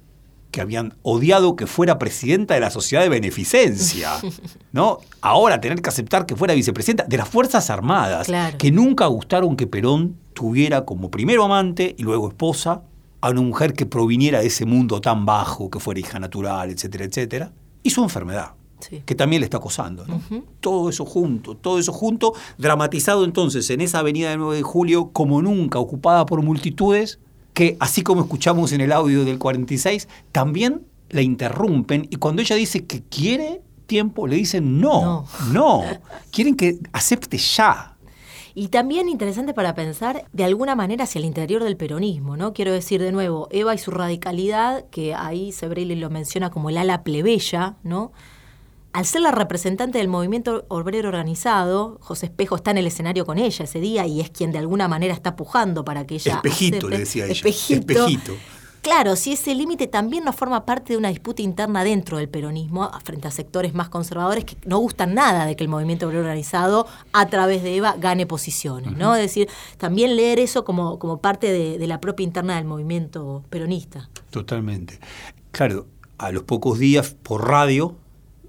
que 0.54 0.62
habían 0.62 0.94
odiado 1.02 1.56
que 1.56 1.66
fuera 1.66 1.98
presidenta 1.98 2.54
de 2.54 2.60
la 2.60 2.70
sociedad 2.70 3.02
de 3.02 3.10
beneficencia, 3.10 4.12
¿no? 4.72 5.00
Ahora 5.20 5.60
tener 5.60 5.82
que 5.82 5.90
aceptar 5.90 6.28
que 6.28 6.36
fuera 6.36 6.54
vicepresidenta 6.54 7.06
de 7.06 7.18
las 7.18 7.28
Fuerzas 7.28 7.70
Armadas, 7.72 8.28
Claro. 8.28 8.58
que 8.60 8.72
nunca 8.72 9.08
gustaron 9.08 9.56
que 9.58 9.66
Perón 9.68 10.16
tuviera 10.34 10.86
como 10.86 11.10
primero 11.10 11.44
amante 11.44 11.96
y 11.98 12.04
luego 12.04 12.28
esposa 12.28 12.84
a 13.20 13.30
una 13.32 13.42
mujer 13.42 13.74
que 13.74 13.88
proviniera 13.88 14.42
de 14.42 14.48
ese 14.48 14.66
mundo 14.66 15.02
tan 15.02 15.26
bajo, 15.26 15.72
que 15.72 15.80
fuera 15.80 16.00
hija 16.00 16.20
natural, 16.20 16.70
etcétera, 16.70 17.06
etcétera, 17.06 17.52
y 17.82 17.90
su 17.90 18.04
enfermedad 18.04 18.52
Sí. 18.80 19.02
que 19.06 19.16
también 19.16 19.40
le 19.40 19.46
está 19.46 19.58
acosando. 19.58 20.06
¿no? 20.06 20.22
Todo 20.60 20.90
eso 20.90 21.06
junto, 21.06 21.56
todo 21.56 21.80
eso 21.80 21.94
junto, 21.94 22.34
dramatizado 22.58 23.24
entonces 23.24 23.70
en 23.70 23.80
esa 23.82 24.00
avenida 24.00 24.30
del 24.30 24.40
9 24.40 24.58
de 24.58 24.62
julio 24.62 25.10
como 25.14 25.42
nunca, 25.42 25.80
ocupada 25.80 26.26
por 26.26 26.42
multitudes, 26.44 27.18
que 27.54 27.78
así 27.80 28.02
como 28.02 28.22
escuchamos 28.22 28.72
en 28.72 28.82
el 28.82 28.92
audio 28.92 29.26
del 29.26 29.40
46, 29.40 30.08
también 30.32 30.86
la 31.10 31.22
interrumpen 31.22 32.08
y 32.10 32.16
cuando 32.18 32.42
ella 32.42 32.56
dice 32.56 32.86
que 32.86 33.04
quiere 33.04 33.62
tiempo, 33.86 34.28
le 34.28 34.36
dicen 34.36 34.80
no, 34.80 35.26
no, 35.52 35.84
quieren 36.32 36.56
que 36.56 36.80
acepte 36.92 37.38
ya. 37.38 37.90
Y 38.56 38.68
también 38.68 39.10
interesante 39.10 39.54
para 39.54 39.74
pensar 39.74 40.26
de 40.32 40.44
alguna 40.44 40.76
manera 40.76 41.06
hacia 41.06 41.20
el 41.20 41.26
interior 41.26 41.64
del 41.64 41.76
peronismo, 41.76 42.38
¿no? 42.38 42.54
Quiero 42.54 42.72
decir 42.72 43.02
de 43.02 43.12
nuevo, 43.12 43.48
Eva 43.50 43.74
y 43.74 43.80
su 43.80 43.90
radicalidad, 43.90 44.86
que 44.92 45.16
ahí 45.16 45.52
Sebrelli 45.52 45.96
lo 45.96 46.12
menciona 46.12 46.52
como 46.52 46.70
el 46.70 46.78
ala 46.78 47.04
plebeya, 47.04 47.78
¿no? 47.84 48.12
Al 48.94 49.06
ser 49.06 49.22
la 49.22 49.32
representante 49.32 49.98
del 49.98 50.08
movimiento 50.08 50.66
obrero 50.68 51.10
organizado, 51.10 51.98
José 52.00 52.28
Espejo 52.28 52.56
está 52.56 52.70
en 52.70 52.78
el 52.78 52.86
escenario 52.86 53.26
con 53.26 53.40
ella 53.40 53.66
ese 53.66 53.80
día 53.80 54.06
y 54.06 54.22
es 54.22 54.30
quien 54.30 54.52
de 54.52 54.60
alguna 54.60 54.88
manera 54.88 55.16
está 55.16 55.36
pujando 55.36 55.84
para 55.84 56.06
que 56.06 56.16
ella. 56.16 56.36
Espejito, 56.36 56.78
acepte. 56.78 56.90
le 56.90 57.00
decía 57.00 57.24
ella. 57.26 57.34
Espejito. 57.34 57.92
Espejito. 57.92 58.34
Claro, 58.84 59.16
si 59.16 59.32
ese 59.32 59.56
límite 59.56 59.88
también 59.88 60.26
no 60.26 60.34
forma 60.34 60.66
parte 60.66 60.94
de 60.94 60.98
una 60.98 61.08
disputa 61.08 61.42
interna 61.42 61.84
dentro 61.84 62.18
del 62.18 62.30
peronismo 62.30 62.92
frente 63.04 63.28
a 63.28 63.32
sectores 63.32 63.74
más 63.74 63.90
conservadores 63.90 64.44
que 64.46 64.58
no 64.66 64.78
gustan 64.78 65.16
nada 65.16 65.46
de 65.46 65.56
que 65.56 65.64
el 65.64 65.70
movimiento 65.70 66.06
obrero 66.06 66.22
organizado 66.22 66.86
a 67.14 67.28
través 67.30 67.64
de 67.64 67.78
Eva 67.78 67.96
gane 67.98 68.28
posiciones, 68.28 68.92
¿no? 68.96 69.16
Es 69.16 69.22
decir, 69.22 69.48
también 69.78 70.18
leer 70.18 70.38
eso 70.38 70.66
como, 70.66 71.00
como 71.00 71.20
parte 71.20 71.52
de, 71.52 71.80
de 71.80 71.88
la 71.88 72.00
propia 72.00 72.26
interna 72.26 72.58
del 72.58 72.66
movimiento 72.66 73.44
peronista. 73.50 74.10
Totalmente. 74.30 75.00
Claro, 75.52 75.88
a 76.18 76.32
los 76.32 76.44
pocos 76.44 76.78
días 76.78 77.16
por 77.24 77.48
radio, 77.48 77.96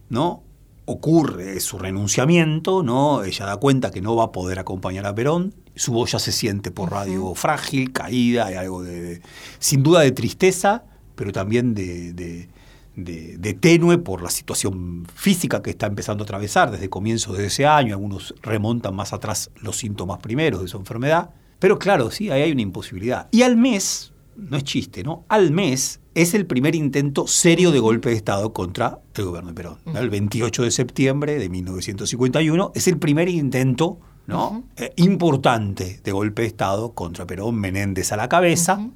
¿no? 0.08 0.42
Ocurre 0.86 1.60
su 1.60 1.78
renunciamiento, 1.78 2.82
¿no? 2.82 3.24
Ella 3.24 3.46
da 3.46 3.56
cuenta 3.56 3.90
que 3.90 4.02
no 4.02 4.16
va 4.16 4.24
a 4.24 4.32
poder 4.32 4.58
acompañar 4.58 5.06
a 5.06 5.14
Perón. 5.14 5.54
Su 5.76 5.92
voz 5.92 6.12
ya 6.12 6.18
se 6.18 6.30
siente 6.30 6.70
por 6.70 6.90
radio 6.92 7.34
frágil, 7.34 7.92
caída, 7.92 8.46
hay 8.46 8.54
algo 8.54 8.82
de, 8.82 9.00
de- 9.00 9.22
sin 9.58 9.82
duda 9.82 10.00
de 10.00 10.12
tristeza, 10.12 10.84
pero 11.14 11.32
también 11.32 11.74
de, 11.74 12.12
de- 12.12 12.48
de- 12.96 13.38
de 13.38 13.54
tenue 13.54 13.98
por 13.98 14.22
la 14.22 14.30
situación 14.30 15.04
física 15.14 15.62
que 15.62 15.70
está 15.70 15.86
empezando 15.86 16.22
a 16.22 16.26
atravesar 16.26 16.70
desde 16.70 16.88
comienzos 16.90 17.36
de 17.38 17.46
ese 17.46 17.66
año. 17.66 17.94
Algunos 17.94 18.34
remontan 18.42 18.94
más 18.94 19.12
atrás 19.12 19.50
los 19.62 19.76
síntomas 19.78 20.18
primeros 20.20 20.60
de 20.62 20.68
su 20.68 20.76
enfermedad. 20.76 21.30
Pero 21.58 21.78
claro, 21.78 22.10
sí, 22.10 22.30
ahí 22.30 22.42
hay 22.42 22.52
una 22.52 22.62
imposibilidad. 22.62 23.26
Y 23.32 23.42
al 23.42 23.56
mes, 23.56 24.12
no 24.36 24.56
es 24.56 24.64
chiste, 24.64 25.02
¿no? 25.02 25.24
Al 25.28 25.50
mes 25.50 26.00
es 26.14 26.34
el 26.34 26.46
primer 26.46 26.74
intento 26.74 27.26
serio 27.26 27.70
de 27.70 27.80
golpe 27.80 28.10
de 28.10 28.16
Estado 28.16 28.52
contra 28.52 29.00
el 29.14 29.24
gobierno 29.24 29.50
de 29.50 29.54
Perón. 29.54 29.78
¿no? 29.84 29.98
El 29.98 30.10
28 30.10 30.62
de 30.62 30.70
septiembre 30.70 31.38
de 31.38 31.48
1951 31.48 32.72
es 32.74 32.88
el 32.88 32.98
primer 32.98 33.28
intento 33.28 33.98
¿no? 34.26 34.64
Eh, 34.76 34.92
importante 34.96 36.00
de 36.02 36.12
golpe 36.12 36.42
de 36.42 36.48
Estado 36.48 36.92
contra 36.92 37.26
Perón, 37.26 37.56
Menéndez 37.56 38.12
a 38.12 38.16
la 38.16 38.28
cabeza, 38.28 38.88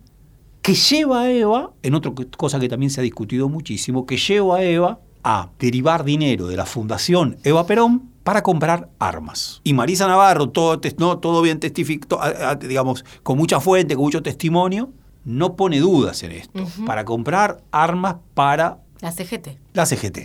que 0.63 0.75
lleva 0.75 1.23
a 1.23 1.31
Eva, 1.31 1.73
en 1.83 1.95
otra 1.95 2.13
cosa 2.37 2.59
que 2.59 2.69
también 2.69 2.91
se 2.91 3.01
ha 3.01 3.03
discutido 3.03 3.49
muchísimo, 3.49 4.07
que 4.07 4.17
lleva 4.17 4.59
a 4.59 4.63
Eva 4.63 5.01
a 5.25 5.51
derivar 5.59 6.05
dinero 6.05 6.47
de 6.47 6.57
la 6.57 6.65
Fundación 6.65 7.37
Eva 7.45 7.67
Perón 7.67 8.11
para 8.25 8.43
comprar 8.43 8.91
armas. 8.99 9.61
Y 9.65 9.73
Marisa 9.73 10.07
Navarro, 10.07 10.51
todo, 10.51 10.81
no, 10.99 11.19
todo 11.19 11.43
bien 11.43 11.61
testificó, 11.61 12.21
digamos, 12.61 13.05
con 13.23 13.39
mucha 13.39 13.61
fuente, 13.61 13.95
con 13.95 14.05
mucho 14.05 14.23
testimonio, 14.23 14.91
no 15.25 15.57
pone 15.57 15.79
dudas 15.81 16.23
en 16.23 16.33
esto. 16.33 16.65
Para 16.87 17.05
comprar 17.05 17.63
armas 17.71 18.17
para... 18.35 18.79
La 19.01 19.13
CGT. 19.13 19.49
La 19.75 19.87
CGT. 19.87 20.19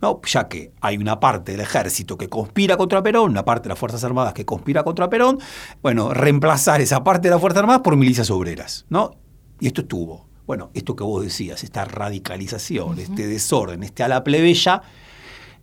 No, 0.00 0.20
ya 0.26 0.48
que 0.48 0.72
hay 0.80 0.96
una 0.96 1.20
parte 1.20 1.52
del 1.52 1.60
ejército 1.60 2.18
que 2.18 2.28
conspira 2.28 2.76
contra 2.76 3.02
Perón, 3.02 3.30
una 3.30 3.44
parte 3.44 3.64
de 3.64 3.68
las 3.70 3.78
Fuerzas 3.78 4.02
Armadas 4.02 4.34
que 4.34 4.44
conspira 4.44 4.82
contra 4.82 5.08
Perón, 5.08 5.38
bueno, 5.80 6.12
reemplazar 6.12 6.80
esa 6.80 7.04
parte 7.04 7.28
de 7.28 7.34
las 7.34 7.40
Fuerzas 7.40 7.60
Armadas 7.60 7.82
por 7.82 7.96
milicias 7.96 8.28
obreras, 8.30 8.84
¿no? 8.88 9.12
Y 9.60 9.68
esto 9.68 9.82
estuvo. 9.82 10.26
Bueno, 10.44 10.70
esto 10.74 10.96
que 10.96 11.04
vos 11.04 11.22
decías, 11.22 11.62
esta 11.62 11.84
radicalización, 11.84 12.98
este 12.98 13.28
desorden, 13.28 13.84
este 13.84 14.02
a 14.02 14.08
la 14.08 14.24
plebeya, 14.24 14.82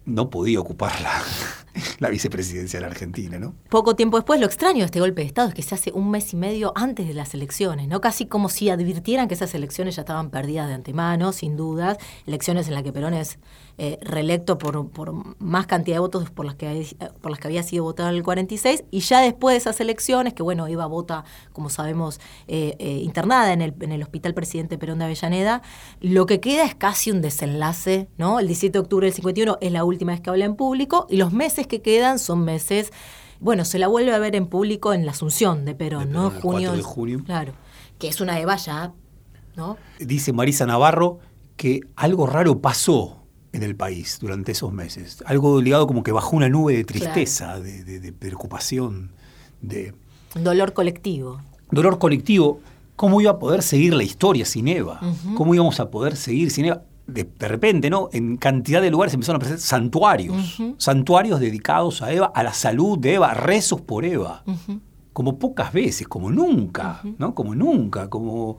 no 0.06 0.30
podía 0.30 0.62
ocuparla 0.62 1.12
la 2.00 2.10
vicepresidencia 2.10 2.80
de 2.80 2.86
la 2.86 2.92
Argentina, 2.92 3.40
¿no? 3.40 3.56
Poco 3.70 3.96
tiempo 3.96 4.18
después, 4.18 4.40
lo 4.40 4.46
extraño 4.46 4.80
de 4.80 4.86
este 4.86 5.00
golpe 5.00 5.22
de 5.22 5.28
Estado 5.28 5.50
es 5.50 5.54
que 5.54 5.62
se 5.62 5.76
hace 5.76 5.92
un 5.92 6.10
mes 6.12 6.34
y 6.34 6.36
medio 6.36 6.74
antes 6.76 7.08
de 7.08 7.14
las 7.14 7.34
elecciones, 7.34 7.88
¿no? 7.88 8.02
Casi 8.02 8.26
como 8.26 8.50
si 8.50 8.70
advirtieran 8.70 9.28
que 9.28 9.34
esas 9.34 9.54
elecciones 9.54 9.96
ya 9.96 10.02
estaban 10.02 10.30
perdidas 10.30 10.68
de 10.68 10.74
antemano, 10.74 11.32
sin 11.32 11.58
dudas, 11.58 11.98
elecciones 12.26 12.68
en 12.68 12.74
las 12.74 12.84
que 12.84 12.92
Perón 12.92 13.14
es 13.14 13.40
eh, 13.82 13.98
reelecto 14.02 14.58
por, 14.58 15.14
más 15.40 15.66
cantidad 15.66 15.96
de 15.96 16.00
votos 16.00 16.30
por 16.30 16.46
las, 16.46 16.56
que, 16.56 16.86
por 17.22 17.32
las 17.32 17.40
que 17.40 17.48
había 17.48 17.64
sido 17.64 17.86
votado 17.86 18.10
en 18.10 18.16
el 18.16 18.24
46, 18.24 18.84
y 18.92 19.00
ya 19.00 19.22
después 19.22 19.54
de 19.54 19.58
esas 19.58 19.80
elecciones, 19.80 20.34
que 20.34 20.44
bueno, 20.44 20.68
Eva 20.68 20.86
vota, 20.86 21.24
como 21.54 21.70
sabemos, 21.70 22.20
eh, 22.50 22.76
eh, 22.80 23.00
internada 23.04 23.54
en 23.54 23.62
el, 23.62 23.74
en 23.80 23.94
el 23.94 24.04
Hospital 24.04 24.34
Presidente 24.34 24.78
Perón 24.78 25.00
de 25.00 25.06
Avellaneda, 25.06 25.62
lo 26.02 26.26
que 26.26 26.42
queda 26.42 26.66
es 26.66 26.76
casi 26.76 27.12
un 27.12 27.22
desenlace, 27.22 28.10
¿no? 28.18 28.42
El 28.42 28.48
17 28.48 28.74
de 28.74 28.80
octubre 28.80 29.08
del 29.08 29.14
51 29.14 29.60
es 29.62 29.72
la 29.72 29.86
última 29.86 30.12
vez 30.12 30.20
que 30.20 30.30
habla 30.30 30.44
en 30.44 30.56
público, 30.58 31.08
y 31.10 31.16
los 31.16 31.32
meses 31.32 31.66
que 31.70 31.82
quedan 31.82 32.20
son 32.20 32.44
meses, 32.44 32.92
bueno, 33.40 33.64
se 33.64 33.80
la 33.80 33.88
vuelve 33.88 34.14
a 34.14 34.20
ver 34.20 34.36
en 34.36 34.48
público 34.48 34.92
en 34.92 35.06
la 35.06 35.12
Asunción 35.12 35.64
de 35.64 35.74
Perón, 35.76 36.12
¿no? 36.12 36.30
Junio, 36.30 36.74
de 36.74 36.82
junio. 36.82 37.24
Claro, 37.26 37.54
que 37.98 38.10
es 38.10 38.20
una 38.20 38.38
Eva 38.42 38.58
ya, 38.58 38.92
¿no? 39.56 39.78
Dice 40.00 40.34
Marisa 40.34 40.66
Navarro 40.66 41.20
que 41.56 41.82
algo 41.96 42.26
raro 42.26 42.60
pasó 42.60 43.20
en 43.52 43.64
el 43.64 43.76
país 43.76 44.18
durante 44.22 44.52
esos 44.52 44.72
meses. 44.72 45.24
Algo 45.26 45.62
ligado 45.62 45.88
como 45.88 46.04
que 46.04 46.12
bajó 46.12 46.36
una 46.36 46.50
nube 46.50 46.76
de 46.76 46.84
tristeza, 46.84 47.60
de, 47.60 48.14
preocupación, 48.18 49.12
de... 49.62 49.94
Dolor 50.36 50.74
colectivo. 50.74 51.42
Dolor 51.72 52.00
colectivo. 52.00 52.62
¿Cómo 52.96 53.22
iba 53.22 53.32
a 53.32 53.40
poder 53.40 53.64
seguir 53.64 53.94
la 53.94 54.04
historia 54.04 54.46
sin 54.46 54.68
Eva? 54.68 55.00
¿Cómo 55.36 55.54
íbamos 55.56 55.80
a 55.80 55.90
poder 55.90 56.16
seguir 56.16 56.52
sin 56.52 56.66
Eva? 56.66 56.84
De, 57.10 57.48
repente, 57.48 57.90
¿no? 57.90 58.10
En 58.12 58.38
cantidad 58.38 58.82
de 58.82 58.92
lugares 58.92 59.14
empezaron 59.14 59.42
a 59.42 59.46
aparecer 59.46 59.60
santuarios. 59.60 60.62
Santuarios 60.78 61.40
dedicados 61.40 62.02
a 62.02 62.12
Eva, 62.12 62.32
a 62.34 62.44
la 62.44 62.54
salud 62.54 62.98
de 62.98 63.16
Eva, 63.16 63.34
rezos 63.34 63.82
por 63.82 64.06
Eva. 64.06 64.44
Como 65.14 65.38
pocas 65.38 65.74
veces, 65.74 66.08
como 66.08 66.32
nunca, 66.32 67.02
¿no? 67.18 67.36
Como 67.36 67.56
nunca, 67.56 68.10
como... 68.10 68.58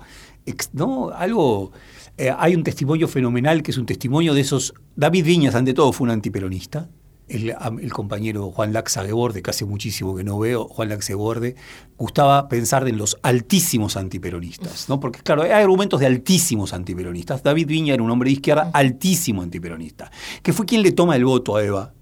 ¿no? 0.73 1.11
Algo 1.11 1.71
eh, 2.21 2.31
hay 2.37 2.55
un 2.55 2.63
testimonio 2.63 3.09
fenomenal 3.09 3.63
que 3.63 3.71
es 3.71 3.79
un 3.79 3.87
testimonio 3.87 4.35
de 4.35 4.43
esos. 4.43 4.75
David 4.95 5.25
Viñas, 5.25 5.55
ante 5.55 5.73
todo, 5.73 5.91
fue 5.91 6.05
un 6.05 6.11
antiperonista. 6.11 6.87
El, 7.31 7.93
compañero 7.93 8.51
Juan 8.51 8.73
Laxageborde, 8.73 9.43
que 9.43 9.51
hace 9.51 9.65
muchísimo 9.65 10.17
que 10.17 10.25
no 10.25 10.39
veo, 10.39 10.67
Juan 10.69 10.89
Laxageborde, 10.89 11.55
gustaba 11.97 12.49
pensar 12.49 12.89
en 12.89 12.99
los 12.99 13.19
altísimos 13.23 13.97
antiperonistas, 13.97 14.89
¿no? 14.89 14.99
Porque, 14.99 15.21
claro, 15.21 15.43
hay 15.43 15.51
argumentos 15.51 16.01
de 16.01 16.07
altísimos 16.07 16.73
antiperonistas. 16.73 17.43
David 17.43 17.69
Viña 17.69 17.95
era 17.95 18.03
un 18.03 18.11
hombre 18.11 18.29
de 18.29 18.35
izquierda 18.35 18.71
altísimo 18.73 19.43
antiperonista, 19.43 20.11
que 20.43 20.53
fue 20.53 20.67
quien 20.67 20.83
le 20.83 20.93
toma 20.93 21.17
el 21.17 21.25
voto 21.25 21.57
a 21.57 21.65
Eva 21.65 21.93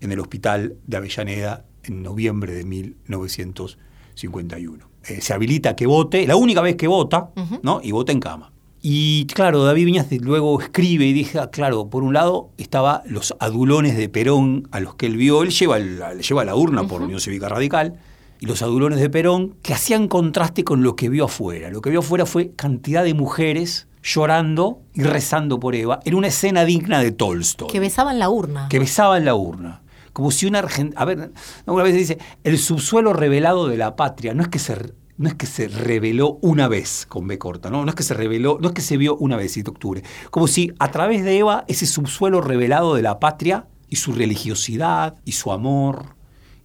en 0.00 0.12
el 0.12 0.20
hospital 0.20 0.76
de 0.86 0.96
Avellaneda 0.96 1.64
en 1.82 2.02
noviembre 2.02 2.54
de 2.54 2.64
1951. 2.64 4.96
Eh, 5.08 5.20
se 5.20 5.32
habilita 5.32 5.76
que 5.76 5.86
vote, 5.86 6.26
la 6.26 6.34
única 6.36 6.60
vez 6.60 6.76
que 6.76 6.88
vota, 6.88 7.30
¿no? 7.62 7.80
Y 7.82 7.92
vota 7.92 8.12
en 8.12 8.20
cama. 8.20 8.52
Y 8.88 9.26
claro, 9.26 9.64
David 9.64 9.84
Viñas 9.84 10.06
luego 10.20 10.60
escribe 10.60 11.06
y 11.06 11.12
dice, 11.12 11.40
ah, 11.40 11.50
claro, 11.50 11.90
por 11.90 12.04
un 12.04 12.14
lado 12.14 12.50
estaba 12.56 13.02
los 13.04 13.34
adulones 13.40 13.96
de 13.96 14.08
Perón 14.08 14.68
a 14.70 14.78
los 14.78 14.94
que 14.94 15.06
él 15.06 15.16
vio, 15.16 15.42
él 15.42 15.50
lleva, 15.50 15.80
lleva 15.80 16.44
la 16.44 16.54
urna 16.54 16.86
por 16.86 17.02
Unión 17.02 17.18
Cívica 17.18 17.48
Radical, 17.48 17.98
y 18.38 18.46
los 18.46 18.62
adulones 18.62 19.00
de 19.00 19.10
Perón 19.10 19.56
que 19.60 19.74
hacían 19.74 20.06
contraste 20.06 20.62
con 20.62 20.84
lo 20.84 20.94
que 20.94 21.08
vio 21.08 21.24
afuera. 21.24 21.68
Lo 21.68 21.80
que 21.80 21.90
vio 21.90 21.98
afuera 21.98 22.26
fue 22.26 22.52
cantidad 22.52 23.02
de 23.02 23.14
mujeres 23.14 23.88
llorando 24.04 24.82
y 24.94 25.02
rezando 25.02 25.58
por 25.58 25.74
Eva, 25.74 25.98
en 26.04 26.14
una 26.14 26.28
escena 26.28 26.64
digna 26.64 27.00
de 27.00 27.10
Tolstoy. 27.10 27.66
Que 27.66 27.80
besaban 27.80 28.20
la 28.20 28.30
urna. 28.30 28.68
Que 28.70 28.78
besaban 28.78 29.24
la 29.24 29.34
urna. 29.34 29.82
Como 30.12 30.30
si 30.30 30.46
una 30.46 30.64
A 30.94 31.04
ver, 31.04 31.32
una 31.66 31.82
vez 31.82 31.92
dice, 31.92 32.18
el 32.44 32.56
subsuelo 32.56 33.12
revelado 33.12 33.66
de 33.66 33.78
la 33.78 33.96
patria, 33.96 34.32
no 34.32 34.42
es 34.42 34.48
que 34.48 34.60
se 34.60 34.76
no 35.18 35.28
es 35.28 35.34
que 35.34 35.46
se 35.46 35.68
reveló 35.68 36.38
una 36.42 36.68
vez 36.68 37.06
con 37.06 37.26
B 37.26 37.38
corta, 37.38 37.70
¿no? 37.70 37.84
No 37.84 37.90
es 37.90 37.94
que 37.94 38.02
se 38.02 38.14
reveló, 38.14 38.58
no 38.60 38.68
es 38.68 38.74
que 38.74 38.82
se 38.82 38.96
vio 38.96 39.16
una 39.16 39.36
vez, 39.36 39.54
de 39.54 39.62
octubre. 39.70 40.02
Como 40.30 40.46
si 40.46 40.72
a 40.78 40.90
través 40.90 41.24
de 41.24 41.38
Eva, 41.38 41.64
ese 41.68 41.86
subsuelo 41.86 42.40
revelado 42.40 42.94
de 42.94 43.02
la 43.02 43.18
patria 43.18 43.66
y 43.88 43.96
su 43.96 44.12
religiosidad 44.12 45.14
y 45.24 45.32
su 45.32 45.52
amor 45.52 46.16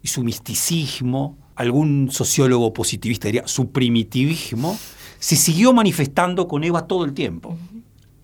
y 0.02 0.08
su 0.08 0.24
misticismo, 0.24 1.38
algún 1.56 2.10
sociólogo 2.12 2.74
positivista 2.74 3.28
diría 3.28 3.47
su 3.47 3.72
primitivismo, 3.72 4.78
se 5.20 5.36
siguió 5.36 5.74
manifestando 5.74 6.47
con 6.47 6.64
Eva 6.64 6.88
todo 6.88 7.06
el 7.06 7.14
tiempo. 7.14 7.58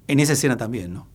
En 0.07 0.19
esa 0.19 0.33
escena 0.33 0.57
también, 0.57 0.93
¿no? 0.93 1.07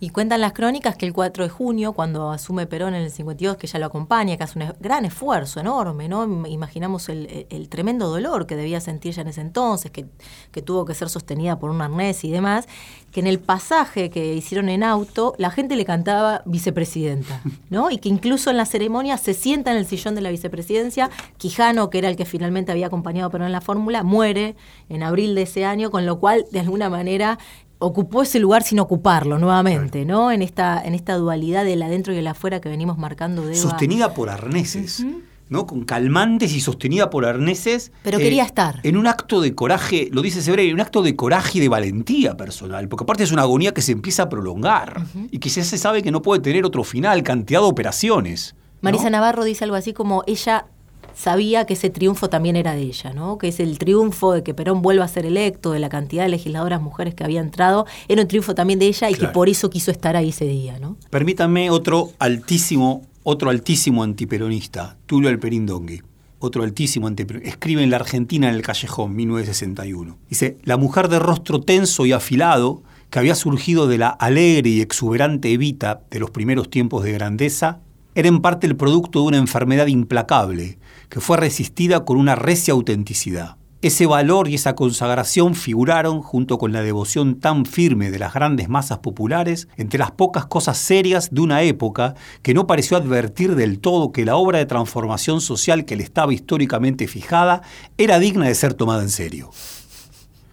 Y 0.00 0.10
cuentan 0.10 0.40
las 0.40 0.52
crónicas 0.52 0.96
que 0.96 1.06
el 1.06 1.12
4 1.12 1.44
de 1.44 1.50
junio, 1.50 1.92
cuando 1.92 2.30
asume 2.30 2.66
Perón 2.66 2.94
en 2.94 3.02
el 3.02 3.10
52, 3.10 3.56
que 3.56 3.66
ya 3.66 3.78
lo 3.78 3.86
acompaña, 3.86 4.36
que 4.36 4.44
hace 4.44 4.58
un 4.58 4.72
gran 4.80 5.04
esfuerzo 5.04 5.60
enorme, 5.60 6.08
¿no? 6.08 6.24
Imaginamos 6.46 7.08
el, 7.08 7.68
tremendo 7.68 8.08
dolor 8.08 8.46
que 8.46 8.56
debía 8.56 8.80
sentir 8.80 9.14
ya 9.14 9.22
en 9.22 9.28
ese 9.28 9.40
entonces, 9.40 9.90
que, 9.90 10.06
que, 10.50 10.62
tuvo 10.62 10.84
que 10.84 10.94
ser 10.94 11.08
sostenida 11.08 11.58
por 11.58 11.70
un 11.70 11.80
arnés 11.80 12.24
y 12.24 12.30
demás, 12.30 12.66
que 13.10 13.20
en 13.20 13.26
el 13.26 13.38
pasaje 13.38 14.10
que 14.10 14.34
hicieron 14.34 14.68
en 14.68 14.82
auto, 14.82 15.34
la 15.38 15.50
gente 15.50 15.76
le 15.76 15.84
cantaba 15.84 16.42
vicepresidenta, 16.44 17.40
¿no? 17.70 17.90
Y 17.90 17.98
que 17.98 18.08
incluso 18.08 18.50
en 18.50 18.56
la 18.56 18.66
ceremonia 18.66 19.16
se 19.16 19.34
sienta 19.34 19.70
en 19.70 19.78
el 19.78 19.86
sillón 19.86 20.14
de 20.14 20.20
la 20.20 20.30
vicepresidencia. 20.30 21.10
Quijano, 21.38 21.90
que 21.90 21.98
era 21.98 22.08
el 22.08 22.16
que 22.16 22.24
finalmente 22.24 22.72
había 22.72 22.88
acompañado 22.88 23.28
a 23.28 23.30
Perón 23.30 23.46
en 23.46 23.52
la 23.52 23.60
fórmula, 23.60 24.02
muere 24.02 24.56
en 24.88 25.02
abril 25.02 25.34
de 25.34 25.42
ese 25.42 25.64
año, 25.64 25.90
con 25.90 26.06
lo 26.06 26.18
cual, 26.18 26.44
de 26.50 26.60
alguna 26.60 26.90
manera, 26.90 27.38
ocupó 27.84 28.22
ese 28.22 28.38
lugar 28.38 28.62
sin 28.62 28.80
ocuparlo 28.80 29.38
nuevamente, 29.38 30.04
¿no? 30.04 30.32
En 30.32 30.42
esta, 30.42 30.82
en 30.82 30.94
esta 30.94 31.14
dualidad 31.16 31.64
del 31.64 31.82
adentro 31.82 32.12
y 32.12 32.16
el 32.16 32.26
afuera 32.26 32.60
que 32.60 32.68
venimos 32.68 32.98
marcando 32.98 33.46
de 33.46 33.54
Sostenida 33.54 34.14
por 34.14 34.30
arneses. 34.30 35.04
¿no? 35.50 35.66
con 35.66 35.84
calmantes 35.84 36.54
y 36.54 36.60
sostenida 36.60 37.10
por 37.10 37.26
arneses. 37.26 37.92
Pero 38.02 38.18
quería 38.18 38.42
eh, 38.42 38.46
estar. 38.46 38.80
En 38.82 38.96
un 38.96 39.06
acto 39.06 39.40
de 39.42 39.54
coraje, 39.54 40.08
lo 40.10 40.22
dice 40.22 40.42
Sebre, 40.42 40.66
en 40.66 40.74
un 40.74 40.80
acto 40.80 41.02
de 41.02 41.14
coraje 41.14 41.58
y 41.58 41.60
de 41.60 41.68
valentía 41.68 42.36
personal, 42.36 42.88
porque 42.88 43.04
aparte 43.04 43.24
es 43.24 43.30
una 43.30 43.42
agonía 43.42 43.72
que 43.72 43.82
se 43.82 43.92
empieza 43.92 44.24
a 44.24 44.28
prolongar 44.30 45.04
y 45.30 45.38
que 45.38 45.50
ya 45.50 45.62
se 45.62 45.78
sabe 45.78 46.02
que 46.02 46.10
no 46.10 46.22
puede 46.22 46.40
tener 46.40 46.64
otro 46.64 46.82
final, 46.82 47.22
cantidad 47.22 47.60
de 47.60 47.66
operaciones. 47.66 48.56
Marisa 48.80 49.10
Navarro 49.10 49.44
dice 49.44 49.64
algo 49.64 49.76
así 49.76 49.92
como 49.92 50.24
ella 50.26 50.66
sabía 51.14 51.64
que 51.64 51.74
ese 51.74 51.90
triunfo 51.90 52.28
también 52.28 52.56
era 52.56 52.74
de 52.74 52.82
ella, 52.82 53.12
¿no? 53.12 53.38
que 53.38 53.48
es 53.48 53.60
el 53.60 53.78
triunfo 53.78 54.32
de 54.32 54.42
que 54.42 54.54
Perón 54.54 54.82
vuelva 54.82 55.04
a 55.04 55.08
ser 55.08 55.26
electo, 55.26 55.72
de 55.72 55.78
la 55.78 55.88
cantidad 55.88 56.24
de 56.24 56.28
legisladoras 56.28 56.82
mujeres 56.82 57.14
que 57.14 57.24
había 57.24 57.40
entrado, 57.40 57.86
era 58.08 58.22
un 58.22 58.28
triunfo 58.28 58.54
también 58.54 58.78
de 58.78 58.86
ella 58.86 59.10
y 59.10 59.14
que 59.14 59.28
por 59.28 59.48
eso 59.48 59.70
quiso 59.70 59.90
estar 59.90 60.16
ahí 60.16 60.30
ese 60.30 60.46
día. 60.46 60.78
¿no? 60.78 60.96
Permítanme 61.10 61.70
otro 61.70 62.10
altísimo, 62.18 63.02
otro 63.22 63.50
altísimo 63.50 64.02
antiperonista, 64.02 64.96
Tulio 65.06 65.28
Alperín 65.30 65.66
Dongui. 65.66 66.02
Otro 66.40 66.62
altísimo 66.62 67.06
antiperonista. 67.06 67.48
Escribe 67.48 67.82
en 67.82 67.88
La 67.88 67.96
Argentina 67.96 68.50
en 68.50 68.54
el 68.54 68.60
Callejón, 68.60 69.16
1961. 69.16 70.18
Dice, 70.28 70.58
la 70.64 70.76
mujer 70.76 71.08
de 71.08 71.18
rostro 71.18 71.60
tenso 71.60 72.04
y 72.04 72.12
afilado, 72.12 72.82
que 73.08 73.18
había 73.18 73.34
surgido 73.34 73.86
de 73.86 73.96
la 73.96 74.08
alegre 74.08 74.68
y 74.68 74.80
exuberante 74.82 75.52
Evita 75.52 76.02
de 76.10 76.18
los 76.18 76.30
primeros 76.30 76.68
tiempos 76.68 77.02
de 77.02 77.12
grandeza, 77.12 77.80
era 78.14 78.28
en 78.28 78.40
parte 78.40 78.66
el 78.66 78.76
producto 78.76 79.20
de 79.20 79.26
una 79.26 79.38
enfermedad 79.38 79.86
implacable, 79.86 80.78
que 81.14 81.20
fue 81.20 81.36
resistida 81.36 82.04
con 82.04 82.16
una 82.16 82.34
recia 82.34 82.74
autenticidad. 82.74 83.54
Ese 83.82 84.04
valor 84.04 84.48
y 84.48 84.56
esa 84.56 84.74
consagración 84.74 85.54
figuraron, 85.54 86.22
junto 86.22 86.58
con 86.58 86.72
la 86.72 86.82
devoción 86.82 87.38
tan 87.38 87.66
firme 87.66 88.10
de 88.10 88.18
las 88.18 88.34
grandes 88.34 88.68
masas 88.68 88.98
populares, 88.98 89.68
entre 89.76 90.00
las 90.00 90.10
pocas 90.10 90.46
cosas 90.46 90.76
serias 90.76 91.32
de 91.32 91.40
una 91.40 91.62
época 91.62 92.16
que 92.42 92.52
no 92.52 92.66
pareció 92.66 92.96
advertir 92.96 93.54
del 93.54 93.78
todo 93.78 94.10
que 94.10 94.24
la 94.24 94.34
obra 94.34 94.58
de 94.58 94.66
transformación 94.66 95.40
social 95.40 95.84
que 95.84 95.94
le 95.94 96.02
estaba 96.02 96.34
históricamente 96.34 97.06
fijada 97.06 97.62
era 97.96 98.18
digna 98.18 98.48
de 98.48 98.56
ser 98.56 98.74
tomada 98.74 99.02
en 99.02 99.10
serio. 99.10 99.52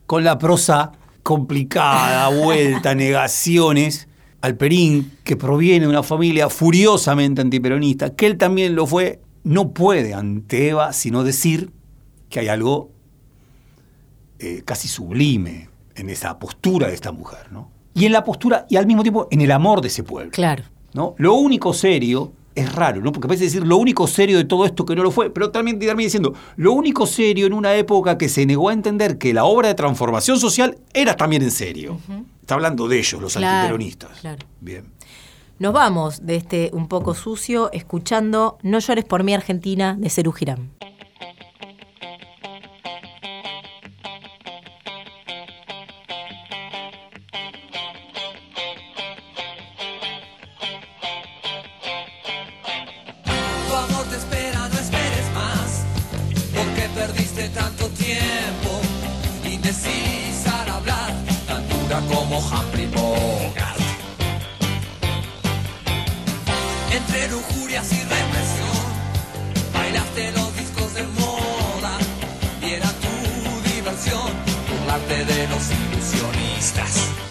Con 0.06 0.24
la 0.24 0.38
prosa 0.38 0.92
complicada, 1.24 2.28
vuelta, 2.30 2.94
negaciones, 2.94 4.08
Alperín, 4.42 5.12
que 5.24 5.36
proviene 5.36 5.86
de 5.86 5.90
una 5.90 6.04
familia 6.04 6.52
furiosamente 6.52 7.42
antiperonista, 7.42 8.16
que 8.16 8.28
él 8.28 8.38
también 8.38 8.76
lo 8.76 8.86
fue, 8.86 9.22
no 9.44 9.72
puede 9.72 10.14
ante 10.14 10.70
Eva 10.70 10.94
sino 10.94 11.24
decir 11.24 11.72
que 12.30 12.40
hay 12.40 12.48
algo 12.48 12.92
eh, 14.40 14.62
casi 14.66 14.88
sublime 14.88 15.70
en 15.96 16.10
esa 16.10 16.40
postura 16.40 16.88
de 16.88 16.94
esta 16.94 17.12
mujer, 17.12 17.52
¿no? 17.52 17.70
Y 17.94 18.06
en 18.06 18.14
la 18.14 18.24
postura, 18.24 18.66
y 18.70 18.78
al 18.78 18.88
mismo 18.88 19.04
tiempo 19.04 19.28
en 19.32 19.42
el 19.42 19.52
amor 19.52 19.82
de 19.82 19.90
ese 19.90 20.04
pueblo. 20.04 20.32
Claro. 20.32 20.64
¿no? 20.94 21.14
Lo 21.18 21.34
único 21.36 21.74
serio 21.74 22.32
es 22.56 22.74
raro, 22.74 23.02
¿no? 23.02 23.12
Porque 23.12 23.28
parece 23.28 23.46
decir 23.46 23.66
lo 23.66 23.78
único 23.78 24.08
serio 24.08 24.38
de 24.38 24.46
todo 24.46 24.66
esto 24.66 24.86
que 24.86 24.96
no 24.96 25.04
lo 25.04 25.12
fue, 25.12 25.30
pero 25.30 25.52
también 25.52 25.78
termina 25.80 26.06
diciendo 26.06 26.34
lo 26.56 26.74
único 26.74 27.06
serio 27.06 27.46
en 27.46 27.54
una 27.54 27.76
época 27.76 28.18
que 28.18 28.30
se 28.30 28.46
negó 28.46 28.70
a 28.70 28.74
entender 28.74 29.18
que 29.18 29.34
la 29.34 29.44
obra 29.46 29.68
de 29.70 29.74
transformación 29.76 30.40
social 30.40 30.78
era 30.94 31.16
también 31.16 31.42
en 31.44 31.52
serio. 31.52 32.00
Está 32.42 32.56
hablando 32.56 32.88
de 32.88 32.98
ellos, 33.00 33.22
los 33.22 33.34
Claro, 33.34 33.56
antiperonistas. 33.58 34.20
claro. 34.20 34.46
Bien. 34.60 34.86
Nos 35.62 35.74
vamos 35.74 36.26
de 36.26 36.38
este 36.38 36.72
un 36.74 36.88
poco 36.88 37.14
sucio 37.14 37.70
escuchando 37.72 38.58
No 38.64 38.80
llores 38.80 39.06
por 39.06 39.24
mí 39.24 39.36
Argentina 39.36 39.96
de 39.96 40.10
Cerú 40.10 40.32
Girán. 40.32 40.72
Tiempo, 57.98 58.82
indecisa 59.46 60.62
al 60.64 60.70
hablar, 60.70 61.14
tan 61.48 61.68
dura 61.70 62.02
como 62.12 62.40
Humphrey 62.40 62.88
Bogart. 62.88 63.71
Entre 67.14 67.28
lujurias 67.28 67.92
y 67.92 68.00
represión, 68.04 69.74
bailaste 69.74 70.32
los 70.32 70.56
discos 70.56 70.94
de 70.94 71.04
moda, 71.04 72.00
y 72.62 72.72
era 72.72 72.88
tu 72.88 73.70
diversión, 73.70 74.32
burlarte 74.70 75.26
de 75.26 75.48
los 75.50 75.62
ilusionistas. 75.72 77.31